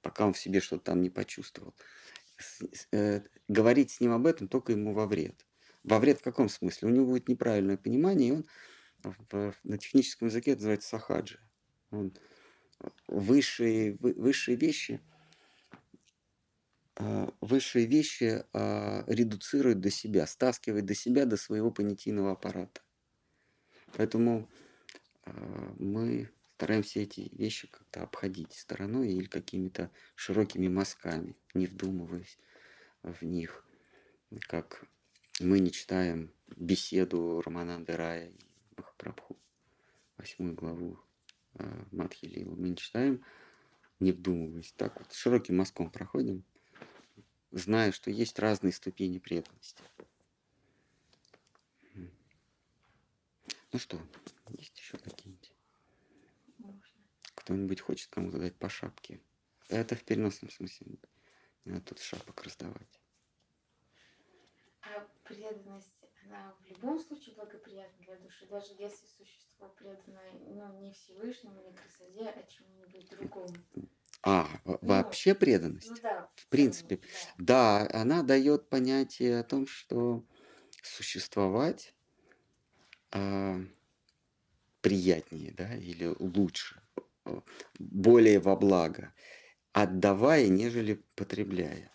пока 0.00 0.26
он 0.26 0.32
в 0.32 0.38
себе 0.38 0.60
что-то 0.60 0.84
там 0.84 1.02
не 1.02 1.10
почувствовал, 1.10 1.74
э, 2.92 3.22
говорить 3.48 3.90
с 3.90 4.00
ним 4.00 4.12
об 4.12 4.26
этом 4.26 4.48
только 4.48 4.72
ему 4.72 4.92
во 4.92 5.06
вред. 5.06 5.44
Во 5.82 5.98
вред 5.98 6.20
в 6.20 6.22
каком 6.22 6.48
смысле? 6.48 6.88
У 6.88 6.92
него 6.92 7.06
будет 7.06 7.28
неправильное 7.28 7.76
понимание, 7.76 8.28
и 8.28 8.32
он 8.32 8.46
в, 9.02 9.54
на 9.64 9.78
техническом 9.78 10.28
языке 10.28 10.52
это 10.52 10.60
называется 10.60 10.88
сахаджи. 10.88 11.40
Он, 11.90 12.12
высшие, 13.06 13.96
высшие 14.00 14.56
вещи, 14.56 15.00
а, 16.96 17.32
высшие 17.40 17.86
вещи 17.86 18.44
а, 18.52 19.04
редуцирует 19.06 19.80
до 19.80 19.90
себя, 19.90 20.26
стаскивает 20.26 20.84
до 20.84 20.94
себя, 20.94 21.26
до 21.26 21.36
своего 21.36 21.70
понятийного 21.70 22.32
аппарата. 22.32 22.80
Поэтому 23.96 24.48
а, 25.24 25.74
мы 25.78 26.30
стараемся 26.56 27.00
эти 27.00 27.30
вещи 27.32 27.68
как-то 27.68 28.02
обходить 28.02 28.52
стороной 28.52 29.12
или 29.12 29.26
какими-то 29.26 29.92
широкими 30.16 30.66
мазками, 30.66 31.36
не 31.54 31.66
вдумываясь 31.66 32.36
в 33.02 33.22
них. 33.22 33.64
Как 34.40 34.84
мы 35.40 35.60
не 35.60 35.70
читаем 35.70 36.32
беседу 36.56 37.40
Романанды 37.42 37.96
Рая 37.96 38.32
Махапрабху, 38.78 39.38
восьмую 40.16 40.54
главу 40.54 40.98
э, 41.54 41.84
Мадхи 41.90 42.26
Лилу, 42.26 42.56
мы 42.56 42.70
не 42.70 42.76
читаем, 42.76 43.24
не 44.00 44.12
вдумываясь. 44.12 44.72
Так 44.72 44.98
вот, 44.98 45.12
широким 45.12 45.56
мазком 45.56 45.90
проходим, 45.90 46.44
зная, 47.50 47.92
что 47.92 48.10
есть 48.10 48.38
разные 48.38 48.72
ступени 48.72 49.18
преданности. 49.18 49.82
Ну 53.72 53.78
что, 53.78 54.00
есть 54.56 54.78
еще 54.78 54.96
какие-нибудь? 54.96 55.52
Кто-нибудь 57.34 57.80
хочет 57.80 58.08
кому-то 58.10 58.38
дать 58.38 58.56
по 58.56 58.68
шапке? 58.68 59.20
Это 59.68 59.94
в 59.94 60.04
переносном 60.04 60.50
смысле. 60.50 60.98
Не 61.64 61.72
надо 61.72 61.84
тут 61.84 62.00
шапок 62.00 62.42
раздавать. 62.42 63.00
А 64.80 65.06
преданность 65.24 65.92
она 66.28 66.54
в 66.60 66.70
любом 66.70 66.98
случае 67.00 67.34
благоприятна 67.34 68.04
для 68.04 68.16
души, 68.16 68.46
даже 68.50 68.72
если 68.78 69.06
существо 69.16 69.68
предано 69.78 70.20
ну, 70.46 70.80
не 70.80 70.92
Всевышнему, 70.92 71.60
не 71.62 71.72
красоте, 71.72 72.28
а 72.28 72.42
чему-нибудь 72.50 73.08
другому. 73.10 73.54
А, 74.22 74.48
ну, 74.64 74.78
вообще 74.82 75.34
преданность? 75.34 75.90
Ну, 75.90 75.96
да. 76.02 76.28
В 76.36 76.46
принципе. 76.48 77.00
Да. 77.38 77.86
да, 77.88 78.00
она 78.00 78.22
дает 78.22 78.68
понятие 78.68 79.40
о 79.40 79.44
том, 79.44 79.66
что 79.66 80.24
существовать 80.82 81.94
э, 83.12 83.64
приятнее, 84.80 85.52
да, 85.52 85.74
или 85.76 86.14
лучше, 86.18 86.82
более 87.78 88.40
во 88.40 88.56
благо, 88.56 89.14
отдавая, 89.72 90.48
нежели 90.48 91.02
потребляя. 91.14 91.92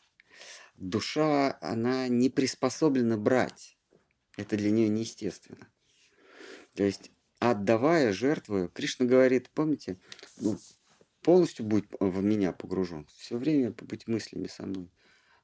Душа, 0.75 1.57
она 1.61 2.07
не 2.07 2.29
приспособлена 2.29 3.17
брать. 3.17 3.77
Это 4.37 4.57
для 4.57 4.71
нее 4.71 4.89
неестественно. 4.89 5.67
То 6.75 6.83
есть, 6.83 7.11
отдавая, 7.39 8.13
жертвуя, 8.13 8.67
Кришна 8.67 9.05
говорит, 9.05 9.49
помните, 9.51 9.99
ну, 10.37 10.57
полностью 11.21 11.65
будь 11.65 11.85
в 11.99 12.23
меня 12.23 12.51
погружен, 12.51 13.07
все 13.15 13.37
время 13.37 13.71
быть 13.71 14.07
мыслями 14.07 14.47
со 14.47 14.65
мной. 14.65 14.91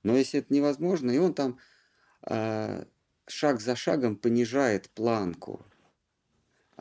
Но 0.03 0.18
если 0.18 0.40
это 0.40 0.53
невозможно, 0.53 1.11
и 1.11 1.18
он 1.18 1.34
там 1.34 1.60
э, 2.28 2.86
шаг 3.28 3.61
за 3.61 3.76
шагом 3.76 4.16
понижает 4.16 4.90
планку 4.90 5.66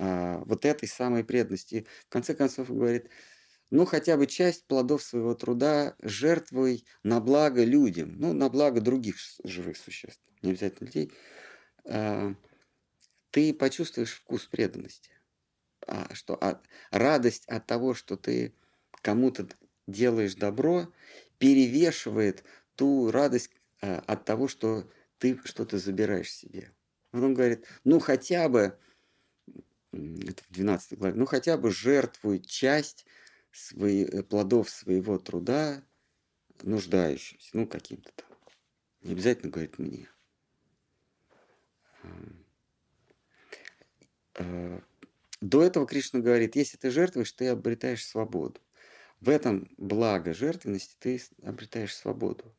а, 0.01 0.43
вот 0.45 0.65
этой 0.65 0.89
самой 0.89 1.25
преданности. 1.25 1.75
И 1.75 1.87
в 2.07 2.09
конце 2.09 2.35
концов 2.35 2.71
он 2.71 2.79
говорит, 2.79 3.11
ну 3.71 3.85
хотя 3.85 4.17
бы 4.17 4.27
часть 4.27 4.65
плодов 4.67 5.03
своего 5.03 5.35
труда 5.35 5.97
жертвуй 6.01 6.85
на 7.03 7.21
благо 7.21 7.65
людям, 7.65 8.15
ну 8.19 8.33
на 8.33 8.49
благо 8.49 8.81
других 8.81 9.17
живых 9.43 9.77
существ, 9.77 10.23
не 10.43 10.51
обязательно 10.51 10.87
людей, 10.87 11.13
ты 13.31 13.55
почувствуешь 13.55 14.15
вкус 14.15 14.47
преданности. 14.47 15.11
А, 15.87 16.15
что 16.15 16.35
от, 16.35 16.67
радость 16.91 17.47
от 17.47 17.67
того, 17.67 17.95
что 17.95 18.17
ты 18.17 18.55
кому-то 19.03 19.49
делаешь 19.87 20.35
добро, 20.35 20.93
перевешивает 21.39 22.45
ту 22.75 23.11
радость 23.11 23.51
а, 23.81 24.03
от 24.07 24.25
того, 24.25 24.49
что 24.49 24.91
ты 25.19 25.41
что-то 25.45 25.79
забираешь 25.79 26.33
себе. 26.33 26.73
Он 27.13 27.33
говорит, 27.33 27.67
ну 27.85 28.01
хотя 28.01 28.49
бы, 28.49 28.79
это 29.93 30.45
в 30.45 30.51
12 30.51 30.99
главе, 30.99 31.15
ну 31.15 31.27
хотя 31.27 31.57
бы 31.57 31.71
жертвуй 31.71 32.41
часть 32.41 33.07
свои, 33.51 34.05
э, 34.05 34.23
плодов 34.23 34.69
своего 34.69 35.19
труда 35.19 35.83
нуждающимся, 36.63 37.51
ну 37.55 37.67
каким-то 37.67 38.13
там. 38.15 38.29
Не 39.03 39.13
обязательно 39.13 39.51
говорит 39.51 39.79
мне. 39.79 40.09
А, 44.35 44.81
до 45.41 45.63
этого 45.63 45.87
Кришна 45.87 46.21
говорит, 46.21 46.57
если 46.57 46.77
ты 46.77 46.91
жертвуешь, 46.91 47.33
ты 47.33 47.49
обретаешь 47.49 48.07
свободу. 48.07 48.61
В 49.21 49.29
этом 49.29 49.71
благо 49.77 50.33
жертвенности 50.33 50.97
ты 50.99 51.21
обретаешь 51.43 51.95
свободу. 51.95 52.55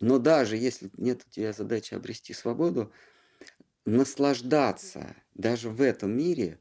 Но 0.00 0.18
даже 0.18 0.56
если 0.56 0.90
нет 0.96 1.24
у 1.26 1.30
тебя 1.30 1.52
задачи 1.52 1.94
обрести 1.94 2.32
свободу, 2.32 2.92
наслаждаться 3.84 5.16
даже 5.34 5.70
в 5.70 5.80
этом 5.80 6.16
мире 6.16 6.60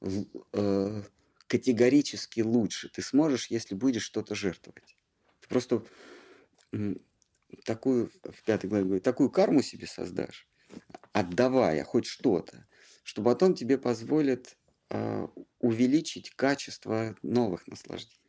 э, 0.00 1.02
категорически 1.46 2.40
лучше 2.40 2.88
ты 2.88 3.02
сможешь, 3.02 3.48
если 3.48 3.74
будешь 3.74 4.02
что-то 4.02 4.34
жертвовать. 4.34 4.96
Ты 5.40 5.48
просто 5.48 5.84
такую, 7.64 8.10
в 8.24 8.42
пятой 8.44 8.68
главе 8.70 8.84
говорит, 8.84 9.04
такую 9.04 9.30
карму 9.30 9.62
себе 9.62 9.86
создашь, 9.86 10.48
отдавая 11.12 11.84
хоть 11.84 12.06
что-то, 12.06 12.66
что 13.02 13.22
потом 13.22 13.54
тебе 13.54 13.78
позволит 13.78 14.56
э, 14.90 15.26
увеличить 15.58 16.30
качество 16.30 17.16
новых 17.22 17.66
наслаждений. 17.66 18.22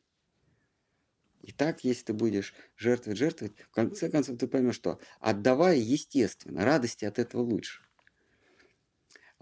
И 1.42 1.52
так, 1.52 1.84
если 1.84 2.06
ты 2.06 2.14
будешь 2.14 2.54
жертвовать, 2.78 3.20
жертвовать, 3.20 3.60
в 3.60 3.72
конце 3.72 4.10
концов 4.10 4.38
ты 4.38 4.48
поймешь, 4.48 4.76
что 4.76 5.00
отдавая, 5.20 5.76
естественно, 5.76 6.64
радости 6.64 7.04
от 7.04 7.20
этого 7.20 7.42
лучше. 7.42 7.84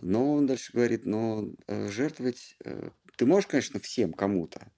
Но 0.01 0.33
он 0.33 0.47
дальше 0.47 0.73
говорит, 0.73 1.05
но 1.05 1.45
э, 1.67 1.89
жертвовать 1.89 2.57
э, 2.65 2.89
ты 3.17 3.27
можешь, 3.27 3.47
конечно, 3.47 3.79
всем 3.79 4.13
кому-то, 4.13 4.71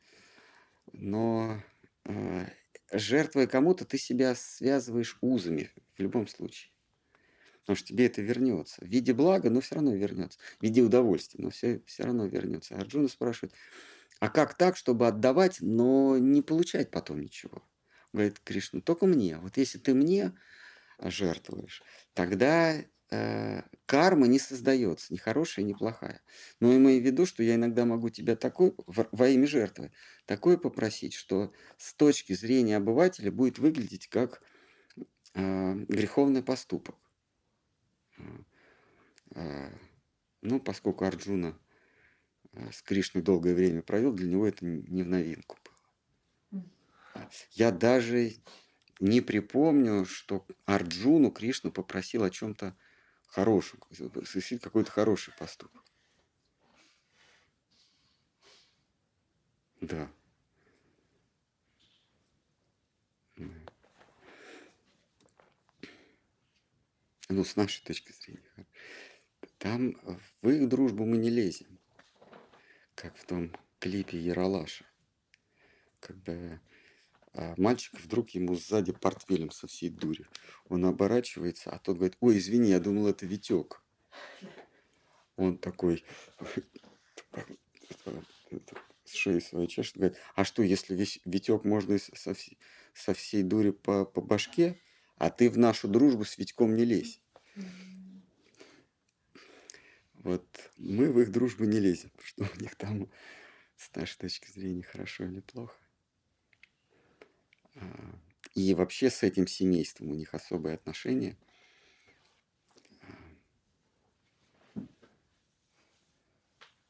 но 0.91 1.63
э, 2.03 2.45
жертвуя 2.91 3.47
кому-то, 3.47 3.85
ты 3.85 3.97
себя 3.97 4.35
связываешь 4.35 5.17
узами 5.21 5.71
в 5.95 6.01
любом 6.01 6.27
случае. 6.27 6.72
Потому 7.63 7.77
что 7.77 7.87
тебе 7.87 8.07
это 8.07 8.21
вернется. 8.21 8.81
В 8.83 8.87
виде 8.87 9.13
блага, 9.13 9.49
но 9.49 9.61
все 9.61 9.75
равно 9.75 9.95
вернется. 9.95 10.37
В 10.59 10.63
виде 10.63 10.81
удовольствия, 10.81 11.43
но 11.43 11.49
все, 11.49 11.81
все 11.85 12.03
равно 12.03 12.25
вернется. 12.25 12.75
Арджуна 12.75 13.07
спрашивает, 13.07 13.53
а 14.19 14.29
как 14.29 14.55
так, 14.55 14.75
чтобы 14.75 15.07
отдавать, 15.07 15.57
но 15.61 16.17
не 16.17 16.41
получать 16.41 16.91
потом 16.91 17.21
ничего? 17.21 17.63
Говорит 18.11 18.39
Кришна, 18.43 18.81
только 18.81 19.05
мне. 19.05 19.37
Вот 19.37 19.57
если 19.57 19.79
ты 19.79 19.93
мне 19.93 20.33
жертвуешь, 20.99 21.83
тогда 22.13 22.75
э, 23.11 23.61
карма 23.85 24.27
не 24.27 24.39
создается, 24.39 25.13
ни 25.13 25.17
хорошая, 25.17 25.65
ни 25.65 25.73
плохая. 25.73 26.21
Но 26.59 26.75
имею 26.75 27.01
в 27.01 27.05
виду, 27.05 27.25
что 27.25 27.43
я 27.43 27.55
иногда 27.55 27.85
могу 27.85 28.09
тебя 28.09 28.35
такой, 28.35 28.73
во 28.87 29.27
имя 29.29 29.47
жертвы, 29.47 29.91
такое 30.25 30.57
попросить, 30.57 31.13
что 31.13 31.53
с 31.77 31.93
точки 31.93 32.33
зрения 32.33 32.77
обывателя 32.77 33.31
будет 33.31 33.57
выглядеть 33.57 34.07
как 34.07 34.41
э, 35.33 35.73
греховный 35.87 36.43
поступок. 36.43 36.95
А, 39.35 39.69
ну, 40.41 40.59
поскольку 40.59 41.05
Арджуна 41.05 41.57
а, 42.53 42.71
с 42.71 42.81
Кришной 42.81 43.23
долгое 43.23 43.55
время 43.55 43.81
провел, 43.81 44.13
для 44.13 44.29
него 44.29 44.47
это 44.47 44.65
не 44.65 45.03
в 45.03 45.07
новинку 45.07 45.57
было. 45.63 45.73
Я 47.51 47.71
даже 47.71 48.33
не 48.99 49.21
припомню, 49.21 50.05
что 50.05 50.45
Арджуну 50.65 51.31
Кришну 51.31 51.71
попросил 51.71 52.23
о 52.23 52.29
чем-то 52.29 52.77
хорошем, 53.27 53.79
совершить 53.91 54.61
какой-то 54.61 54.91
хороший 54.91 55.33
поступок. 55.37 55.83
Да. 59.81 60.09
Ну, 67.29 67.43
с 67.43 67.55
нашей 67.55 67.83
точки 67.83 68.11
зрения, 68.11 68.67
там 69.57 69.95
в 70.41 70.49
их 70.49 70.67
дружбу 70.67 71.05
мы 71.05 71.17
не 71.17 71.29
лезем, 71.29 71.79
как 72.95 73.15
в 73.17 73.25
том 73.25 73.55
клипе 73.79 74.19
Яралаша, 74.19 74.85
когда 75.99 76.59
а 77.35 77.55
мальчик 77.57 77.99
вдруг 77.99 78.29
ему 78.31 78.55
сзади 78.55 78.91
портфелем 78.91 79.49
со 79.49 79.65
всей 79.67 79.89
дури. 79.89 80.27
Он 80.69 80.85
оборачивается, 80.85 81.71
а 81.71 81.79
тот 81.79 81.97
говорит, 81.97 82.15
ой, 82.19 82.37
извини, 82.37 82.69
я 82.69 82.79
думал, 82.79 83.07
это 83.07 83.25
Витек. 83.25 83.81
Он 85.35 85.57
такой 85.57 86.05
с 89.05 89.13
шеи 89.15 89.39
своей 89.39 89.67
чешет, 89.67 89.97
говорит, 89.97 90.17
а 90.35 90.43
что, 90.43 90.61
если 90.61 90.93
весь 90.93 91.21
Витек 91.25 91.63
можно 91.63 91.97
со, 91.97 92.35
со 92.93 93.13
всей 93.15 93.41
дури 93.41 93.71
по, 93.71 94.05
по 94.05 94.21
башке, 94.21 94.79
а 95.17 95.29
ты 95.29 95.49
в 95.49 95.57
нашу 95.57 95.87
дружбу 95.87 96.25
с 96.25 96.37
Витьком 96.37 96.75
не 96.75 96.85
лезь. 96.85 97.21
Вот 100.15 100.71
мы 100.77 101.11
в 101.11 101.19
их 101.19 101.31
дружбу 101.31 101.65
не 101.65 101.79
лезем, 101.79 102.11
что 102.23 102.43
у 102.43 102.61
них 102.61 102.75
там 102.75 103.09
с 103.75 103.93
нашей 103.95 104.17
точки 104.17 104.49
зрения 104.51 104.83
хорошо 104.83 105.25
или 105.25 105.41
плохо. 105.41 105.75
А, 107.75 108.19
и 108.55 108.73
вообще 108.73 109.09
с 109.09 109.23
этим 109.23 109.47
семейством 109.47 110.11
у 110.11 110.15
них 110.15 110.33
особые 110.33 110.75
отношения. 110.75 111.37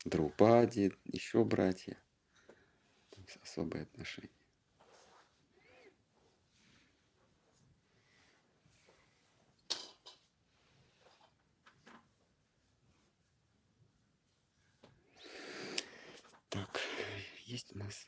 Друпади, 0.06 0.92
еще 1.06 1.44
братья. 1.46 1.98
Особые 3.42 3.84
отношения. 3.84 4.30
Так, 16.50 16.80
есть 17.54 17.76
у 17.76 17.78
нас 17.78 18.08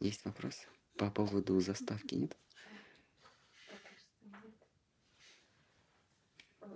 есть 0.00 0.24
вопросы 0.24 0.66
по 0.96 1.10
поводу 1.12 1.60
заставки, 1.60 2.16
нет? 2.16 2.36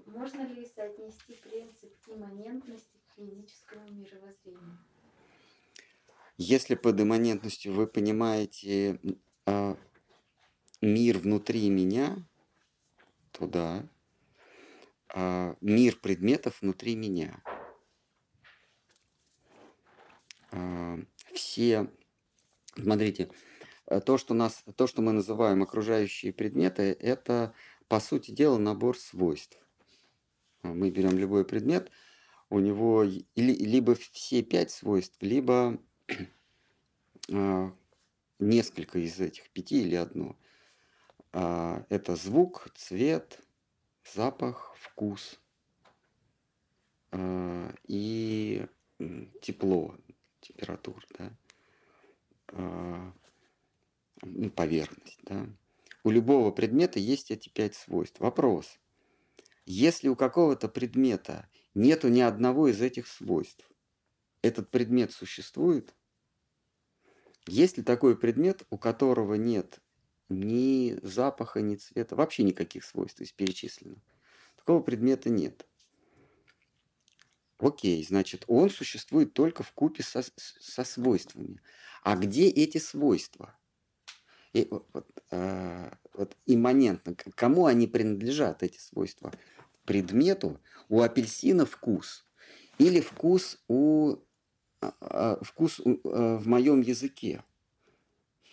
Можно 0.07 0.47
ли 0.47 0.65
соотнести 0.65 1.35
принцип 1.35 1.93
имманентности 2.07 2.99
к 3.09 3.17
физическому 3.17 3.91
мировоззрению? 3.91 4.79
Если 6.37 6.77
под 6.77 7.01
имманентностью 7.01 7.75
вы 7.75 7.89
понимаете 7.89 9.01
э, 9.47 9.75
мир 10.81 11.19
внутри 11.19 11.69
меня, 11.69 12.17
то 13.33 13.49
да. 13.49 13.89
Э, 15.13 15.57
мир 15.61 15.97
предметов 15.97 16.61
внутри 16.63 16.95
меня– 16.95 17.43
а, 20.57 20.99
все, 21.35 21.89
смотрите, 22.77 23.31
э, 23.87 24.01
то, 24.01 24.19
что, 24.19 24.35
нас, 24.35 24.65
то, 24.77 24.87
что 24.87 25.03
мы 25.03 25.13
называем 25.13 25.63
окружающие 25.63 26.33
предметы, 26.33 26.97
это, 26.99 27.55
по 27.89 28.01
сути 28.01 28.31
дела, 28.31 28.59
набор 28.59 28.99
свойств. 28.99 29.59
А, 30.63 30.69
мы 30.69 30.91
берем 30.91 31.17
любой 31.19 31.45
предмет, 31.45 31.91
у 32.51 32.59
него 32.59 33.05
либо 33.35 33.95
все 33.95 34.43
пять 34.43 34.71
свойств, 34.71 35.17
либо 35.21 35.81
а, 37.33 37.73
несколько 38.39 38.99
из 38.99 39.21
этих 39.21 39.51
пяти 39.51 39.83
или 39.83 39.97
одно. 39.97 40.37
Это 41.33 42.15
звук, 42.15 42.69
цвет, 42.77 43.41
запах, 44.15 44.77
вкус 44.79 45.41
и 47.89 48.65
тепло, 49.43 49.97
температура, 50.41 51.03
да, 51.19 51.25
а, 51.27 51.44
поверхность, 54.55 55.21
да. 55.23 55.47
У 56.03 56.11
любого 56.11 56.51
предмета 56.51 56.99
есть 56.99 57.31
эти 57.31 57.49
пять 57.49 57.75
свойств. 57.75 58.21
Вопрос. 58.21 58.79
Если 59.65 60.09
у 60.09 60.17
какого-то 60.17 60.69
предмета 60.69 61.49
нету 61.75 62.09
ни 62.09 62.21
одного 62.21 62.69
из 62.69 62.83
этих 62.83 63.07
свойств, 63.09 63.71
этот 64.43 64.71
предмет 64.71 65.13
существует? 65.13 65.95
Есть 67.47 67.79
ли 67.79 67.83
такой 67.83 68.19
предмет, 68.19 68.65
у 68.69 68.77
которого 68.77 69.35
нет 69.35 69.81
ни 70.29 70.99
запаха, 71.03 71.63
ни 71.63 71.77
цвета, 71.77 72.17
вообще 72.17 72.43
никаких 72.43 72.85
свойств 72.85 73.23
из 73.23 73.33
перечисленных? 73.33 74.03
Такого 74.57 74.83
предмета 74.83 75.31
нет. 75.31 75.67
Окей, 77.59 78.05
значит, 78.05 78.45
он 78.47 78.69
существует 78.69 79.33
только 79.33 79.63
в 79.63 79.73
купе 79.73 80.03
со, 80.03 80.23
со 80.37 80.85
свойствами. 80.85 81.63
А 82.05 82.17
где 82.17 82.49
эти 82.49 82.77
свойства? 82.77 83.59
И, 84.53 84.69
вот, 84.71 85.11
э, 85.31 85.91
вот 86.13 86.37
имманентно, 86.45 87.17
кому 87.35 87.65
они 87.65 87.87
принадлежат, 87.87 88.63
эти 88.63 88.79
свойства? 88.79 89.33
Предмету, 89.87 90.61
у 90.91 91.01
апельсина 91.01 91.65
вкус. 91.65 92.27
Или 92.77 93.01
вкус 93.01 93.59
у 93.69 94.17
э, 94.83 95.37
вкус 95.41 95.81
у, 95.81 95.93
э, 95.93 96.37
в 96.37 96.47
моем 96.47 96.83
языке. 96.83 97.43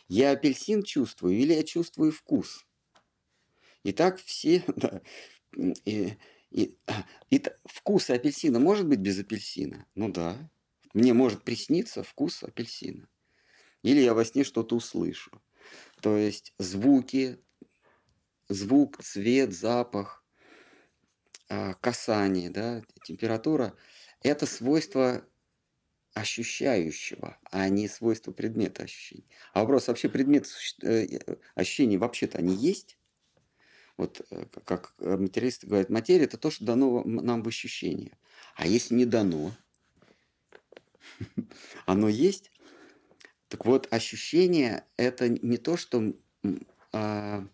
Я 0.08 0.32
апельсин 0.32 0.82
чувствую 0.82 1.38
или 1.38 1.54
я 1.54 1.64
чувствую 1.64 2.14
вкус? 2.14 2.66
И 3.84 3.92
так 3.92 4.18
все, 4.22 4.64
да, 4.78 5.02
и, 5.84 6.18
и, 6.52 6.78
и 7.30 7.44
вкус 7.66 8.10
апельсина 8.10 8.60
может 8.60 8.88
быть 8.88 9.00
без 9.00 9.20
апельсина? 9.20 9.86
Ну 9.94 10.10
да. 10.10 10.50
Мне 10.94 11.14
может 11.14 11.44
присниться 11.44 12.02
вкус 12.02 12.44
апельсина. 12.44 13.10
Или 13.84 14.02
я 14.02 14.14
во 14.14 14.26
сне 14.26 14.44
что-то 14.44 14.76
услышу. 14.76 15.32
То 16.02 16.18
есть 16.18 16.54
звуки, 16.58 17.40
звук, 18.50 19.02
цвет, 19.04 19.54
запах, 19.54 20.24
а, 21.50 21.74
касание, 21.76 22.50
да, 22.50 22.82
температура– 23.04 23.76
это 24.24 24.46
свойство 24.46 25.26
ощущающего, 26.14 27.38
а 27.52 27.70
не 27.70 27.88
свойство 27.88 28.32
предмета 28.32 28.84
ощущений. 28.84 29.28
А 29.54 29.62
вопрос, 29.62 29.88
вообще 29.88 30.10
предмет 30.10 30.48
э, 30.84 31.20
ощущений 31.56 31.98
вообще-то 31.98 32.38
они 32.38 32.56
есть? 32.56 32.98
Вот 33.98 34.22
э, 34.30 34.46
как 34.66 34.94
материалисты 35.00 35.68
говорят, 35.68 35.90
материя– 35.90 36.24
это 36.26 36.38
то, 36.38 36.52
что 36.52 36.66
дано 36.66 37.04
нам 37.04 37.44
в 37.44 37.48
ощущение. 37.48 38.18
А 38.56 38.68
если 38.68 38.96
не 38.96 39.06
дано, 39.06 39.52
оно 41.86 42.10
есть, 42.10 42.52
так 43.52 43.66
вот, 43.66 43.92
ощущение– 43.92 44.86
это 44.96 45.28
не 45.28 45.58
то, 45.58 45.76
что 45.76 46.14
а, 46.94 47.46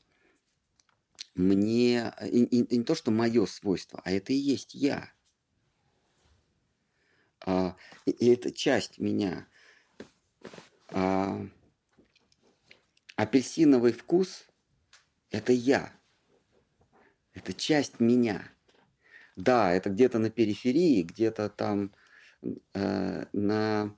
мне, 1.34 2.14
и, 2.22 2.44
и, 2.44 2.78
не 2.78 2.84
то, 2.84 2.94
что 2.94 3.10
мое 3.10 3.48
свойство, 3.48 4.00
а 4.06 4.12
это 4.12 4.32
и 4.32 4.36
есть 4.36 4.76
я. 4.76 5.12
А, 7.44 7.76
и, 8.06 8.12
и 8.12 8.28
это 8.28 8.52
часть 8.52 9.00
меня. 9.00 9.48
А, 10.90 11.44
апельсиновый 13.16 13.92
вкус– 13.92 14.46
это 15.32 15.52
я. 15.52 15.92
Это 17.34 17.56
часть 17.56 18.00
меня. 18.00 18.48
Да, 19.36 19.74
это 19.74 19.90
где-то 19.90 20.20
на 20.20 20.30
периферии, 20.30 21.02
где-то 21.02 21.50
там 21.50 21.92
э, 22.76 23.26
на 23.34 23.96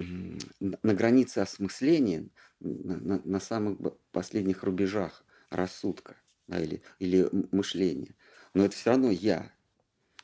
на 0.00 0.94
границе 0.94 1.38
осмысления, 1.38 2.28
на, 2.60 3.20
на, 3.22 3.40
самых 3.40 3.78
последних 4.12 4.62
рубежах 4.62 5.24
рассудка 5.50 6.16
да, 6.46 6.60
или, 6.60 6.82
или 6.98 7.28
мышления. 7.52 8.14
Но 8.54 8.64
это 8.64 8.74
все 8.76 8.90
равно 8.90 9.10
я. 9.10 9.52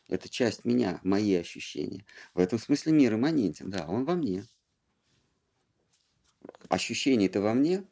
Это 0.09 0.29
часть 0.29 0.65
меня, 0.65 1.01
мои 1.03 1.35
ощущения. 1.35 2.05
В 2.33 2.39
этом 2.39 2.59
смысле 2.59 2.93
мир 2.93 3.15
имманентен, 3.15 3.71
да, 3.71 3.87
он 3.87 4.05
во 4.05 4.15
мне. 4.15 4.45
Ощущение 6.69 7.29
это 7.29 7.41
во 7.41 7.55
мне, 7.55 7.85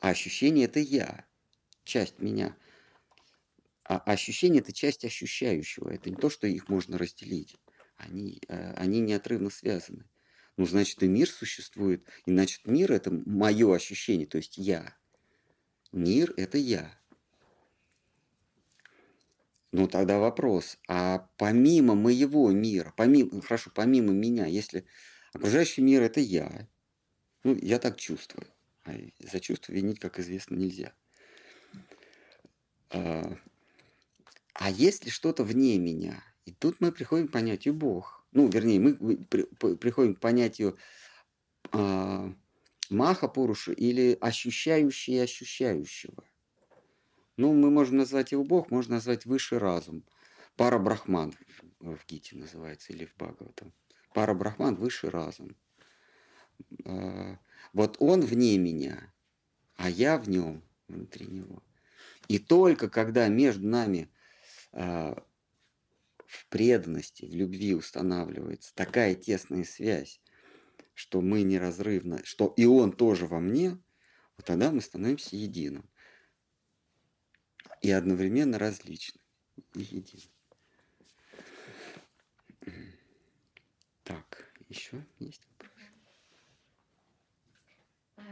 а 0.00 0.10
ощущение 0.10 0.64
это 0.66 0.80
я, 0.80 1.24
часть 1.84 2.18
меня. 2.18 2.56
А 3.84 3.98
ощущение 3.98 4.60
это 4.60 4.72
часть 4.72 5.04
ощущающего. 5.04 5.88
Это 5.88 6.10
не 6.10 6.16
то, 6.16 6.30
что 6.30 6.46
их 6.46 6.68
можно 6.68 6.98
разделить. 6.98 7.56
Они, 7.96 8.40
э, 8.48 8.72
они 8.74 9.00
неотрывно 9.00 9.50
связаны 9.50 10.04
ну, 10.56 10.66
значит, 10.66 11.02
и 11.02 11.08
мир 11.08 11.28
существует. 11.28 12.06
И, 12.26 12.30
значит, 12.30 12.66
мир– 12.66 12.92
это 12.92 13.10
мое 13.10 13.74
ощущение, 13.74 14.26
то 14.26 14.36
есть 14.36 14.58
я. 14.58 14.96
Мир– 15.92 16.34
это 16.36 16.58
я. 16.58 16.98
Ну, 19.72 19.88
тогда 19.88 20.18
вопрос, 20.18 20.78
а 20.86 21.30
помимо 21.38 21.94
моего 21.94 22.50
мира, 22.50 22.92
помимо, 22.94 23.40
хорошо, 23.40 23.70
помимо 23.74 24.12
меня, 24.12 24.44
если 24.44 24.84
окружающий 25.32 25.80
мир– 25.80 26.02
это 26.02 26.20
я, 26.20 26.68
ну, 27.42 27.56
я 27.56 27.78
так 27.78 27.96
чувствую, 27.96 28.46
а 28.84 28.92
за 29.18 29.40
чувство 29.40 29.72
винить, 29.72 29.98
как 29.98 30.18
известно, 30.18 30.56
нельзя. 30.56 30.92
А, 32.90 33.34
а 34.52 34.70
есть 34.70 35.06
ли 35.06 35.10
что-то 35.10 35.42
вне 35.42 35.78
меня? 35.78 36.22
И 36.44 36.52
тут 36.52 36.80
мы 36.80 36.92
приходим 36.92 37.28
к 37.28 37.32
понятию 37.32 37.72
Бог– 37.72 38.18
ну, 38.32 38.48
вернее, 38.48 38.80
мы 38.80 38.96
приходим 39.76 40.14
к 40.14 40.20
понятию 40.20 40.76
э, 41.72 42.32
маха 42.90 43.28
Пуруши 43.28 43.72
или 43.72 44.16
ощущающий 44.20 45.22
ощущающего. 45.22 46.24
Ну, 47.36 47.52
мы 47.54 47.70
можем 47.70 47.98
назвать 47.98 48.32
его 48.32 48.44
Бог, 48.44 48.70
можно 48.70 48.96
назвать 48.96 49.26
высший 49.26 49.58
разум. 49.58 50.04
Пара 50.56 50.78
Брахман 50.78 51.34
в 51.80 51.98
Гите 52.06 52.36
называется, 52.36 52.92
или 52.92 53.06
в 53.06 53.14
Бхагаватам. 53.16 53.72
Пара 54.14 54.34
Брахман– 54.34 54.74
высший 54.76 55.10
разум. 55.10 55.56
Э, 56.84 57.36
вот 57.72 57.96
он 58.00 58.20
вне 58.20 58.58
меня, 58.58 59.12
а 59.76 59.88
я 59.88 60.18
в 60.18 60.28
нем, 60.28 60.62
внутри 60.88 61.26
него. 61.26 61.62
И 62.28 62.38
только 62.38 62.88
когда 62.88 63.28
между 63.28 63.66
нами 63.66 64.10
э, 64.72 65.14
в 66.32 66.46
преданности, 66.46 67.26
в 67.26 67.34
любви 67.34 67.74
устанавливается 67.74 68.74
такая 68.74 69.14
тесная 69.14 69.64
связь, 69.64 70.18
что 70.94 71.20
мы 71.20 71.42
неразрывно, 71.42 72.24
что 72.24 72.54
и 72.56 72.64
он 72.64 72.92
тоже 72.92 73.26
во 73.26 73.38
мне, 73.38 73.78
вот 74.38 74.46
тогда 74.46 74.72
мы 74.72 74.80
становимся 74.80 75.36
единым. 75.36 75.86
И 77.82 77.90
одновременно 77.90 78.58
различны. 78.58 79.20
И 79.74 79.80
единым. 79.80 80.32
Так, 84.02 84.50
еще 84.70 85.04
есть 85.18 85.46
вопрос? 85.50 85.72
А, 88.16 88.22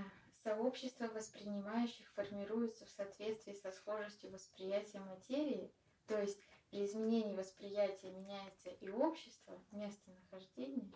сообщество 0.43 1.07
воспринимающих 1.09 2.11
формируется 2.15 2.87
в 2.87 2.91
соответствии 2.91 3.53
со 3.53 3.73
схожестью 3.73 4.31
восприятия 4.31 5.01
материи, 5.01 5.71
то 6.07 6.19
есть 6.19 6.39
при 6.71 6.85
изменении 6.85 7.35
восприятия 7.35 8.11
меняется 8.11 8.71
и 8.81 8.89
общество, 8.89 9.59
местонахождение? 9.73 10.91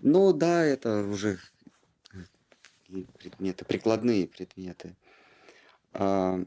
Ну 0.00 0.32
да, 0.32 0.64
это 0.64 1.04
уже 1.04 1.38
предметы, 3.18 3.64
прикладные 3.64 4.26
предметы. 4.26 4.96
А, 5.92 6.38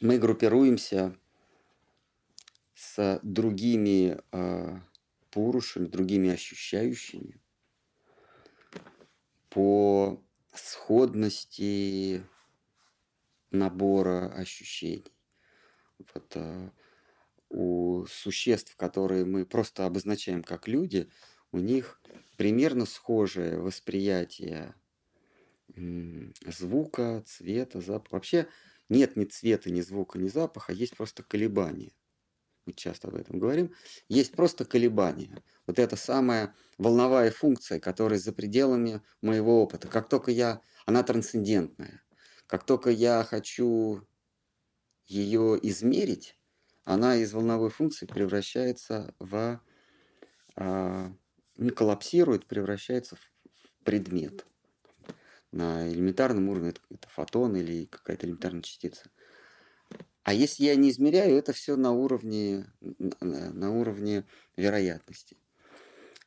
мы 0.00 0.18
группируемся 0.18 1.16
с 2.74 3.20
другими 3.22 4.20
а, 4.32 4.80
пурушами, 5.30 5.86
другими 5.86 6.30
ощущающими 6.30 7.40
по 9.50 10.22
сходности 10.52 12.22
набора 13.50 14.32
ощущений. 14.34 15.12
Вот, 15.98 16.32
а, 16.36 16.72
у 17.50 18.04
существ, 18.06 18.76
которые 18.76 19.24
мы 19.24 19.46
просто 19.46 19.86
обозначаем 19.86 20.42
как 20.42 20.68
люди, 20.68 21.10
у 21.52 21.58
них 21.58 22.00
примерно 22.36 22.86
схожее 22.86 23.58
восприятие 23.58 24.74
звука, 26.46 27.22
цвета, 27.26 27.80
запаха. 27.80 28.14
Вообще 28.14 28.48
нет 28.88 29.16
ни 29.16 29.24
цвета, 29.24 29.70
ни 29.70 29.80
звука, 29.80 30.18
ни 30.18 30.28
запаха, 30.28 30.72
есть 30.72 30.96
просто 30.96 31.22
колебания. 31.22 31.92
Мы 32.66 32.74
часто 32.74 33.08
об 33.08 33.14
этом 33.14 33.38
говорим. 33.38 33.74
Есть 34.08 34.32
просто 34.32 34.66
колебания. 34.66 35.42
Вот 35.66 35.78
это 35.78 35.96
самая 35.96 36.54
волновая 36.76 37.30
функция, 37.30 37.80
которая 37.80 38.18
за 38.18 38.32
пределами 38.32 39.00
моего 39.22 39.62
опыта. 39.62 39.88
Как 39.88 40.08
только 40.10 40.30
я... 40.30 40.60
Она 40.84 41.02
трансцендентная. 41.02 42.02
Как 42.46 42.64
только 42.64 42.90
я 42.90 43.24
хочу 43.24 44.06
ее 45.06 45.58
измерить, 45.62 46.37
она 46.88 47.16
из 47.16 47.34
волновой 47.34 47.68
функции 47.68 48.06
превращается 48.06 49.14
в... 49.18 49.60
А, 50.56 51.12
не 51.58 51.68
коллапсирует, 51.68 52.46
превращается 52.46 53.16
в 53.16 53.84
предмет. 53.84 54.46
На 55.52 55.86
элементарном 55.90 56.48
уровне 56.48 56.70
это, 56.70 56.80
это 56.88 57.06
фотон 57.10 57.56
или 57.56 57.84
какая-то 57.84 58.24
элементарная 58.24 58.62
частица. 58.62 59.10
А 60.22 60.32
если 60.32 60.64
я 60.64 60.76
не 60.76 60.88
измеряю, 60.88 61.36
это 61.36 61.52
все 61.52 61.76
на 61.76 61.92
уровне, 61.92 62.72
на 63.20 63.70
уровне 63.70 64.24
вероятности. 64.56 65.36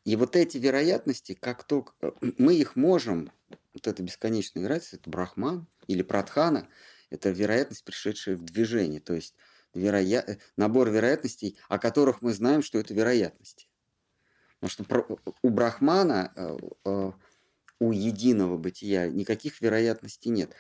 И 0.05 0.15
вот 0.15 0.35
эти 0.35 0.59
вероятности, 0.59 1.33
как 1.33 1.63
только 1.63 1.93
э, 2.01 2.11
мы 2.37 2.53
их 2.53 2.75
можем, 2.75 3.31
вот 3.73 3.87
эта 3.87 4.03
бесконечная 4.03 4.61
вероятность, 4.61 4.93
это 4.93 5.09
брахман 5.09 5.65
или 5.87 6.03
пратхана, 6.03 6.67
это 7.09 7.31
вероятность, 7.31 7.83
пришедшая 7.83 8.35
в 8.35 8.43
движение, 8.43 8.99
то 8.99 9.15
есть 9.15 9.35
вероя... 9.73 10.23
Э, 10.25 10.37
набор 10.57 10.89
вероятностей, 10.89 11.57
о 11.69 11.79
которых 11.79 12.21
мы 12.21 12.33
знаем, 12.33 12.63
что 12.63 12.79
это 12.79 12.93
вероятности. 12.93 13.67
Потому 14.59 15.17
что 15.17 15.33
у 15.41 15.49
брахмана, 15.49 16.31
э, 16.35 17.11
у 17.79 17.91
единого 17.91 18.57
бытия 18.57 19.07
никаких 19.09 19.61
вероятностей 19.61 20.29
нет. 20.29 20.53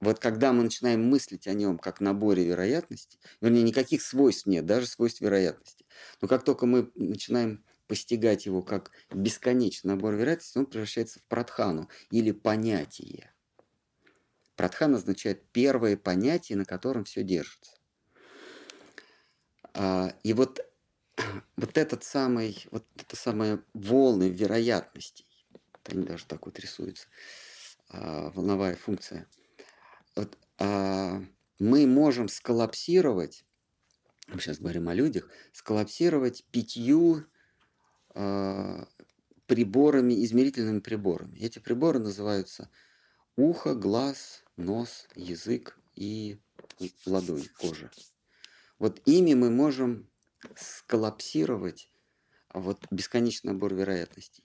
Вот 0.00 0.18
когда 0.18 0.52
мы 0.52 0.64
начинаем 0.64 1.04
мыслить 1.04 1.46
о 1.46 1.54
нем 1.54 1.78
как 1.78 2.00
наборе 2.00 2.44
вероятностей, 2.44 3.20
вернее, 3.40 3.62
никаких 3.62 4.02
свойств 4.02 4.46
нет, 4.46 4.66
даже 4.66 4.86
свойств 4.86 5.20
вероятности. 5.20 5.86
Но 6.20 6.28
как 6.28 6.44
только 6.44 6.66
мы 6.66 6.90
начинаем 6.94 7.64
постигать 7.86 8.46
его 8.46 8.62
как 8.62 8.90
бесконечный 9.12 9.88
набор 9.88 10.14
вероятностей, 10.14 10.58
он 10.58 10.66
превращается 10.66 11.20
в 11.20 11.26
пратхану 11.26 11.88
или 12.10 12.32
понятие. 12.32 13.32
Пратхан 14.56 14.94
означает 14.94 15.44
первое 15.52 15.96
понятие, 15.96 16.58
на 16.58 16.64
котором 16.64 17.04
все 17.04 17.22
держится. 17.22 17.76
А, 19.74 20.14
и 20.22 20.32
вот, 20.32 20.60
вот 21.56 21.78
этот 21.78 22.04
самый, 22.04 22.66
вот 22.70 22.84
это 22.96 23.16
самые 23.16 23.62
волны 23.74 24.28
вероятностей, 24.28 25.26
вот 25.52 25.88
они 25.92 26.04
даже 26.04 26.26
так 26.26 26.46
вот 26.46 26.58
рисуются, 26.58 27.08
а, 27.88 28.30
волновая 28.30 28.76
функция, 28.76 29.28
вот, 30.16 30.38
а, 30.58 31.22
мы 31.58 31.86
можем 31.86 32.28
сколлапсировать, 32.28 33.44
мы 34.28 34.40
сейчас 34.40 34.58
говорим 34.58 34.88
о 34.88 34.94
людях, 34.94 35.28
сколлапсировать 35.52 36.44
пятью 36.50 37.26
приборами, 39.46 40.24
измерительными 40.24 40.80
приборами. 40.80 41.38
Эти 41.38 41.58
приборы 41.58 41.98
называются 41.98 42.70
ухо, 43.36 43.74
глаз, 43.74 44.44
нос, 44.56 45.08
язык 45.14 45.78
и 45.94 46.38
ладонь, 47.06 47.48
кожа. 47.56 47.92
Вот 48.82 49.00
ими 49.04 49.34
мы 49.34 49.48
можем 49.48 50.10
сколлапсировать 50.56 51.88
вот 52.52 52.84
бесконечный 52.90 53.52
набор 53.52 53.72
вероятностей. 53.74 54.42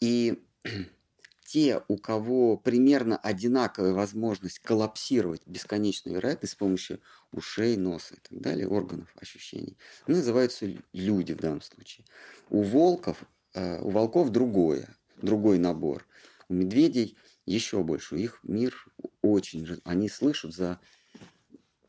И 0.00 0.42
те, 1.46 1.80
у 1.86 1.96
кого 1.96 2.56
примерно 2.56 3.16
одинаковая 3.16 3.92
возможность 3.92 4.58
коллапсировать 4.58 5.42
бесконечную 5.46 6.16
вероятность 6.16 6.54
с 6.54 6.56
помощью 6.56 7.00
ушей, 7.30 7.76
носа 7.76 8.16
и 8.16 8.18
так 8.28 8.40
далее, 8.40 8.66
органов 8.66 9.14
ощущений, 9.14 9.78
называются 10.08 10.66
люди 10.92 11.32
в 11.32 11.38
данном 11.38 11.62
случае. 11.62 12.04
У 12.50 12.64
волков, 12.64 13.22
э, 13.54 13.80
у 13.80 13.90
волков 13.90 14.30
другое, 14.30 14.88
другой 15.22 15.60
набор. 15.60 16.04
У 16.48 16.54
медведей 16.54 17.16
еще 17.44 17.84
больше. 17.84 18.16
У 18.16 18.18
них 18.18 18.40
мир 18.42 18.74
очень... 19.22 19.80
Они 19.84 20.08
слышат 20.08 20.52
за 20.52 20.80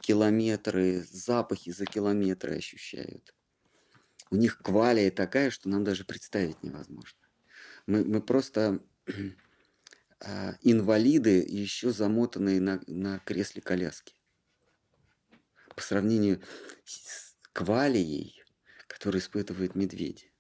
километры, 0.08 1.06
запахи 1.12 1.72
за 1.72 1.86
километры 1.86 2.56
ощущают. 2.56 3.36
У 4.32 4.38
них 4.38 4.58
квалия 4.60 5.12
такая, 5.12 5.50
что 5.50 5.68
нам 5.68 5.84
даже 5.84 6.06
представить 6.06 6.64
невозможно. 6.64 7.20
Мы, 7.88 8.06
мы 8.06 8.22
просто 8.22 8.82
э, 9.06 10.54
инвалиды, 10.62 11.46
еще 11.46 11.92
замотанные 11.92 12.62
на, 12.62 12.82
на 12.88 13.20
кресле 13.20 13.62
коляски. 13.62 14.16
По 15.76 15.82
сравнению 15.82 16.42
с 16.86 17.36
квалией, 17.52 18.42
которую 18.88 19.22
испытывают 19.22 19.76
медведи. 19.76 20.32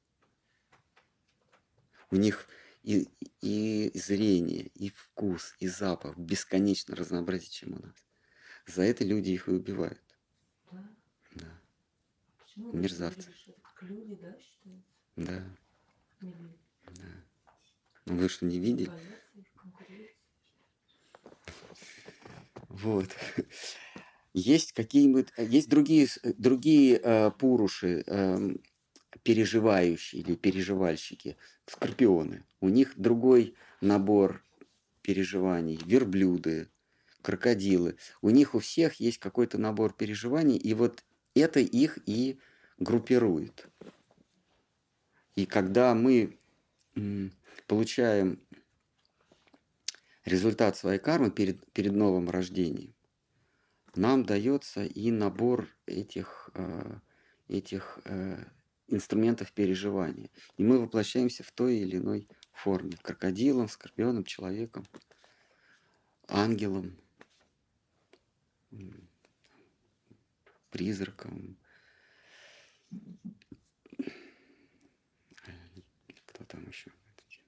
У 2.09 2.15
них 2.15 2.47
и, 2.83 3.09
и 3.41 3.91
зрение, 3.95 4.67
и 4.75 4.91
вкус, 4.91 5.55
и 5.59 5.67
запах 5.67 6.17
бесконечно 6.17 6.95
разнообразнее, 6.95 7.51
чем 7.51 7.73
у 7.73 7.79
нас. 7.79 8.06
За 8.67 8.83
это 8.83 9.03
люди 9.03 9.31
их 9.31 9.47
и 9.47 9.51
убивают. 9.51 9.99
Да? 10.71 10.83
Да. 11.35 11.45
Почему 12.39 12.73
Мерзавцы. 12.73 13.29
Люди, 13.81 14.15
да, 14.21 14.35
считают? 14.39 14.83
Да. 15.15 15.43
Или 16.21 16.31
да. 16.31 17.05
Ну 18.05 18.15
вы 18.17 18.29
что, 18.29 18.45
не 18.45 18.59
конкуренции? 18.59 18.91
Вот. 22.69 23.09
Есть 24.33 24.73
какие-нибудь, 24.73 25.29
есть 25.37 25.69
другие, 25.69 26.07
с- 26.07 26.19
другие 26.23 26.99
э, 27.03 27.31
пуруши, 27.31 28.03
эм, 28.07 28.61
переживающие 29.23 30.21
или 30.21 30.35
переживальщики, 30.35 31.37
скорпионы. 31.65 32.45
У 32.61 32.69
них 32.69 32.93
другой 32.97 33.55
набор 33.81 34.43
переживаний. 35.01 35.79
Верблюды, 35.85 36.69
крокодилы. 37.27 37.97
У 38.21 38.29
них 38.29 38.55
у 38.55 38.59
всех 38.59 39.01
есть 39.01 39.17
какой-то 39.17 39.57
набор 39.57 39.91
переживаний, 39.91 40.55
и 40.55 40.73
вот 40.73 41.03
это 41.35 41.59
их 41.59 41.99
и 42.05 42.39
группирует. 42.77 43.67
И 45.35 45.45
когда 45.45 45.93
мы 45.93 46.39
получаем 47.67 48.39
результат 50.23 50.77
своей 50.77 50.99
кармы 50.99 51.29
перед, 51.29 51.69
перед 51.73 51.91
новым 51.91 52.29
рождением, 52.29 52.95
нам 53.93 54.23
дается 54.23 54.85
и 54.85 55.11
набор 55.11 55.67
этих, 55.85 56.49
э, 56.53 56.99
этих 57.49 57.99
э, 58.05 58.41
инструментов 58.87 59.51
переживания. 59.51 60.29
И 60.55 60.63
мы 60.63 60.79
воплощаемся 60.79 61.43
в 61.43 61.51
той 61.51 61.79
или 61.79 61.97
иной 61.97 62.29
форме. 62.53 62.97
Крокодилом, 63.01 63.67
скорпионом, 63.67 64.23
человеком, 64.23 64.85
ангелом, 66.29 66.97
призраком. 70.69 71.57
Кто 76.27 76.45
там 76.45 76.67
еще? 76.67 76.91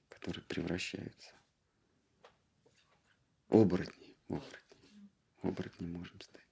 Которые 0.10 0.43
превращаются. 0.45 1.34
Оборотни. 3.49 4.15
Оборотни. 4.27 5.10
Оборотни 5.41 5.85
можем 5.85 6.19
стать. 6.22 6.49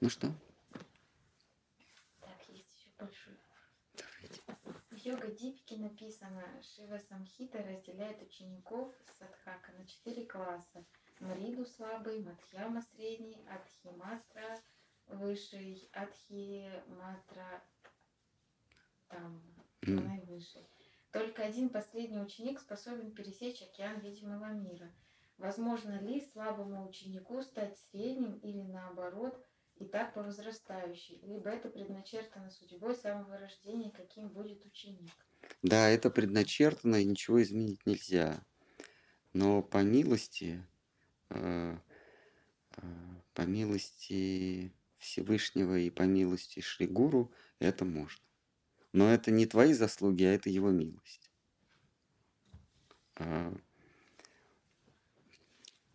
Ну 0.00 0.08
что, 0.08 0.34
Так, 2.20 2.48
есть 2.48 2.74
еще 2.78 2.88
большой. 2.98 3.36
В 4.90 4.96
йога 4.96 5.28
Дипике 5.30 5.76
написано, 5.76 6.44
Шива 6.62 6.98
Самхита 6.98 7.62
разделяет 7.62 8.22
учеников 8.22 8.94
садхака 9.18 9.72
на 9.72 9.86
четыре 9.86 10.26
класса. 10.26 10.84
Мриду 11.20 11.64
слабый, 11.66 12.22
Мадхьяма 12.22 12.82
средний, 12.94 13.38
Адхиматра 13.48 14.60
высший, 15.06 15.88
Адхиматра 15.92 17.62
там 19.08 19.42
наивысший. 19.82 20.66
Только 21.12 21.44
один 21.44 21.68
последний 21.68 22.20
ученик 22.20 22.60
способен 22.60 23.12
пересечь 23.12 23.62
океан 23.62 24.00
видимого 24.00 24.52
мира. 24.52 24.92
Возможно 25.36 26.00
ли 26.00 26.20
слабому 26.32 26.88
ученику 26.88 27.42
стать 27.42 27.78
средним 27.90 28.34
или 28.38 28.62
наоборот, 28.62 29.44
и 29.76 29.86
так 29.86 30.12
по 30.12 30.22
возрастающей, 30.22 31.18
либо 31.22 31.48
это 31.48 31.70
предначертано 31.70 32.50
судьбой 32.50 32.94
самого 32.94 33.38
рождения, 33.38 33.90
каким 33.90 34.28
будет 34.28 34.64
ученик. 34.66 35.10
Да, 35.62 35.88
это 35.88 36.10
предначертано, 36.10 36.96
и 36.96 37.04
ничего 37.04 37.42
изменить 37.42 37.84
нельзя. 37.86 38.44
Но 39.32 39.62
по 39.62 39.78
милости, 39.78 40.66
по 43.34 43.42
милости 43.42 44.72
Всевышнего 44.98 45.78
и 45.78 45.90
по 45.90 46.02
милости 46.02 46.60
Шри 46.60 46.86
Гуру 46.86 47.32
это 47.58 47.84
можно. 47.84 48.22
Но 48.92 49.12
это 49.12 49.30
не 49.30 49.46
твои 49.46 49.72
заслуги, 49.72 50.24
а 50.24 50.32
это 50.32 50.50
его 50.50 50.70
милость. 50.70 51.30
А, 53.16 53.54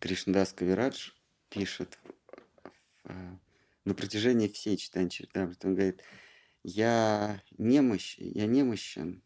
Кришнадас 0.00 0.52
Кавирадж 0.52 1.10
пишет 1.50 1.98
э, 3.04 3.36
на 3.84 3.94
протяжении 3.94 4.48
всей 4.48 4.76
читания 4.76 5.10
он 5.34 5.74
говорит, 5.74 6.02
я 6.62 7.42
немощ, 7.58 8.16
я 8.18 8.46
немощен, 8.46 9.22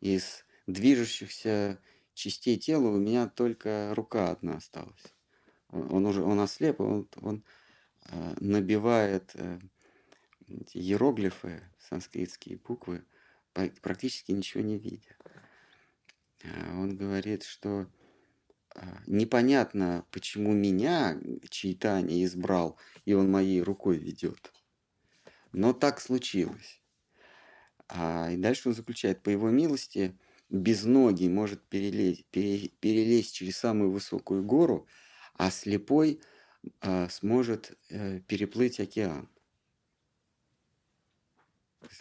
из 0.00 0.44
движущихся 0.66 1.80
частей 2.14 2.58
тела 2.58 2.88
у 2.88 2.98
меня 2.98 3.28
только 3.28 3.92
рука 3.94 4.30
одна 4.30 4.56
осталась. 4.56 5.14
Он 5.72 6.06
уже, 6.06 6.22
он 6.22 6.40
ослеп, 6.40 6.80
он, 6.80 7.08
он 7.20 7.44
э, 8.06 8.34
набивает 8.40 9.30
э, 9.34 9.60
иероглифы, 10.72 11.62
санскритские 11.78 12.58
буквы, 12.58 13.04
практически 13.82 14.32
ничего 14.32 14.62
не 14.62 14.78
видя. 14.78 15.16
А 16.44 16.80
Он 16.80 16.96
говорит, 16.96 17.44
что 17.44 17.86
а, 18.74 19.02
непонятно, 19.06 20.06
почему 20.10 20.52
меня 20.52 21.20
Чайтани 21.48 22.24
избрал, 22.24 22.78
и 23.04 23.12
он 23.12 23.30
моей 23.30 23.62
рукой 23.62 23.98
ведет. 23.98 24.52
Но 25.52 25.72
так 25.72 26.00
случилось. 26.00 26.80
А 27.88 28.30
и 28.30 28.36
дальше 28.36 28.68
он 28.68 28.74
заключает, 28.74 29.22
по 29.22 29.30
его 29.30 29.50
милости, 29.50 30.16
без 30.48 30.84
ноги 30.84 31.26
может 31.26 31.62
перелезть, 31.68 32.24
пере- 32.30 32.68
перелезть 32.80 33.34
через 33.34 33.56
самую 33.56 33.90
высокую 33.90 34.44
гору, 34.44 34.86
а 35.40 35.50
слепой 35.50 36.20
а, 36.82 37.08
сможет 37.08 37.72
э, 37.88 38.20
переплыть 38.20 38.78
океан. 38.78 39.26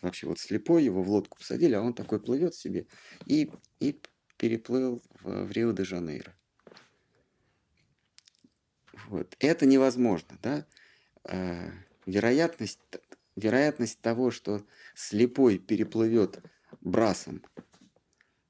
Вообще 0.01 0.27
вот 0.27 0.39
слепой, 0.39 0.83
его 0.83 1.01
в 1.01 1.09
лодку 1.09 1.37
посадили, 1.37 1.73
а 1.73 1.81
он 1.81 1.93
такой 1.93 2.19
плывет 2.19 2.53
себе 2.53 2.85
и, 3.25 3.49
и 3.79 3.97
переплыл 4.35 5.01
в, 5.21 5.45
в 5.45 5.51
Рио-де-Жанейро. 5.53 6.35
Вот. 9.07 9.37
Это 9.39 9.65
невозможно, 9.65 10.37
да? 10.41 10.67
Э, 11.23 11.71
вероятность, 12.05 12.81
вероятность 13.37 14.01
того, 14.01 14.31
что 14.31 14.65
слепой 14.95 15.59
переплывет 15.59 16.43
брасом 16.81 17.41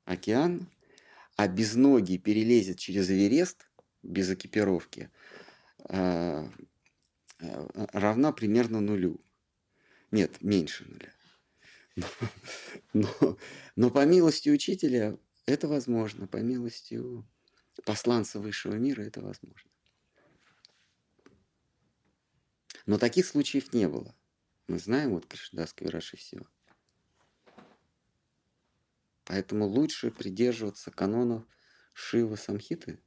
океан, 0.05 0.67
а 1.35 1.47
без 1.47 1.75
ноги 1.75 2.17
перелезет 2.17 2.79
через 2.79 3.11
Эверест 3.11 3.68
без 4.03 4.29
экипировки, 4.29 5.09
э, 5.89 6.49
э, 7.39 7.67
равна 7.93 8.31
примерно 8.31 8.81
нулю. 8.81 9.19
Нет, 10.11 10.41
меньше 10.41 10.85
нуля. 10.85 11.13
Но, 11.95 12.07
но, 12.93 13.37
но 13.75 13.89
по 13.89 14.05
милости 14.05 14.49
учителя 14.49 15.17
это 15.45 15.67
возможно, 15.67 16.27
по 16.27 16.37
милости 16.37 17.01
посланца 17.83 18.39
высшего 18.39 18.75
мира 18.75 19.01
это 19.01 19.21
возможно. 19.21 19.69
Но 22.85 22.97
таких 22.97 23.25
случаев 23.25 23.73
не 23.73 23.87
было. 23.87 24.15
Мы 24.67 24.79
знаем 24.79 25.11
вот 25.11 25.25
Кришнадас 25.25 25.73
Кавираши 25.73 26.17
все. 26.17 26.41
Поэтому 29.25 29.65
лучше 29.67 30.11
придерживаться 30.11 30.89
канонов 30.91 31.43
Шива 31.93 32.35
Самхиты, 32.35 32.99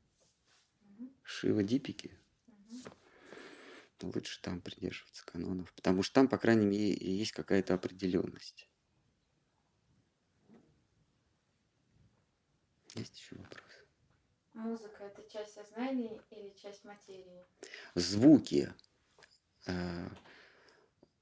Шива 1.22 1.62
Дипики. 1.62 2.18
Лучше 4.00 4.42
там 4.42 4.60
придерживаться 4.60 5.24
канонов, 5.24 5.72
потому 5.74 6.02
что 6.02 6.14
там, 6.14 6.28
по 6.28 6.36
крайней 6.36 6.66
мере, 6.66 6.92
есть 6.92 7.30
какая-то 7.32 7.74
определенность. 7.74 8.68
Есть 12.94 13.18
еще 13.18 13.36
вопрос? 13.36 13.62
Музыка 14.54 15.04
это 15.04 15.22
часть 15.30 15.54
сознания 15.54 16.20
или 16.30 16.50
часть 16.60 16.84
материи? 16.84 17.46
Звуки 17.94 18.74
э, 19.66 20.08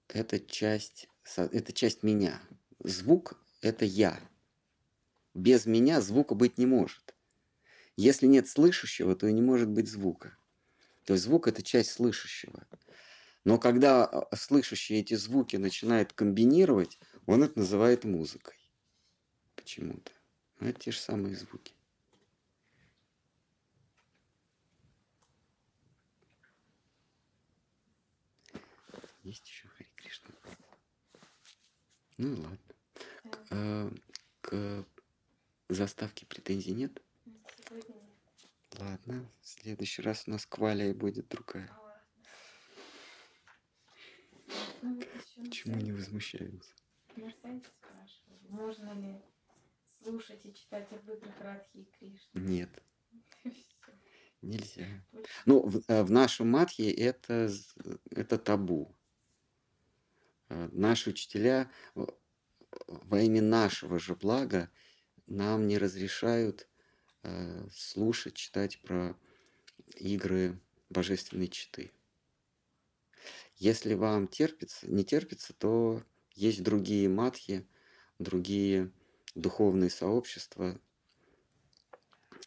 это 0.08 0.40
часть, 0.40 1.08
это 1.36 1.72
часть 1.72 2.02
меня. 2.02 2.40
Звук 2.80 3.40
это 3.60 3.84
я. 3.84 4.18
Без 5.34 5.66
меня 5.66 6.00
звука 6.00 6.34
быть 6.34 6.58
не 6.58 6.66
может. 6.66 7.14
Если 8.00 8.26
нет 8.26 8.48
слышащего, 8.48 9.14
то 9.14 9.26
и 9.26 9.32
не 9.34 9.42
может 9.42 9.68
быть 9.68 9.86
звука. 9.86 10.34
То 11.04 11.12
есть 11.12 11.24
звук 11.24 11.46
это 11.48 11.62
часть 11.62 11.90
слышащего. 11.90 12.66
Но 13.44 13.58
когда 13.58 14.08
э, 14.10 14.36
слышащий 14.36 14.98
эти 14.98 15.12
звуки 15.12 15.56
начинает 15.56 16.14
комбинировать, 16.14 16.98
он 17.26 17.42
это 17.42 17.58
называет 17.58 18.04
музыкой. 18.04 18.56
Почему-то. 19.54 20.12
Но 20.60 20.70
это 20.70 20.80
те 20.80 20.92
же 20.92 20.98
самые 20.98 21.36
звуки. 21.36 21.74
Есть 29.24 29.46
еще 29.46 29.68
Хари 29.68 29.90
Кришна. 29.96 30.30
Ну 32.16 32.30
ладно. 32.30 32.58
К, 34.40 34.52
э, 34.52 34.84
к 35.68 35.74
заставке 35.74 36.24
претензий 36.24 36.72
нет? 36.72 37.02
Ладно. 38.80 39.30
В 39.42 39.48
следующий 39.48 40.02
раз 40.02 40.24
у 40.26 40.30
нас 40.30 40.46
квалия 40.46 40.94
будет 40.94 41.28
другая. 41.28 41.70
Ну, 44.82 45.00
Почему 45.44 45.76
не 45.76 45.92
возмущаются? 45.92 46.72
Мерседес 47.16 47.66
спрашивали, 47.66 48.48
можно 48.48 48.92
ли 48.94 49.20
слушать 50.02 50.44
и 50.46 50.54
читать 50.54 50.90
об 50.92 51.08
играх 51.10 51.34
Радхи 51.40 51.76
и 51.76 51.84
Кришны? 51.98 52.40
Нет, 52.40 52.82
нельзя. 54.42 54.86
Ну, 55.44 55.66
в, 55.66 55.82
э, 55.88 56.02
в 56.02 56.10
нашем 56.10 56.50
матхе 56.50 56.90
это, 56.90 57.50
это 58.10 58.38
табу. 58.38 58.96
Э, 60.48 60.68
Наши 60.72 61.10
учителя 61.10 61.70
в- 61.94 62.14
во 62.86 63.20
имя 63.20 63.42
нашего 63.42 63.98
же 63.98 64.14
блага 64.14 64.70
нам 65.26 65.66
не 65.66 65.76
разрешают 65.76 66.62
э, 66.62 66.69
слушать, 67.72 68.34
читать 68.34 68.80
про 68.82 69.16
игры 69.96 70.58
божественной 70.88 71.48
читы. 71.48 71.92
Если 73.56 73.94
вам 73.94 74.26
терпится, 74.26 74.90
не 74.90 75.04
терпится, 75.04 75.52
то 75.52 76.02
есть 76.34 76.62
другие 76.62 77.08
матхи, 77.08 77.68
другие 78.18 78.90
духовные 79.34 79.90
сообщества. 79.90 80.80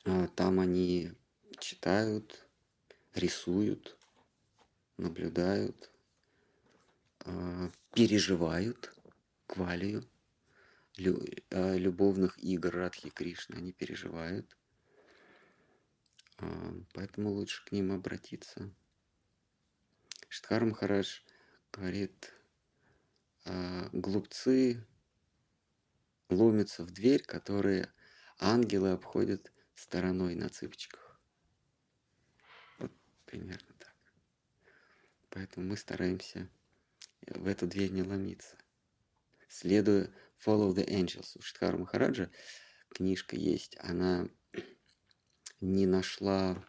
А, 0.05 0.27
Там 0.29 0.59
они 0.59 1.11
читают, 1.59 2.47
рисуют, 3.13 3.97
наблюдают, 4.97 5.91
а, 7.19 7.69
переживают 7.93 8.93
квалию 9.47 10.03
а, 11.51 11.75
любовных 11.75 12.37
игр 12.39 12.73
Радхи 12.73 13.09
Кришны. 13.09 13.55
Они 13.55 13.71
переживают. 13.71 14.57
Поэтому 16.93 17.29
лучше 17.29 17.65
к 17.65 17.71
ним 17.71 17.91
обратиться. 17.91 18.73
Штхар 20.29 20.65
Махарадж 20.65 21.21
говорит, 21.71 22.33
а, 23.45 23.89
глупцы 23.91 24.85
ломятся 26.29 26.83
в 26.83 26.91
дверь, 26.91 27.23
которые 27.23 27.91
ангелы 28.39 28.91
обходят 28.91 29.51
стороной 29.75 30.35
на 30.35 30.49
цыпочках. 30.49 31.19
Вот 32.79 32.91
примерно 33.25 33.73
так. 33.79 33.95
Поэтому 35.29 35.67
мы 35.67 35.77
стараемся 35.77 36.49
в 37.27 37.47
эту 37.47 37.67
дверь 37.67 37.91
не 37.91 38.03
ломиться. 38.03 38.57
Следуя 39.49 40.11
Follow 40.43 40.73
the 40.73 40.85
Angels. 40.87 41.37
У 41.37 41.41
Штхара 41.41 41.77
Махараджа 41.77 42.29
книжка 42.89 43.35
есть. 43.35 43.77
Она 43.79 44.27
не 45.63 45.85
нашла 45.85 46.61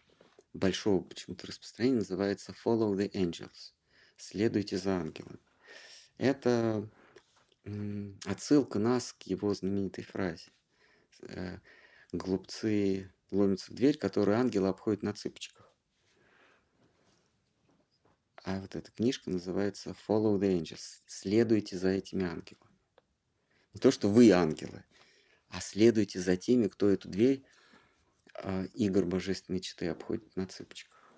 большого 0.53 1.03
почему-то 1.03 1.47
распространения. 1.47 1.97
Называется 1.97 2.55
Follow 2.63 2.95
the 2.95 3.11
Angels. 3.11 3.73
Следуйте 4.17 4.77
за 4.77 4.97
ангелами. 4.97 5.39
Это 6.17 6.89
отсылка 8.25 8.79
нас 8.79 9.11
к 9.13 9.23
его 9.23 9.53
знаменитой 9.53 10.03
фразе. 10.03 10.51
Э, 11.23 11.59
Глупцы 12.13 13.11
ломятся 13.31 13.71
в 13.71 13.75
дверь, 13.75 13.97
которую 13.97 14.37
ангелы 14.37 14.69
обходят 14.69 15.03
на 15.03 15.13
цыпочках. 15.13 15.69
А 18.43 18.61
вот 18.61 18.75
эта 18.75 18.91
книжка 18.91 19.29
называется 19.29 19.95
Follow 20.07 20.39
the 20.39 20.57
Angels. 20.57 21.01
Следуйте 21.05 21.77
за 21.77 21.89
этими 21.89 22.23
ангелами. 22.23 22.79
Не 23.73 23.81
то, 23.81 23.91
что 23.91 24.07
вы 24.07 24.31
ангелы, 24.31 24.85
а 25.49 25.59
следуйте 25.59 26.19
за 26.19 26.37
теми, 26.37 26.67
кто 26.67 26.87
эту 26.87 27.09
дверь 27.09 27.43
а, 28.43 28.65
игр 28.73 29.05
божественной 29.05 29.59
читы 29.59 29.87
обходит 29.87 30.35
на 30.35 30.45
цыпочках. 30.47 31.13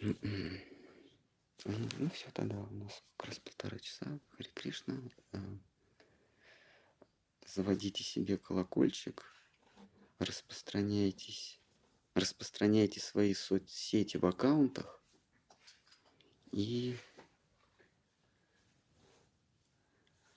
М, 0.00 0.60
Ну 1.98 2.08
все, 2.10 2.30
тогда 2.32 2.56
у 2.56 2.70
нас 2.70 3.02
как 3.16 3.28
раз 3.28 3.38
полтора 3.40 3.78
часа. 3.78 4.18
Хари 4.30 4.48
Кришна. 4.54 4.96
э, 5.32 5.38
Заводите 7.46 8.04
себе 8.04 8.38
колокольчик, 8.38 9.24
распространяйтесь, 10.18 11.60
распространяйте 12.14 13.00
свои 13.00 13.34
соцсети 13.34 14.16
в 14.18 14.26
аккаунтах 14.26 14.97
и 16.52 16.96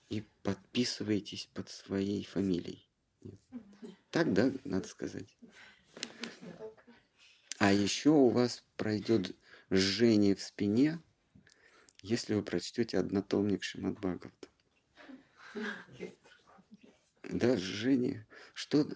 и 0.08 0.24
подписывайтесь 0.42 1.48
под 1.54 1.70
своей 1.70 2.24
фамилией. 2.24 2.86
Так, 4.10 4.32
да, 4.34 4.52
надо 4.64 4.86
сказать. 4.86 5.36
А 7.58 7.72
еще 7.72 8.10
у 8.10 8.28
вас 8.28 8.62
пройдет 8.76 9.34
жжение 9.70 10.34
в 10.34 10.42
спине, 10.42 11.00
если 12.02 12.34
вы 12.34 12.42
прочтете 12.42 12.98
однотомник 12.98 13.62
Шимат 13.62 13.94
Бхагавата. 13.94 14.48
Да, 17.24 17.56
жжение. 17.56 18.26
Что 18.52 18.86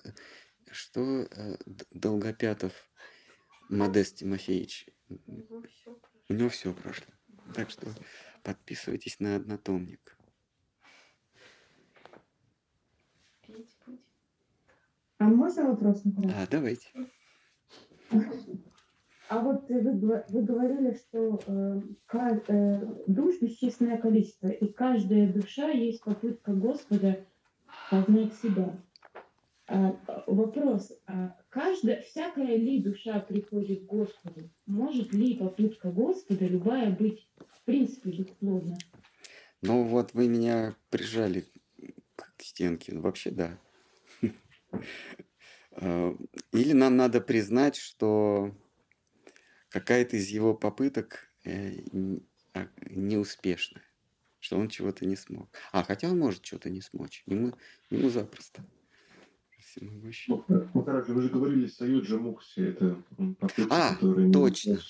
что 0.70 1.22
э, 1.22 1.56
Долгопятов 1.90 2.72
Модест 3.70 4.16
Тимофеевич, 4.16 4.88
У 5.08 5.32
него 5.32 5.62
все 5.62 5.98
у 6.28 6.34
него 6.34 6.48
все 6.48 6.72
прошло. 6.72 7.06
Так 7.54 7.70
что 7.70 7.86
подписывайтесь 8.42 9.20
на 9.20 9.36
однотомник. 9.36 10.16
Пить 13.42 13.76
будем. 13.86 14.00
А 15.18 15.24
можно 15.24 15.70
вопрос, 15.70 16.04
Николай? 16.04 16.34
А, 16.34 16.46
давайте. 16.50 16.88
А 19.28 19.40
вот 19.40 19.68
вы, 19.68 20.24
вы 20.28 20.42
говорили, 20.42 20.94
что 20.94 21.40
э, 21.46 21.80
ка- 22.06 22.40
э, 22.46 22.80
душ 23.08 23.40
бесчисленное 23.40 23.98
количество, 23.98 24.46
и 24.46 24.72
каждая 24.72 25.32
душа 25.32 25.68
есть 25.68 26.04
попытка 26.04 26.52
Господа 26.52 27.24
познать 27.90 28.34
себя. 28.34 28.80
А, 29.66 29.98
вопрос, 30.28 30.92
а 31.06 31.36
каждая, 31.56 32.02
всякая 32.02 32.56
ли 32.56 32.82
душа 32.82 33.18
приходит 33.18 33.84
к 33.84 33.86
Господу? 33.86 34.50
Может 34.66 35.14
ли 35.14 35.38
попытка 35.38 35.90
Господа 35.90 36.46
любая 36.46 36.90
быть 36.90 37.26
в 37.38 37.64
принципе 37.64 38.10
бесплодна? 38.10 38.76
Ну 39.62 39.84
вот 39.84 40.12
вы 40.12 40.28
меня 40.28 40.76
прижали 40.90 41.46
к 42.16 42.42
стенке. 42.42 42.92
Ну, 42.92 43.00
Вообще 43.00 43.30
да. 43.30 43.58
Э, 45.70 46.14
Или 46.52 46.72
нам 46.72 46.98
надо 46.98 47.22
признать, 47.22 47.76
что 47.76 48.54
какая-то 49.70 50.18
из 50.18 50.28
его 50.28 50.52
попыток 50.52 51.32
э, 51.46 51.72
а, 52.52 52.68
неуспешная, 52.90 53.84
что 54.40 54.58
он 54.58 54.68
чего-то 54.68 55.06
не 55.06 55.16
смог. 55.16 55.48
А, 55.72 55.82
хотя 55.84 56.10
он 56.10 56.18
может 56.18 56.44
что-то 56.44 56.68
не 56.68 56.82
смочь. 56.82 57.22
Ему, 57.24 57.54
ему 57.88 58.10
запросто. 58.10 58.62
Всемогущий. 59.76 60.32
Ну, 60.32 60.44
Махарадж, 60.74 61.10
вы 61.10 61.22
же 61.22 61.28
говорили 61.28 61.66
Саюджа 61.66 62.16
Мукси, 62.16 62.70
это 62.70 63.02
попытки, 63.38 63.66
А, 63.70 63.94
которые... 63.94 64.32
точно. 64.32 64.80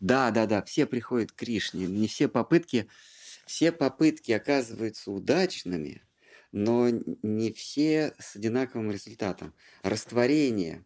Да, 0.00 0.30
да, 0.30 0.46
да, 0.46 0.62
все 0.62 0.86
приходят 0.86 1.32
к 1.32 1.34
Кришне. 1.34 1.86
Не 1.86 2.06
все 2.06 2.28
попытки, 2.28 2.88
все 3.46 3.72
попытки 3.72 4.30
оказываются 4.32 5.10
удачными, 5.10 6.02
но 6.52 6.88
не 6.90 7.52
все 7.52 8.14
с 8.18 8.36
одинаковым 8.36 8.92
результатом. 8.92 9.54
Растворение 9.82 10.84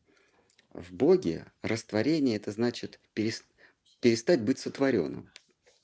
в 0.72 0.92
Боге, 0.92 1.46
растворение 1.62 2.36
это 2.36 2.52
значит 2.52 3.00
перес- 3.14 3.44
перестать 4.00 4.40
быть 4.40 4.58
сотворенным. 4.58 5.28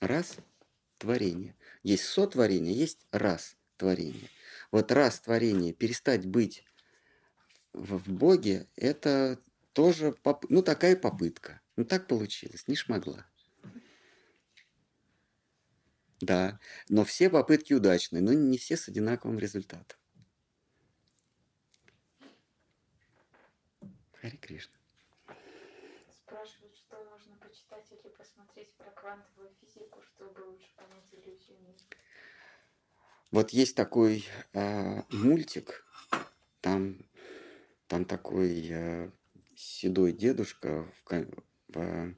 Раз 0.01 0.37
творение. 0.99 1.55
Есть 1.83 2.05
сотворение, 2.05 2.73
есть 2.75 3.07
раз 3.11 3.57
творение. 3.77 4.29
Вот 4.73 4.91
раз 4.91 5.21
творение, 5.21 5.73
перестать 5.75 6.25
быть 6.27 6.65
в, 7.77 8.11
Боге, 8.13 8.67
это 8.77 9.39
тоже, 9.73 10.13
поп- 10.13 10.47
ну, 10.49 10.63
такая 10.63 10.97
попытка. 10.97 11.61
Ну, 11.77 11.85
так 11.85 12.07
получилось, 12.09 12.67
не 12.67 12.75
шмогла. 12.75 13.27
Да, 16.21 16.59
но 16.89 17.05
все 17.05 17.29
попытки 17.29 17.75
удачные, 17.75 18.23
но 18.23 18.33
не 18.33 18.57
все 18.57 18.77
с 18.77 18.89
одинаковым 18.89 19.39
результатом. 19.39 19.99
Хари 24.15 24.37
Кришна. 24.37 24.75
Спрашивают, 26.11 26.75
что 26.75 26.97
можно 27.05 27.37
почитать 27.37 27.87
или 27.93 28.11
посмотреть 28.13 28.73
про 28.79 28.91
квантовую 28.93 29.51
физику, 29.61 30.01
чтобы 30.03 30.41
лучше 30.41 30.75
понять 30.75 31.05
иллюзионизм. 31.13 31.87
Вот 33.31 33.51
есть 33.51 33.77
такой 33.77 34.25
а, 34.55 35.05
мультик, 35.11 35.85
там, 36.63 36.97
там 37.89 38.05
такой 38.05 38.69
а, 38.71 39.13
седой 39.55 40.13
дедушка 40.13 40.85
в, 40.99 41.05
ко- 41.05 41.29
в, 41.69 42.15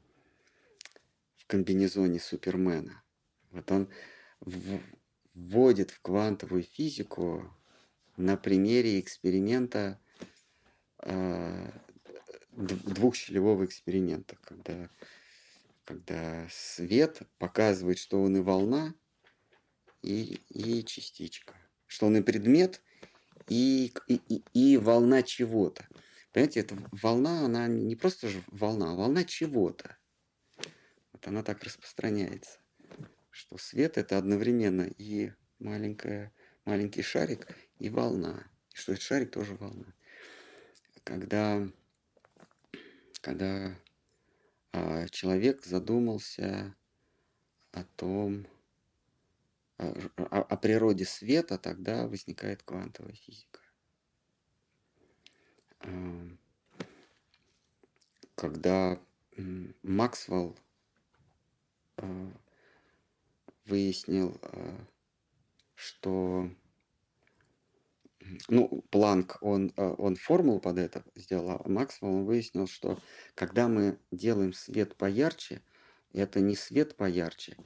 в 1.37 1.47
комбинезоне 1.47 2.21
Супермена. 2.21 3.03
Вот 3.51 3.71
он 3.71 3.89
в- 4.41 4.81
вводит 5.35 5.91
в 5.91 6.01
квантовую 6.01 6.63
физику 6.63 7.55
на 8.17 8.37
примере 8.37 8.99
эксперимента 9.01 10.01
д- 12.59 12.75
двухщелевого 12.85 13.65
эксперимента, 13.65 14.37
когда, 14.43 14.91
когда 15.85 16.47
свет 16.51 17.23
показывает, 17.39 17.99
что 17.99 18.21
он 18.21 18.37
и 18.37 18.41
волна, 18.41 18.95
и, 20.03 20.41
и 20.49 20.85
частичка. 20.85 21.55
Что 21.87 22.07
он 22.07 22.17
и 22.17 22.23
предмет, 22.23 22.83
и, 23.49 23.93
и- 24.09 24.43
и 24.53 24.77
волна 24.77 25.23
чего-то. 25.23 25.87
Понимаете, 26.33 26.61
эта 26.61 26.77
волна, 27.03 27.45
она 27.45 27.67
не 27.67 27.97
просто 27.97 28.29
же 28.29 28.43
волна, 28.49 28.93
а 28.93 28.95
волна 28.95 29.25
чего-то. 29.25 29.97
Вот 31.13 31.27
она 31.27 31.43
так 31.43 31.65
распространяется, 31.65 32.59
что 33.31 33.59
свет 33.59 33.99
это 33.99 34.19
одновременно 34.19 34.83
и 34.83 35.33
маленькая, 35.59 36.33
маленький 36.65 37.03
шарик, 37.03 37.49
и 37.79 37.89
волна. 37.89 38.47
И 38.73 38.77
что 38.77 38.93
этот 38.93 39.03
шарик 39.03 39.31
тоже 39.33 39.55
волна. 39.55 39.95
Когда, 41.05 41.67
когда 43.21 43.75
а, 44.73 45.09
человек 45.09 45.65
задумался 45.65 46.77
о 47.73 47.85
том, 47.97 48.47
о, 49.79 49.95
о- 50.17 50.43
о 50.43 50.57
природе 50.57 51.05
света, 51.05 51.59
тогда 51.59 52.07
возникает 52.07 52.63
квантовая 52.63 53.15
физика. 53.15 53.61
Когда 58.35 58.99
Максвелл 59.83 60.57
а, 61.97 62.33
выяснил, 63.65 64.39
а, 64.43 64.87
что 65.75 66.51
ну, 68.49 68.83
Планк, 68.91 69.39
он, 69.41 69.73
а, 69.77 69.93
он 69.93 70.17
формулу 70.17 70.61
под 70.61 70.79
это 70.79 71.05
сделал, 71.15 71.63
а 71.65 71.69
Максвелл 71.69 72.11
он 72.11 72.25
выяснил, 72.25 72.67
что 72.67 72.99
когда 73.35 73.69
мы 73.69 73.99
делаем 74.11 74.53
свет 74.53 74.97
поярче, 74.97 75.63
это 76.13 76.41
не 76.41 76.57
свет 76.57 76.97
поярче, 76.97 77.57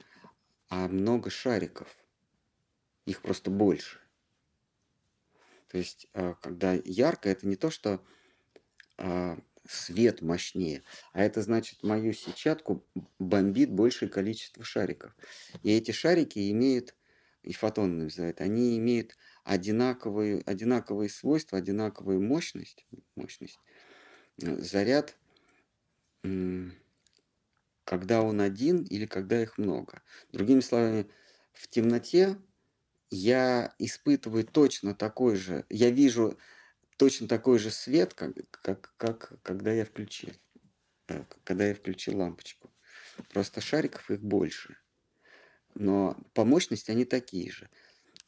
а 0.69 0.87
много 0.87 1.29
шариков. 1.29 1.87
Их 3.05 3.21
просто 3.21 3.51
больше. 3.51 3.99
То 5.67 5.77
есть, 5.77 6.07
а, 6.13 6.35
когда 6.35 6.73
ярко, 6.85 7.29
это 7.29 7.47
не 7.47 7.55
то, 7.55 7.69
что 7.71 8.05
а, 8.97 9.39
свет 9.67 10.21
мощнее, 10.21 10.83
а 11.13 11.23
это 11.23 11.41
значит, 11.41 11.83
мою 11.83 12.13
сетчатку 12.13 12.85
бомбит 13.17 13.71
большее 13.71 14.09
количество 14.09 14.63
шариков. 14.63 15.15
И 15.63 15.71
эти 15.71 15.91
шарики 15.91 16.51
имеют, 16.51 16.95
и 17.41 17.53
фотоны 17.53 18.03
называют, 18.03 18.39
они 18.39 18.77
имеют 18.77 19.17
одинаковые, 19.43 20.41
одинаковые 20.45 21.09
свойства, 21.09 21.57
одинаковую 21.57 22.21
мощность, 22.21 22.85
мощность. 23.15 23.59
Э, 24.41 24.57
Заряд, 24.57 25.17
когда 27.83 28.21
он 28.21 28.41
один 28.41 28.83
или 28.83 29.05
когда 29.05 29.41
их 29.41 29.57
много. 29.57 30.01
Другими 30.31 30.61
словами, 30.61 31.09
в 31.51 31.67
темноте 31.67 32.37
я 33.13 33.75
испытываю 33.77 34.43
точно 34.43 34.95
такой 34.95 35.35
же, 35.35 35.65
я 35.69 35.91
вижу 35.91 36.37
точно 36.97 37.27
такой 37.27 37.59
же 37.59 37.69
свет, 37.69 38.13
как, 38.13 38.33
как, 38.49 38.93
как 38.97 39.41
когда 39.43 39.71
я 39.71 39.85
включил, 39.85 40.31
э, 41.07 41.23
когда 41.43 41.67
я 41.67 41.75
включил 41.75 42.17
лампочку. 42.17 42.71
Просто 43.29 43.61
шариков 43.61 44.09
их 44.09 44.21
больше. 44.21 44.77
Но 45.75 46.17
по 46.33 46.43
мощности 46.43 46.89
они 46.89 47.05
такие 47.05 47.51
же. 47.51 47.69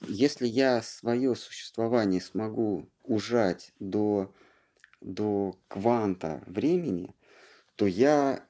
Если 0.02 0.46
я 0.46 0.82
свое 0.84 1.36
существование 1.36 2.22
смогу 2.22 2.88
ужать 3.04 3.72
до, 3.80 4.36
до 5.02 5.58
кванта 5.68 6.44
времени, 6.46 7.16
то 7.76 7.88
я 7.88 8.48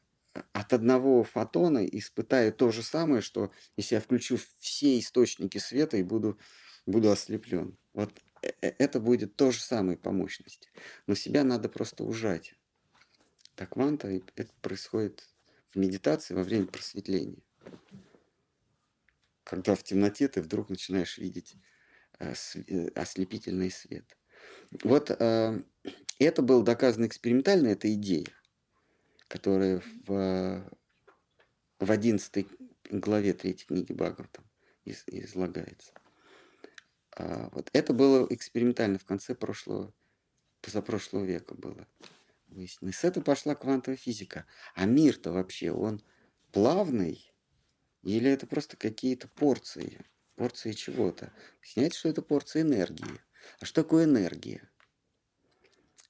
от 0.53 0.73
одного 0.73 1.23
фотона 1.23 1.85
испытаю 1.85 2.53
то 2.53 2.71
же 2.71 2.83
самое, 2.83 3.21
что 3.21 3.51
если 3.77 3.95
я 3.95 4.01
включу 4.01 4.37
все 4.59 4.99
источники 4.99 5.57
света 5.57 5.97
и 5.97 6.03
буду, 6.03 6.37
буду 6.85 7.11
ослеплен. 7.11 7.77
Вот 7.93 8.11
э- 8.41 8.51
э- 8.61 8.75
это 8.77 8.99
будет 8.99 9.35
то 9.35 9.51
же 9.51 9.61
самое 9.61 9.97
по 9.97 10.11
мощности. 10.11 10.69
Но 11.07 11.15
себя 11.15 11.43
надо 11.43 11.69
просто 11.69 12.03
ужать 12.03 12.53
до 13.55 13.65
кванта, 13.65 14.09
и 14.09 14.23
это 14.35 14.51
происходит 14.61 15.29
в 15.71 15.77
медитации 15.77 16.33
во 16.33 16.43
время 16.43 16.67
просветления. 16.67 17.41
Когда 19.43 19.75
в 19.75 19.83
темноте 19.83 20.27
ты 20.27 20.41
вдруг 20.41 20.69
начинаешь 20.69 21.17
видеть 21.17 21.55
э, 22.19 22.33
ослепительный 22.95 23.71
свет. 23.71 24.17
Вот 24.83 25.11
это 26.19 26.41
было 26.41 26.63
доказано 26.63 27.05
экспериментально, 27.05 27.67
эта 27.67 27.93
идея, 27.93 28.25
которая 29.27 29.81
в, 30.05 30.69
в 31.79 31.91
11 31.91 32.47
главе 32.91 33.33
третьей 33.33 33.67
книги 33.67 33.93
Бхагаватам 33.93 34.49
из- 34.83 35.03
излагается. 35.07 35.93
А, 37.17 37.49
вот 37.51 37.69
это 37.73 37.93
было 37.93 38.27
экспериментально 38.29 38.99
в 38.99 39.05
конце 39.05 39.35
прошлого 39.35 39.93
позапрошлого 40.61 41.23
века 41.23 41.53
было 41.55 41.87
выяснено. 42.47 42.89
И 42.89 42.93
с 42.93 43.03
этого 43.03 43.23
пошла 43.23 43.55
квантовая 43.55 43.97
физика. 43.97 44.45
А 44.73 44.85
мир-то 44.85 45.31
вообще, 45.31 45.71
он 45.71 46.01
плавный 46.51 47.31
или 48.05 48.29
это 48.29 48.47
просто 48.47 48.77
какие-то 48.77 49.27
порции? 49.27 50.05
Порции 50.35 50.73
чего-то. 50.73 51.33
Снять, 51.61 51.93
что 51.93 52.09
это 52.09 52.21
порция 52.21 52.61
энергии. 52.61 53.19
А 53.59 53.65
что 53.65 53.83
такое 53.83 54.05
энергия? 54.05 54.69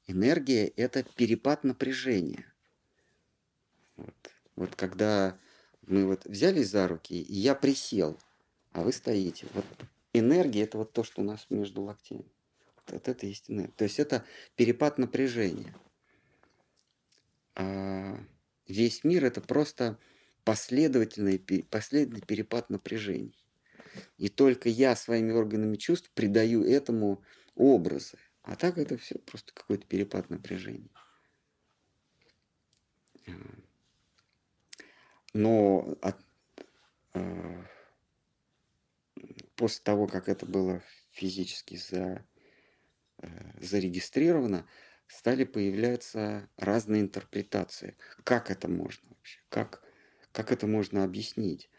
Энергия– 0.08 0.68
это 0.76 1.04
перепад 1.04 1.64
напряжения. 1.64 2.54
Вот. 3.98 4.16
вот 4.56 4.76
когда 4.76 5.40
мы 5.84 6.06
вот 6.06 6.26
взялись 6.26 6.70
за 6.70 6.88
руки, 6.88 7.22
и 7.22 7.34
я 7.34 7.56
присел, 7.56 8.20
а 8.72 8.82
вы 8.82 8.92
стоите. 8.92 9.48
Вот 9.54 9.66
энергия– 10.14 10.64
это 10.64 10.78
вот 10.78 10.94
то, 10.94 11.04
что 11.04 11.22
у 11.22 11.26
нас 11.26 11.48
между 11.50 11.82
локтями. 11.82 12.32
Вот 12.88 13.08
это 13.08 13.26
есть. 13.26 13.48
То 13.48 13.84
есть 13.84 14.00
это 14.00 14.26
перепад 14.56 14.98
напряжения. 14.98 15.76
А 17.56 18.20
весь 18.68 19.04
мир– 19.04 19.26
это 19.26 19.42
просто 19.42 19.98
последовательный, 20.44 21.40
последовательный 21.40 22.26
перепад 22.26 22.70
напряжений. 22.70 23.38
И 24.18 24.28
только 24.28 24.70
я 24.70 24.96
своими 24.96 25.32
органами 25.32 25.78
чувств 25.78 26.12
придаю 26.14 26.64
этому 26.64 27.24
образы. 27.56 28.18
А 28.42 28.56
так 28.56 28.78
это 28.78 28.98
все 28.98 29.18
просто 29.20 29.54
какой-то 29.54 29.88
перепад 29.88 30.30
напряжения. 30.30 30.90
Но 35.36 35.98
от, 36.02 36.16
э, 37.14 37.64
после 39.58 39.84
того, 39.84 40.08
как 40.08 40.30
это 40.30 40.46
было 40.46 40.82
физически 41.12 41.76
за, 41.76 42.26
э, 43.18 43.28
зарегистрировано, 43.60 44.66
стали 45.08 45.44
появляться 45.44 46.50
разные 46.56 47.02
интерпретации. 47.02 47.98
Как 48.24 48.50
это 48.50 48.70
можно 48.70 49.10
вообще? 49.10 49.42
Как, 49.50 49.84
как 50.32 50.54
это 50.54 50.68
можно 50.68 51.04
объяснить? 51.04 51.70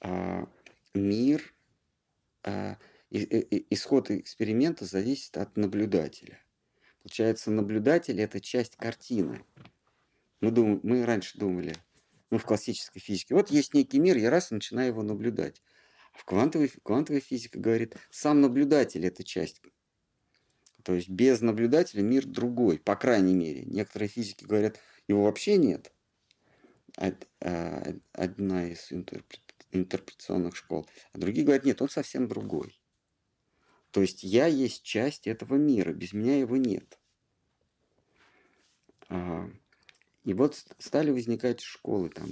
А, 0.00 0.48
мир, 0.94 1.52
а, 2.44 2.78
и, 3.10 3.66
исход 3.70 4.12
эксперимента 4.12 4.84
зависит 4.84 5.36
от 5.38 5.56
наблюдателя. 5.56 6.40
Получается, 7.02 7.50
наблюдатель– 7.50 8.20
это 8.22 8.40
часть 8.40 8.76
картины. 8.76 9.44
Мы, 10.40 10.52
дум, 10.52 10.78
мы 10.84 11.04
раньше 11.04 11.36
думали, 11.36 11.74
ну, 12.30 12.38
в 12.38 12.44
классической 12.44 13.00
физике, 13.00 13.34
вот 13.34 13.50
есть 13.50 13.74
некий 13.74 13.98
мир, 13.98 14.16
я 14.16 14.30
раз 14.30 14.50
начинаю 14.50 14.88
его 14.88 15.02
наблюдать. 15.02 15.62
А 16.12 16.18
в 16.18 16.24
квантовой, 16.24 16.68
квантовой 16.82 17.20
физике 17.20 17.58
говорит, 17.58 17.96
сам 18.10 18.40
наблюдатель– 18.40 19.04
это 19.06 19.24
часть 19.24 19.60
то 20.82 20.94
есть 20.94 21.08
без 21.08 21.40
наблюдателя 21.40 22.02
мир 22.02 22.26
другой, 22.26 22.78
по 22.78 22.96
крайней 22.96 23.34
мере. 23.34 23.62
Некоторые 23.64 24.08
физики 24.08 24.44
говорят, 24.44 24.78
его 25.08 25.24
вообще 25.24 25.56
нет. 25.56 25.92
А, 26.96 27.94
одна 28.12 28.66
из 28.66 28.90
интерпретационных 29.70 30.56
школ. 30.56 30.88
А 31.12 31.18
другие 31.18 31.44
говорят, 31.44 31.64
нет, 31.64 31.80
он 31.82 31.88
совсем 31.88 32.28
другой. 32.28 32.80
То 33.90 34.00
есть 34.00 34.22
я 34.22 34.46
есть 34.46 34.82
часть 34.82 35.26
этого 35.26 35.56
мира, 35.56 35.92
без 35.92 36.12
меня 36.12 36.38
его 36.38 36.56
нет. 36.56 36.98
И 40.24 40.34
вот 40.34 40.64
стали 40.78 41.10
возникать 41.10 41.60
школы, 41.60 42.10
там, 42.10 42.28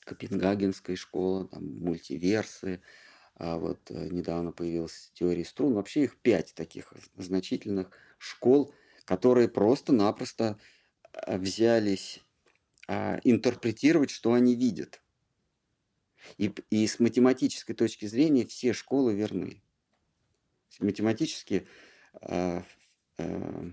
Копенгагенская 0.00 0.96
школа, 0.96 1.48
там, 1.48 1.64
мультиверсы, 1.78 2.80
а 3.36 3.58
вот 3.58 3.90
э, 3.90 4.08
недавно 4.10 4.52
появилась 4.52 5.10
теория 5.14 5.44
струн. 5.44 5.74
Вообще 5.74 6.04
их 6.04 6.16
пять 6.18 6.54
таких 6.54 6.92
значительных 7.16 7.90
школ, 8.18 8.72
которые 9.04 9.48
просто-напросто 9.48 10.58
э, 11.12 11.36
взялись 11.38 12.22
а, 12.86 13.18
интерпретировать, 13.24 14.10
что 14.10 14.34
они 14.34 14.54
видят. 14.54 15.02
И, 16.38 16.52
и 16.70 16.86
с 16.86 17.00
математической 17.00 17.74
точки 17.74 18.06
зрения 18.06 18.46
все 18.46 18.72
школы 18.72 19.14
верны. 19.14 19.62
Математически, 20.80 21.66
а, 22.14 22.64
а, 23.18 23.70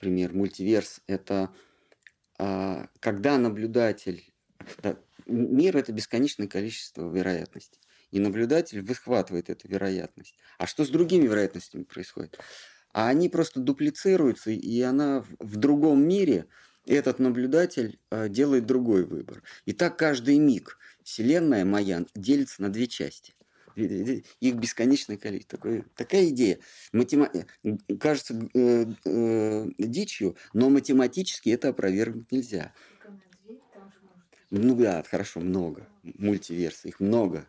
например, 0.00 0.32
мультиверс– 0.32 1.00
это 1.06 1.50
а, 2.38 2.88
когда 3.00 3.36
наблюдатель 3.36 4.32
мир– 5.26 5.76
это 5.78 5.92
бесконечное 5.92 6.48
количество 6.48 7.08
вероятностей. 7.10 7.78
И 8.10 8.18
наблюдатель 8.18 8.80
выхватывает 8.80 9.50
эту 9.50 9.68
вероятность. 9.68 10.36
А 10.58 10.66
что 10.66 10.84
с 10.84 10.88
другими 10.88 11.26
вероятностями 11.26 11.84
происходит? 11.84 12.38
А 12.92 13.08
они 13.08 13.28
просто 13.28 13.60
дуплицируются, 13.60 14.50
и 14.50 14.80
она 14.80 15.24
в 15.38 15.56
другом 15.56 16.02
мире, 16.08 16.46
этот 16.86 17.18
наблюдатель 17.18 18.00
э, 18.10 18.28
делает 18.28 18.66
другой 18.66 19.04
выбор. 19.04 19.42
И 19.66 19.72
так 19.72 19.98
каждый 19.98 20.38
миг 20.38 20.78
Вселенная 21.04 21.64
моя 21.64 22.04
делится 22.14 22.62
на 22.62 22.70
две 22.70 22.88
части. 22.88 23.34
Их 23.76 24.54
бесконечное 24.54 25.16
количество. 25.16 25.58
Такое, 25.58 25.84
такая 25.94 26.28
идея. 26.28 26.58
Матема... 26.92 27.30
Кажется 27.98 28.48
э, 28.54 28.86
э, 29.04 29.66
дичью, 29.78 30.36
но 30.52 30.70
математически 30.70 31.50
это 31.50 31.68
опровергнуть 31.68 32.30
нельзя. 32.32 32.72
Ну 34.50 34.74
да, 34.74 35.04
хорошо, 35.08 35.40
много. 35.40 35.88
Мультиверсы, 36.02 36.88
их 36.88 37.00
много. 37.00 37.46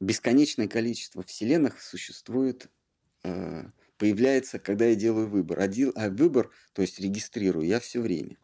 Бесконечное 0.00 0.66
количество 0.66 1.22
вселенных 1.22 1.80
существует, 1.80 2.68
э, 3.22 3.64
появляется, 3.98 4.58
когда 4.58 4.86
я 4.86 4.96
делаю 4.96 5.28
выбор. 5.28 5.60
Один, 5.60 5.92
а 5.94 6.10
выбор, 6.10 6.50
то 6.72 6.82
есть 6.82 6.98
регистрирую, 6.98 7.66
я 7.66 7.78
все 7.78 8.00
время. 8.00 8.36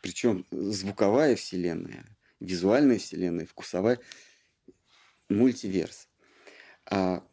Причем 0.00 0.46
звуковая 0.52 1.34
вселенная, 1.34 2.04
визуальная 2.38 2.98
вселенная, 2.98 3.44
вкусовая, 3.44 3.98
мультиверс. 5.30 6.08
А, 6.90 7.24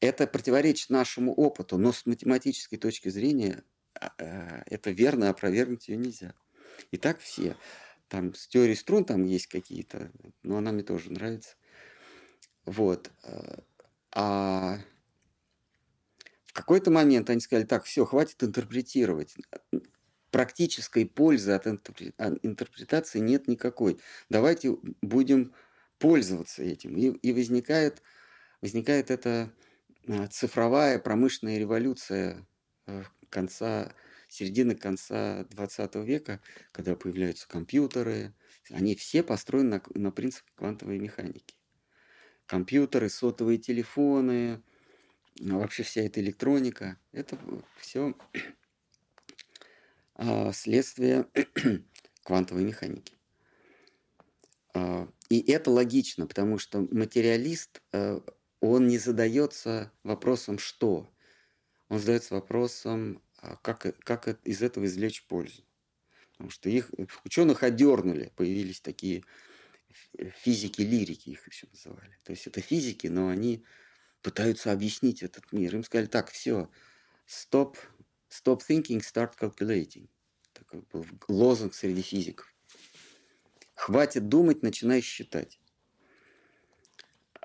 это 0.00 0.26
противоречит 0.26 0.90
нашему 0.90 1.32
опыту, 1.34 1.78
но 1.78 1.92
с 1.92 2.06
математической 2.06 2.76
точки 2.76 3.08
зрения 3.08 3.64
а, 3.94 4.12
а, 4.18 4.62
это 4.66 4.90
верно, 4.90 5.30
опровергнуть 5.30 5.88
ее 5.88 5.96
нельзя. 5.96 6.34
И 6.90 6.96
так 6.96 7.20
все. 7.20 7.56
Там 8.08 8.34
с 8.34 8.46
теорией 8.48 8.76
струн 8.76 9.04
там 9.04 9.24
есть 9.24 9.46
какие-то, 9.46 10.10
но 10.42 10.58
она 10.58 10.72
мне 10.72 10.82
тоже 10.82 11.10
нравится. 11.10 11.56
Вот. 12.64 13.10
Э, 13.22 13.58
а 14.12 14.78
в 16.44 16.52
какой-то 16.52 16.90
момент 16.90 17.30
они 17.30 17.40
сказали, 17.40 17.66
так, 17.66 17.84
все, 17.84 18.04
хватит 18.04 18.42
интерпретировать. 18.42 19.34
Практической 20.30 21.06
пользы 21.06 21.52
от 21.52 21.66
интерпретации 21.66 23.20
нет 23.20 23.48
никакой. 23.48 24.00
Давайте 24.28 24.76
будем 25.00 25.52
пользоваться 25.98 26.62
этим. 26.62 26.96
И, 26.96 27.08
и 27.08 27.32
возникает, 27.32 28.02
возникает 28.60 29.10
эта 29.10 29.52
э, 30.06 30.26
цифровая 30.28 30.98
промышленная 30.98 31.58
революция 31.58 32.46
э, 32.86 33.04
конца 33.30 33.92
середины 34.34 34.74
конца 34.74 35.44
20 35.50 35.94
века, 35.96 36.40
когда 36.72 36.96
появляются 36.96 37.46
компьютеры, 37.46 38.34
они 38.70 38.96
все 38.96 39.22
построены 39.22 39.82
на, 39.94 40.00
на 40.00 40.10
принципе 40.10 40.50
квантовой 40.56 40.98
механики. 40.98 41.54
Компьютеры, 42.46 43.08
сотовые 43.08 43.58
телефоны, 43.58 44.62
ну, 45.36 45.60
вообще 45.60 45.82
вся 45.82 46.02
эта 46.02 46.20
электроника, 46.20 46.98
это 47.12 47.38
все 47.78 48.14
а, 50.14 50.52
следствие 50.52 51.26
квантовой 52.24 52.64
механики. 52.64 53.13
А, 54.74 55.08
и 55.28 55.40
это 55.50 55.70
логично, 55.70 56.26
потому 56.26 56.58
что 56.58 56.86
материалист, 56.90 57.80
э, 57.92 58.20
он 58.60 58.88
не 58.88 58.98
задается 58.98 59.92
вопросом 60.02 60.58
«что?», 60.58 61.10
он 61.88 61.98
задается 61.98 62.34
вопросом 62.34 63.22
а 63.44 63.56
как, 63.56 63.94
как 64.00 64.40
из 64.44 64.62
этого 64.62 64.86
извлечь 64.86 65.26
пользу. 65.26 65.62
Потому 66.32 66.50
что 66.50 66.70
их 66.70 66.90
ученых 67.24 67.62
одернули, 67.62 68.32
появились 68.36 68.80
такие 68.80 69.22
физики-лирики, 70.42 71.30
их 71.30 71.46
еще 71.46 71.66
называли. 71.70 72.18
То 72.24 72.32
есть 72.32 72.46
это 72.46 72.62
физики, 72.62 73.06
но 73.06 73.28
они 73.28 73.64
пытаются 74.22 74.72
объяснить 74.72 75.22
этот 75.22 75.52
мир. 75.52 75.74
Им 75.74 75.84
сказали, 75.84 76.06
так, 76.06 76.30
все, 76.30 76.70
stop, 77.28 77.76
stop 78.30 78.62
thinking, 78.66 79.00
start 79.00 79.34
calculating. 79.38 80.08
Такой 80.54 80.80
был 80.90 81.06
лозунг 81.28 81.74
среди 81.74 82.00
физиков. 82.00 82.53
Хватит 83.74 84.28
думать, 84.28 84.62
начинай 84.62 85.00
считать. 85.00 85.60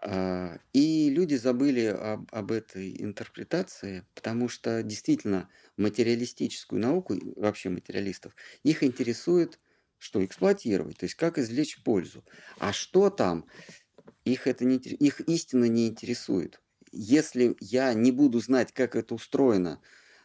А, 0.01 0.59
и 0.71 1.09
люди 1.09 1.35
забыли 1.35 1.85
об, 1.85 2.27
об 2.31 2.51
этой 2.51 3.01
интерпретации, 3.01 4.05
потому 4.15 4.47
что 4.47 4.81
действительно 4.83 5.49
материалистическую 5.77 6.81
науку, 6.81 7.15
вообще 7.35 7.69
материалистов, 7.69 8.35
их 8.63 8.83
интересует, 8.83 9.59
что 9.97 10.23
эксплуатировать, 10.23 10.97
то 10.97 11.03
есть 11.05 11.15
как 11.15 11.37
извлечь 11.37 11.83
пользу. 11.83 12.23
А 12.57 12.71
что 12.71 13.09
там, 13.09 13.45
их, 14.25 14.47
это 14.47 14.65
не, 14.65 14.77
их 14.77 15.21
истинно 15.21 15.65
не 15.65 15.87
интересует. 15.87 16.61
если 16.91 17.55
я 17.59 17.93
не 17.93 18.11
буду 18.11 18.39
знать, 18.39 18.73
как 18.73 18.95
это 18.95 19.15
устроено, 19.15 19.81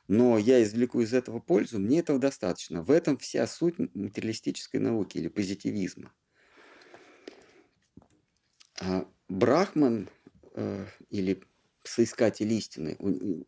но 0.08 0.38
я 0.38 0.62
извлеку 0.62 1.00
из 1.00 1.14
этого 1.14 1.40
пользу, 1.40 1.78
мне 1.78 2.00
этого 2.00 2.18
достаточно. 2.18 2.82
В 2.82 2.90
этом 2.90 3.16
вся 3.16 3.46
суть 3.46 3.78
материалистической 3.94 4.80
науки 4.80 5.18
или 5.18 5.28
позитивизма. 5.28 6.12
А 8.80 9.08
Брахман 9.28 10.10
э, 10.54 10.86
или 11.10 11.42
соискатель 11.84 12.52
истины, 12.52 12.96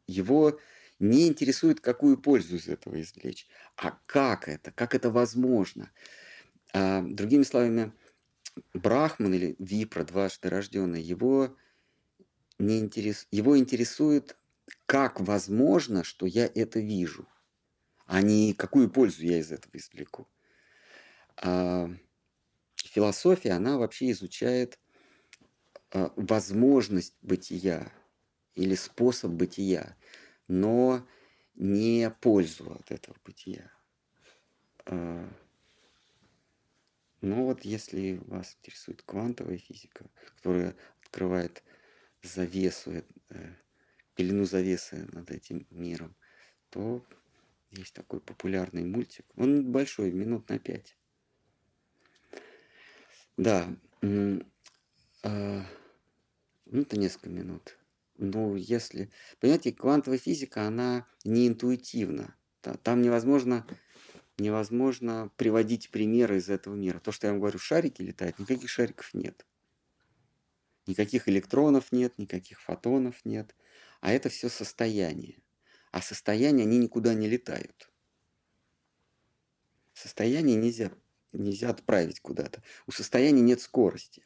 его 0.07 0.59
не 0.99 1.29
интересует, 1.29 1.81
какую 1.81 2.19
пользу 2.19 2.57
из 2.57 2.69
этого 2.69 3.01
извлечь, 3.01 3.47
а 3.77 3.99
как 4.07 4.49
это, 4.49 4.71
как 4.73 4.95
это 4.95 5.11
возможно. 5.11 5.91
А, 6.73 7.03
другими 7.03 7.43
словами, 7.43 7.93
Брахман 8.73 9.35
или 9.35 9.57
Випра, 9.59 10.05
дважды 10.05 10.49
рожденный, 10.49 11.03
его, 11.03 11.57
не 12.59 12.79
интерес... 12.79 13.27
его 13.31 13.59
интересует, 13.59 14.37
как 14.87 15.21
возможно, 15.21 16.05
что 16.05 16.27
я 16.27 16.47
это 16.47 16.81
вижу, 16.81 17.27
а 18.07 18.23
не 18.23 18.55
какую 18.55 18.91
пользу 18.91 19.23
я 19.23 19.39
из 19.39 19.53
этого 19.53 19.77
извлеку. 19.77 20.29
А 21.37 21.91
философия, 22.77 23.53
она 23.53 23.79
вообще 23.79 24.11
изучает 24.13 24.79
а, 25.91 26.13
возможность 26.17 27.17
бытия 27.23 27.93
или 28.55 28.75
способ 28.75 29.33
бытия, 29.33 29.97
но 30.49 31.07
не 31.55 32.11
пользу 32.11 32.73
от 32.73 32.91
этого 32.91 33.17
бытия. 33.25 33.71
А, 34.87 35.29
но 37.21 37.45
вот 37.45 37.65
если 37.65 38.21
вас 38.27 38.57
интересует 38.61 39.03
квантовая 39.03 39.59
физика, 39.59 40.09
которая 40.37 40.77
открывает 41.03 41.63
завесу, 42.23 42.93
э, 43.31 43.55
пелену 44.17 44.45
завесы 44.45 45.07
над 45.13 45.31
этим 45.31 45.67
миром, 45.71 46.17
то 46.71 47.07
есть 47.71 47.93
такой 47.93 48.21
популярный 48.21 48.85
мультик. 48.85 49.25
Он 49.37 49.71
большой, 49.71 50.11
минут 50.11 50.49
на 50.49 50.59
пять. 50.59 50.97
Да. 53.37 53.69
А, 55.23 55.67
ну, 56.67 56.81
это 56.81 56.99
несколько 56.99 57.29
минут. 57.29 57.79
Ну, 58.17 58.57
если... 58.57 59.11
Понимаете, 59.41 59.73
квантовая 59.73 60.19
физика, 60.19 60.67
она 60.67 61.07
не 61.25 61.47
интуитивна. 61.49 62.35
Там 62.83 63.03
невозможно, 63.03 63.67
невозможно 64.39 65.31
приводить 65.37 65.91
примеры 65.91 66.39
из 66.39 66.49
этого 66.49 66.75
мира. 66.75 66.99
То, 66.99 67.13
что 67.13 67.27
я 67.27 67.33
вам 67.33 67.41
говорю, 67.41 67.59
шарики 67.59 68.03
летают, 68.03 68.39
никаких 68.39 68.71
шариков 68.71 69.13
нет. 69.13 69.45
Никаких 70.87 71.29
электронов 71.29 71.93
нет, 71.93 72.17
никаких 72.17 72.61
фотонов 72.61 73.25
нет. 73.25 73.55
А 74.07 74.13
это 74.13 74.29
все 74.29 74.49
состояние. 74.49 75.43
А 75.91 76.01
состояния, 76.01 76.63
они 76.63 76.79
никуда 76.79 77.13
не 77.13 77.27
летают. 77.27 77.91
Состояние 79.95 80.55
нельзя, 80.55 80.93
нельзя 81.33 81.71
отправить 81.71 82.21
куда-то. 82.21 82.63
У 82.87 82.93
состояния 82.93 83.41
нет 83.41 83.61
скорости. 83.61 84.25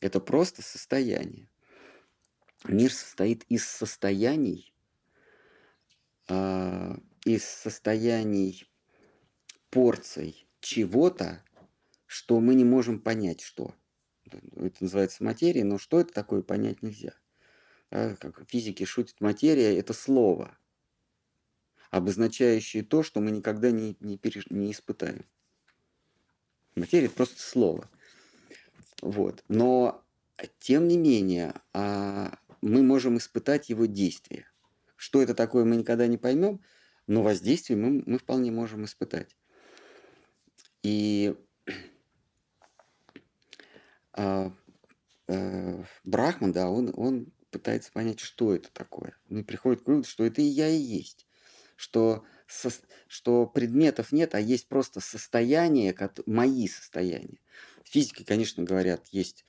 Это 0.00 0.20
просто 0.20 0.62
состояние. 0.62 1.50
Мир 2.64 2.90
состоит 2.90 3.44
из 3.50 3.68
состояний, 3.68 4.74
э, 6.28 6.96
из 7.26 7.44
состояний 7.44 8.66
порций 9.68 10.48
чего-то, 10.60 11.44
что 12.06 12.40
мы 12.40 12.54
не 12.54 12.64
можем 12.64 12.98
понять, 12.98 13.42
что. 13.42 13.74
Это 14.24 14.76
называется 14.80 15.22
материя, 15.22 15.64
но 15.64 15.76
что 15.76 16.00
это 16.00 16.14
такое, 16.14 16.40
понять 16.40 16.82
нельзя. 16.82 17.12
А, 17.90 18.16
как 18.16 18.48
физики 18.48 18.84
шутят, 18.84 19.20
материя– 19.20 19.78
это 19.78 19.92
слово, 19.92 20.56
обозначающее 21.90 22.82
то, 22.82 23.02
что 23.02 23.20
мы 23.20 23.30
никогда 23.30 23.70
не, 23.70 23.96
не, 24.00 24.18
переж... 24.18 24.46
не 24.50 24.72
испытаем. 24.72 25.24
Материя– 26.74 27.06
это 27.06 27.14
просто 27.14 27.40
слово. 27.40 27.88
Вот. 29.00 29.42
Но, 29.48 30.04
тем 30.58 30.86
не 30.86 30.98
менее, 30.98 31.54
а, 31.72 32.38
мы 32.60 32.82
можем 32.82 33.16
испытать 33.16 33.70
его 33.70 33.86
действие. 33.86 34.46
Что 34.96 35.22
это 35.22 35.34
такое, 35.34 35.64
мы 35.64 35.76
никогда 35.76 36.06
не 36.06 36.18
поймем, 36.18 36.60
но 37.06 37.22
воздействие 37.22 37.78
мы, 37.78 38.02
мы 38.04 38.18
вполне 38.18 38.50
можем 38.50 38.84
испытать. 38.84 39.36
И 40.82 41.34
а, 44.12 44.52
а, 45.28 45.84
Брахман, 46.04 46.52
да, 46.52 46.68
он, 46.68 46.92
он 46.94 47.32
пытается 47.50 47.92
понять, 47.92 48.20
что 48.20 48.54
это 48.54 48.70
такое. 48.72 49.16
Он 49.30 49.44
приходит 49.44 49.82
к 49.82 49.86
выводу, 49.88 50.08
что 50.08 50.24
это 50.24 50.40
и 50.42 50.46
я 50.46 50.68
и 50.68 50.78
есть. 50.78 51.26
Что, 51.76 52.24
со, 52.46 52.70
что 53.06 53.46
предметов 53.46 54.10
нет, 54.12 54.34
а 54.34 54.40
есть 54.40 54.68
просто 54.68 55.00
состояния, 55.00 55.92
как, 55.92 56.26
мои 56.26 56.66
состояния. 56.66 57.38
Физики, 57.84 58.24
конечно, 58.24 58.64
говорят, 58.64 59.06
есть 59.08 59.44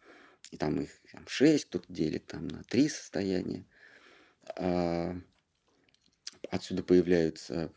и 0.52 0.58
там 0.58 0.82
их 0.82 0.90
там, 1.12 1.28
шесть, 1.28 1.66
кто-то 1.66 1.92
делит 1.92 2.28
там 2.28 2.48
на 2.48 2.64
три 2.64 2.90
состояния. 2.90 3.66
А, 4.56 5.16
отсюда 6.50 6.84
появляются 6.84 7.72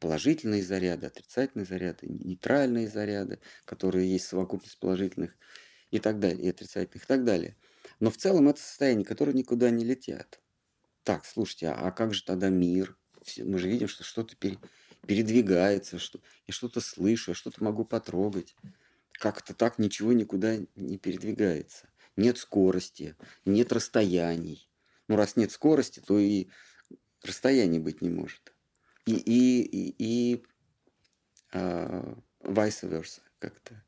положительные 0.00 0.62
заряды, 0.62 1.06
отрицательные 1.06 1.66
заряды, 1.66 2.06
нейтральные 2.06 2.88
заряды, 2.88 3.40
которые 3.64 4.10
есть 4.10 4.26
совокупность 4.26 4.78
положительных 4.78 5.36
и 5.90 5.98
так 5.98 6.20
далее, 6.20 6.46
и 6.46 6.50
отрицательных 6.50 7.04
и 7.04 7.06
так 7.06 7.24
далее. 7.24 7.56
Но 8.00 8.10
в 8.10 8.16
целом 8.16 8.48
это 8.48 8.60
состояние, 8.60 9.04
которые 9.04 9.34
никуда 9.34 9.70
не 9.70 9.84
летят. 9.84 10.40
Так, 11.02 11.24
слушайте, 11.24 11.68
а, 11.68 11.88
а 11.88 11.90
как 11.90 12.14
же 12.14 12.22
тогда 12.24 12.48
мир? 12.48 12.96
Мы 13.38 13.58
же 13.58 13.68
видим, 13.68 13.88
что 13.88 14.04
что-то 14.04 14.36
передвигается, 15.06 15.98
что 15.98 16.20
я 16.46 16.54
что-то 16.54 16.80
слышу, 16.80 17.32
я 17.32 17.34
что-то 17.34 17.62
могу 17.62 17.84
потрогать 17.84 18.54
как-то 19.18 19.52
так 19.52 19.78
ничего 19.78 20.12
никуда 20.12 20.58
не 20.76 20.98
передвигается. 20.98 21.88
Нет 22.16 22.38
скорости, 22.38 23.16
нет 23.44 23.72
расстояний. 23.72 24.68
Ну, 25.08 25.16
раз 25.16 25.36
нет 25.36 25.52
скорости, 25.52 26.00
то 26.00 26.18
и 26.18 26.48
расстояний 27.22 27.78
быть 27.78 28.00
не 28.00 28.10
может. 28.10 28.54
И, 29.06 29.14
и, 29.14 29.62
и, 29.62 29.94
и 29.98 30.44
а, 31.52 32.16
vice 32.42 32.88
versa 32.88 33.20
как-то. 33.38 33.82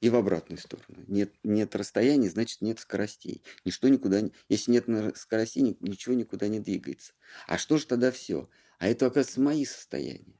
И 0.00 0.10
в 0.10 0.16
обратную 0.16 0.58
сторону. 0.58 1.04
Нет, 1.06 1.32
нет 1.42 1.74
расстояний, 1.74 2.28
значит 2.28 2.60
нет 2.60 2.78
скоростей. 2.78 3.42
Ничто 3.64 3.88
никуда 3.88 4.20
не... 4.20 4.32
Если 4.48 4.70
нет 4.70 4.86
скоростей, 5.16 5.76
ничего 5.80 6.14
никуда 6.14 6.48
не 6.48 6.60
двигается. 6.60 7.14
А 7.46 7.56
что 7.56 7.78
же 7.78 7.86
тогда 7.86 8.10
все? 8.10 8.48
А 8.78 8.88
это, 8.88 9.06
оказывается, 9.06 9.40
мои 9.40 9.64
состояния. 9.64 10.38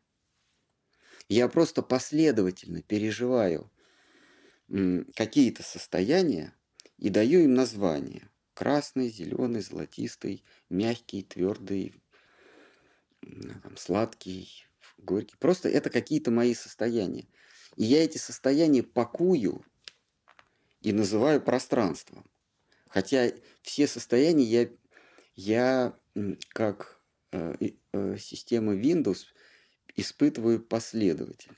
Я 1.28 1.48
просто 1.48 1.82
последовательно 1.82 2.82
переживаю 2.82 3.72
какие-то 5.14 5.62
состояния 5.62 6.52
и 6.98 7.08
даю 7.08 7.40
им 7.40 7.54
название. 7.54 8.28
Красный, 8.52 9.08
зеленый, 9.08 9.62
золотистый, 9.62 10.44
мягкий, 10.70 11.22
твердый, 11.22 11.94
там, 13.20 13.76
сладкий, 13.76 14.66
горький. 14.98 15.36
Просто 15.38 15.68
это 15.68 15.90
какие-то 15.90 16.30
мои 16.30 16.54
состояния. 16.54 17.26
И 17.76 17.84
я 17.84 18.02
эти 18.02 18.18
состояния 18.18 18.82
пакую 18.82 19.64
и 20.80 20.92
называю 20.92 21.40
пространством. 21.40 22.24
Хотя 22.88 23.30
все 23.62 23.86
состояния 23.86 24.44
я, 24.44 24.68
я 25.34 25.98
как 26.48 27.00
э, 27.32 27.54
э, 27.92 28.16
система 28.18 28.74
Windows 28.74 29.26
испытываю 29.94 30.62
последовательно. 30.62 31.56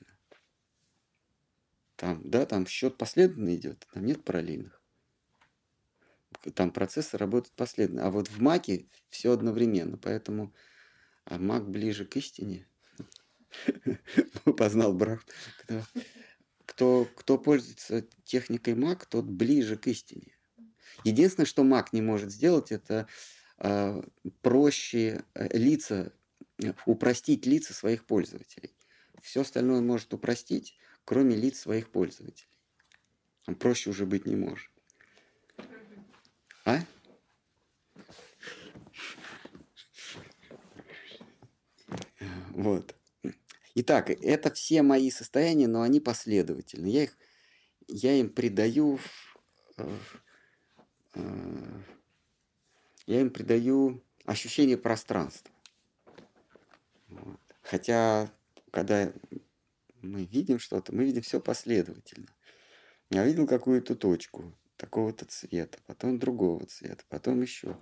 Там, 1.95 2.21
да, 2.23 2.45
там 2.45 2.65
счет 2.65 2.97
последовательно 2.97 3.55
идет, 3.55 3.85
там 3.93 4.05
нет 4.05 4.23
параллельных. 4.23 4.81
Там 6.53 6.71
процессы 6.71 7.17
работают 7.17 7.55
последовательно. 7.55 8.07
А 8.07 8.11
вот 8.11 8.29
в 8.29 8.41
Маке 8.41 8.87
все 9.09 9.33
одновременно, 9.33 9.97
поэтому 9.97 10.53
Мак 11.29 11.69
ближе 11.69 12.05
к 12.05 12.15
истине. 12.15 12.68
Познал 14.57 14.93
брак. 14.93 15.25
Кто, 16.65 17.07
кто 17.15 17.37
пользуется 17.37 18.05
техникой 18.23 18.75
Мак, 18.75 19.05
тот 19.05 19.25
ближе 19.25 19.75
к 19.75 19.87
истине. 19.87 20.37
Единственное, 21.03 21.45
что 21.45 21.63
Мак 21.63 21.93
не 21.93 22.01
может 22.01 22.31
сделать, 22.31 22.71
это 22.71 23.07
э, 23.57 24.01
проще 24.41 25.23
э, 25.33 25.57
лица, 25.57 26.13
упростить 26.85 27.45
лица 27.45 27.73
своих 27.73 28.05
пользователей. 28.05 28.73
Все 29.21 29.41
остальное 29.41 29.81
может 29.81 30.13
упростить, 30.13 30.77
кроме 31.05 31.35
лиц 31.35 31.59
своих 31.59 31.89
пользователей. 31.89 32.47
Он 33.47 33.55
проще 33.55 33.89
уже 33.89 34.05
быть 34.05 34.25
не 34.25 34.35
может. 34.35 34.69
А? 36.65 36.79
Вот. 42.49 42.95
Итак, 43.81 44.09
это 44.09 44.53
все 44.53 44.81
мои 44.81 45.09
состояния, 45.09 45.69
но 45.69 45.83
они 45.83 46.01
последовательны. 46.01 46.87
Я, 46.87 47.03
их, 47.03 47.17
я 47.87 48.13
им 48.13 48.29
придаю... 48.29 48.99
Э, 49.77 49.97
я 53.05 53.21
им 53.21 53.29
придаю 53.29 54.03
ощущение 54.25 54.77
пространства. 54.77 55.49
Хотя, 57.61 58.29
когда 58.71 59.13
мы 60.01 60.25
видим 60.25 60.59
что-то, 60.59 60.93
мы 60.93 61.05
видим 61.05 61.21
все 61.21 61.39
последовательно. 61.39 62.35
Я 63.09 63.23
видел 63.23 63.47
какую-то 63.47 63.95
точку 63.95 64.53
такого-то 64.75 65.23
цвета, 65.23 65.79
потом 65.85 66.19
другого 66.19 66.65
цвета, 66.65 67.05
потом 67.07 67.43
еще, 67.43 67.79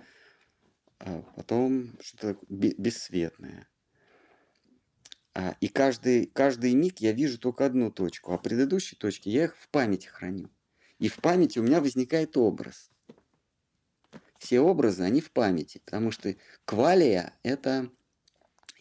а 0.99 1.23
потом 1.35 1.97
что-то 2.01 2.37
бесцветное. 2.49 3.67
А, 5.39 5.55
и 5.61 5.67
каждый, 5.67 6.25
каждый 6.33 6.73
миг 6.73 6.97
я 6.97 7.11
вижу 7.11 7.37
только 7.37 7.67
одну 7.67 7.91
точку, 7.91 8.33
а 8.33 8.39
предыдущие 8.39 8.97
точки 8.97 9.29
я 9.29 9.43
их 9.43 9.55
в 9.55 9.69
памяти 9.69 10.07
храню. 10.07 10.49
И 10.97 11.09
в 11.09 11.17
памяти 11.17 11.59
у 11.59 11.63
меня 11.63 11.79
возникает 11.79 12.35
образ. 12.37 12.89
Все 14.39 14.61
образы, 14.61 15.03
они 15.03 15.21
в 15.21 15.29
памяти, 15.29 15.79
потому 15.85 16.09
что 16.09 16.35
квалия– 16.65 17.33
это 17.43 17.91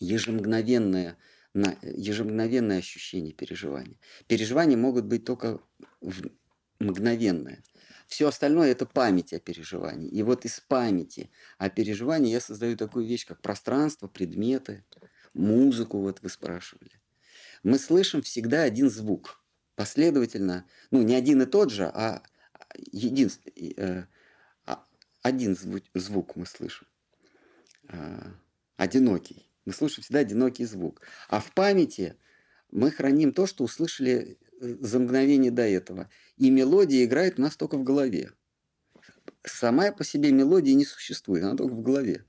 ежемгновенное, 0.01 1.19
ежемгновенное 1.53 2.79
ощущение 2.79 3.35
переживания. 3.35 3.99
Переживания 4.27 4.79
могут 4.79 5.05
быть 5.05 5.27
только 5.27 5.61
мгновенное. 6.79 7.63
Все 8.07 8.29
остальное– 8.29 8.71
это 8.73 8.87
память 8.87 9.35
о 9.35 9.41
переживании. 9.41 10.09
И 10.09 10.23
вот 10.23 10.47
из 10.47 10.61
памяти 10.61 11.29
о 11.59 11.69
переживании 11.69 12.33
я 12.33 12.41
создаю 12.41 12.79
такую 12.79 13.07
вещь, 13.07 13.27
как 13.27 13.43
пространство, 13.43 14.09
предметы– 14.09 14.87
музыку, 15.37 15.99
вот 16.01 16.21
вы 16.23 16.29
спрашивали. 16.29 17.01
Мы 17.63 17.79
слышим 17.79 18.23
всегда 18.23 18.63
один 18.63 18.91
звук. 18.91 19.43
Последовательно, 19.75 20.65
ну, 20.91 21.03
не 21.03 21.15
один 21.15 21.43
и 21.43 21.47
тот 21.47 21.71
же, 21.71 21.85
а 21.85 22.23
един, 22.93 23.31
э, 23.77 24.05
а, 24.65 24.87
один 25.23 25.57
звук, 25.95 26.37
мы 26.37 26.47
слышим. 26.47 26.87
Э, 27.89 28.33
одинокий. 28.77 29.51
Мы 29.65 29.73
слышим 29.73 30.03
всегда 30.03 30.21
одинокий 30.21 30.65
звук. 30.65 31.03
А 31.29 31.41
в 31.41 31.53
памяти 31.53 32.17
мы 32.71 32.91
храним 32.91 33.33
то, 33.33 33.47
что 33.47 33.65
услышали 33.65 34.39
э, 34.61 34.77
за 34.81 34.99
мгновение 34.99 35.51
до 35.51 35.63
этого. 35.63 36.09
И 36.37 36.51
мелодия 36.51 37.05
играет 37.05 37.39
у 37.39 37.43
нас 37.43 37.57
только 37.57 37.77
в 37.77 37.85
голове. 37.85 38.33
Сама 39.45 39.93
по 39.93 40.05
себе 40.05 40.33
мелодия 40.33 40.75
не 40.75 40.85
существует, 40.85 41.45
она 41.45 41.57
только 41.57 41.75
в 41.75 41.83
голове. 41.83 42.25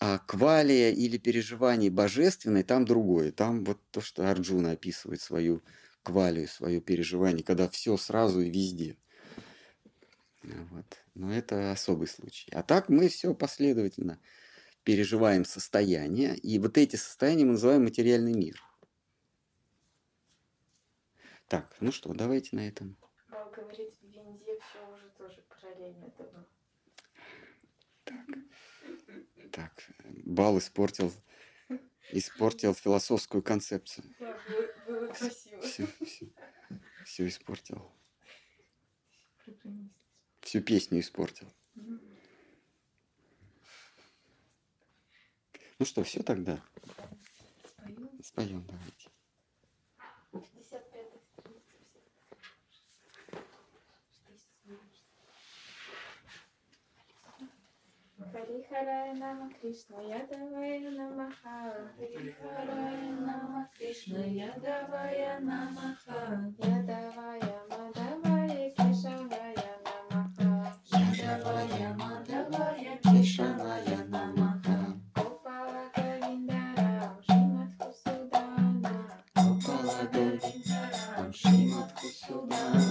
А 0.00 0.18
квалия 0.18 0.90
или 0.90 1.18
переживание 1.18 1.90
божественное, 1.90 2.64
там 2.64 2.86
другое. 2.86 3.32
Там 3.32 3.64
вот 3.64 3.78
то, 3.90 4.00
что 4.00 4.30
Арджуна 4.30 4.72
описывает 4.72 5.20
свою 5.20 5.62
квалию, 6.02 6.48
свое 6.48 6.80
переживание, 6.80 7.44
когда 7.44 7.68
все 7.68 7.98
сразу 7.98 8.40
и 8.40 8.48
везде. 8.48 8.96
Вот. 10.42 10.86
Но 11.14 11.30
это 11.32 11.70
особый 11.70 12.08
случай. 12.08 12.50
А 12.52 12.62
так 12.62 12.88
мы 12.88 13.08
все 13.08 13.34
последовательно 13.34 14.18
переживаем 14.84 15.44
состояние, 15.44 16.34
и 16.34 16.58
вот 16.58 16.78
эти 16.78 16.96
состояния 16.96 17.44
мы 17.44 17.52
называем 17.52 17.84
материальный 17.84 18.32
мир. 18.32 18.62
Так, 21.46 21.76
ну 21.80 21.92
что, 21.92 22.14
давайте 22.14 22.56
на 22.56 22.66
этом. 22.66 22.96
Говорить 23.54 23.98
в 24.00 24.04
Винде 24.06 24.58
все 24.60 24.78
уже 24.94 25.10
тоже 25.18 25.44
параллельно 25.48 26.06
это 26.06 26.46
Так. 28.04 28.49
Так, 29.52 29.90
бал 30.24 30.58
испортил, 30.58 31.12
испортил 32.12 32.74
философскую 32.74 33.42
концепцию. 33.42 34.04
Да, 34.18 34.38
было, 34.48 34.68
было 34.86 35.12
красиво. 35.12 35.62
Все, 35.62 35.86
все, 36.04 36.28
все 37.04 37.26
испортил. 37.26 37.90
Всю 40.40 40.60
песню 40.60 41.00
испортил. 41.00 41.52
Ну 45.78 45.86
что, 45.86 46.04
все 46.04 46.22
тогда? 46.22 46.62
Споем. 47.64 48.22
Споем, 48.22 48.66
давайте. 48.66 49.10
Харихарая 58.40 59.12
Нама 59.14 59.50
Кришна 59.60 60.00
Ядавая 60.00 60.90
Намаха 60.90 61.58
Харихарая 61.98 63.12
Нама 63.26 63.68
Кришна 63.76 64.24
Ядавая 64.24 65.40
Намаха 65.40 66.20
Ядавая 66.58 67.60
Мадавая 67.68 68.70
Кешавая 68.76 69.72
Намаха 69.84 70.74
Ядавая 70.90 71.94
Мадавая 72.00 72.98
Кешавая 73.02 74.04
Намаха 74.08 74.78
Гопала 75.14 75.84
Говиндарам 75.94 77.20
Шримат 77.26 77.72
Хусудана 77.78 78.94
Гопала 79.34 80.08
Говиндарам 80.12 81.32
Шримат 81.34 81.92
Хусудана 82.00 82.89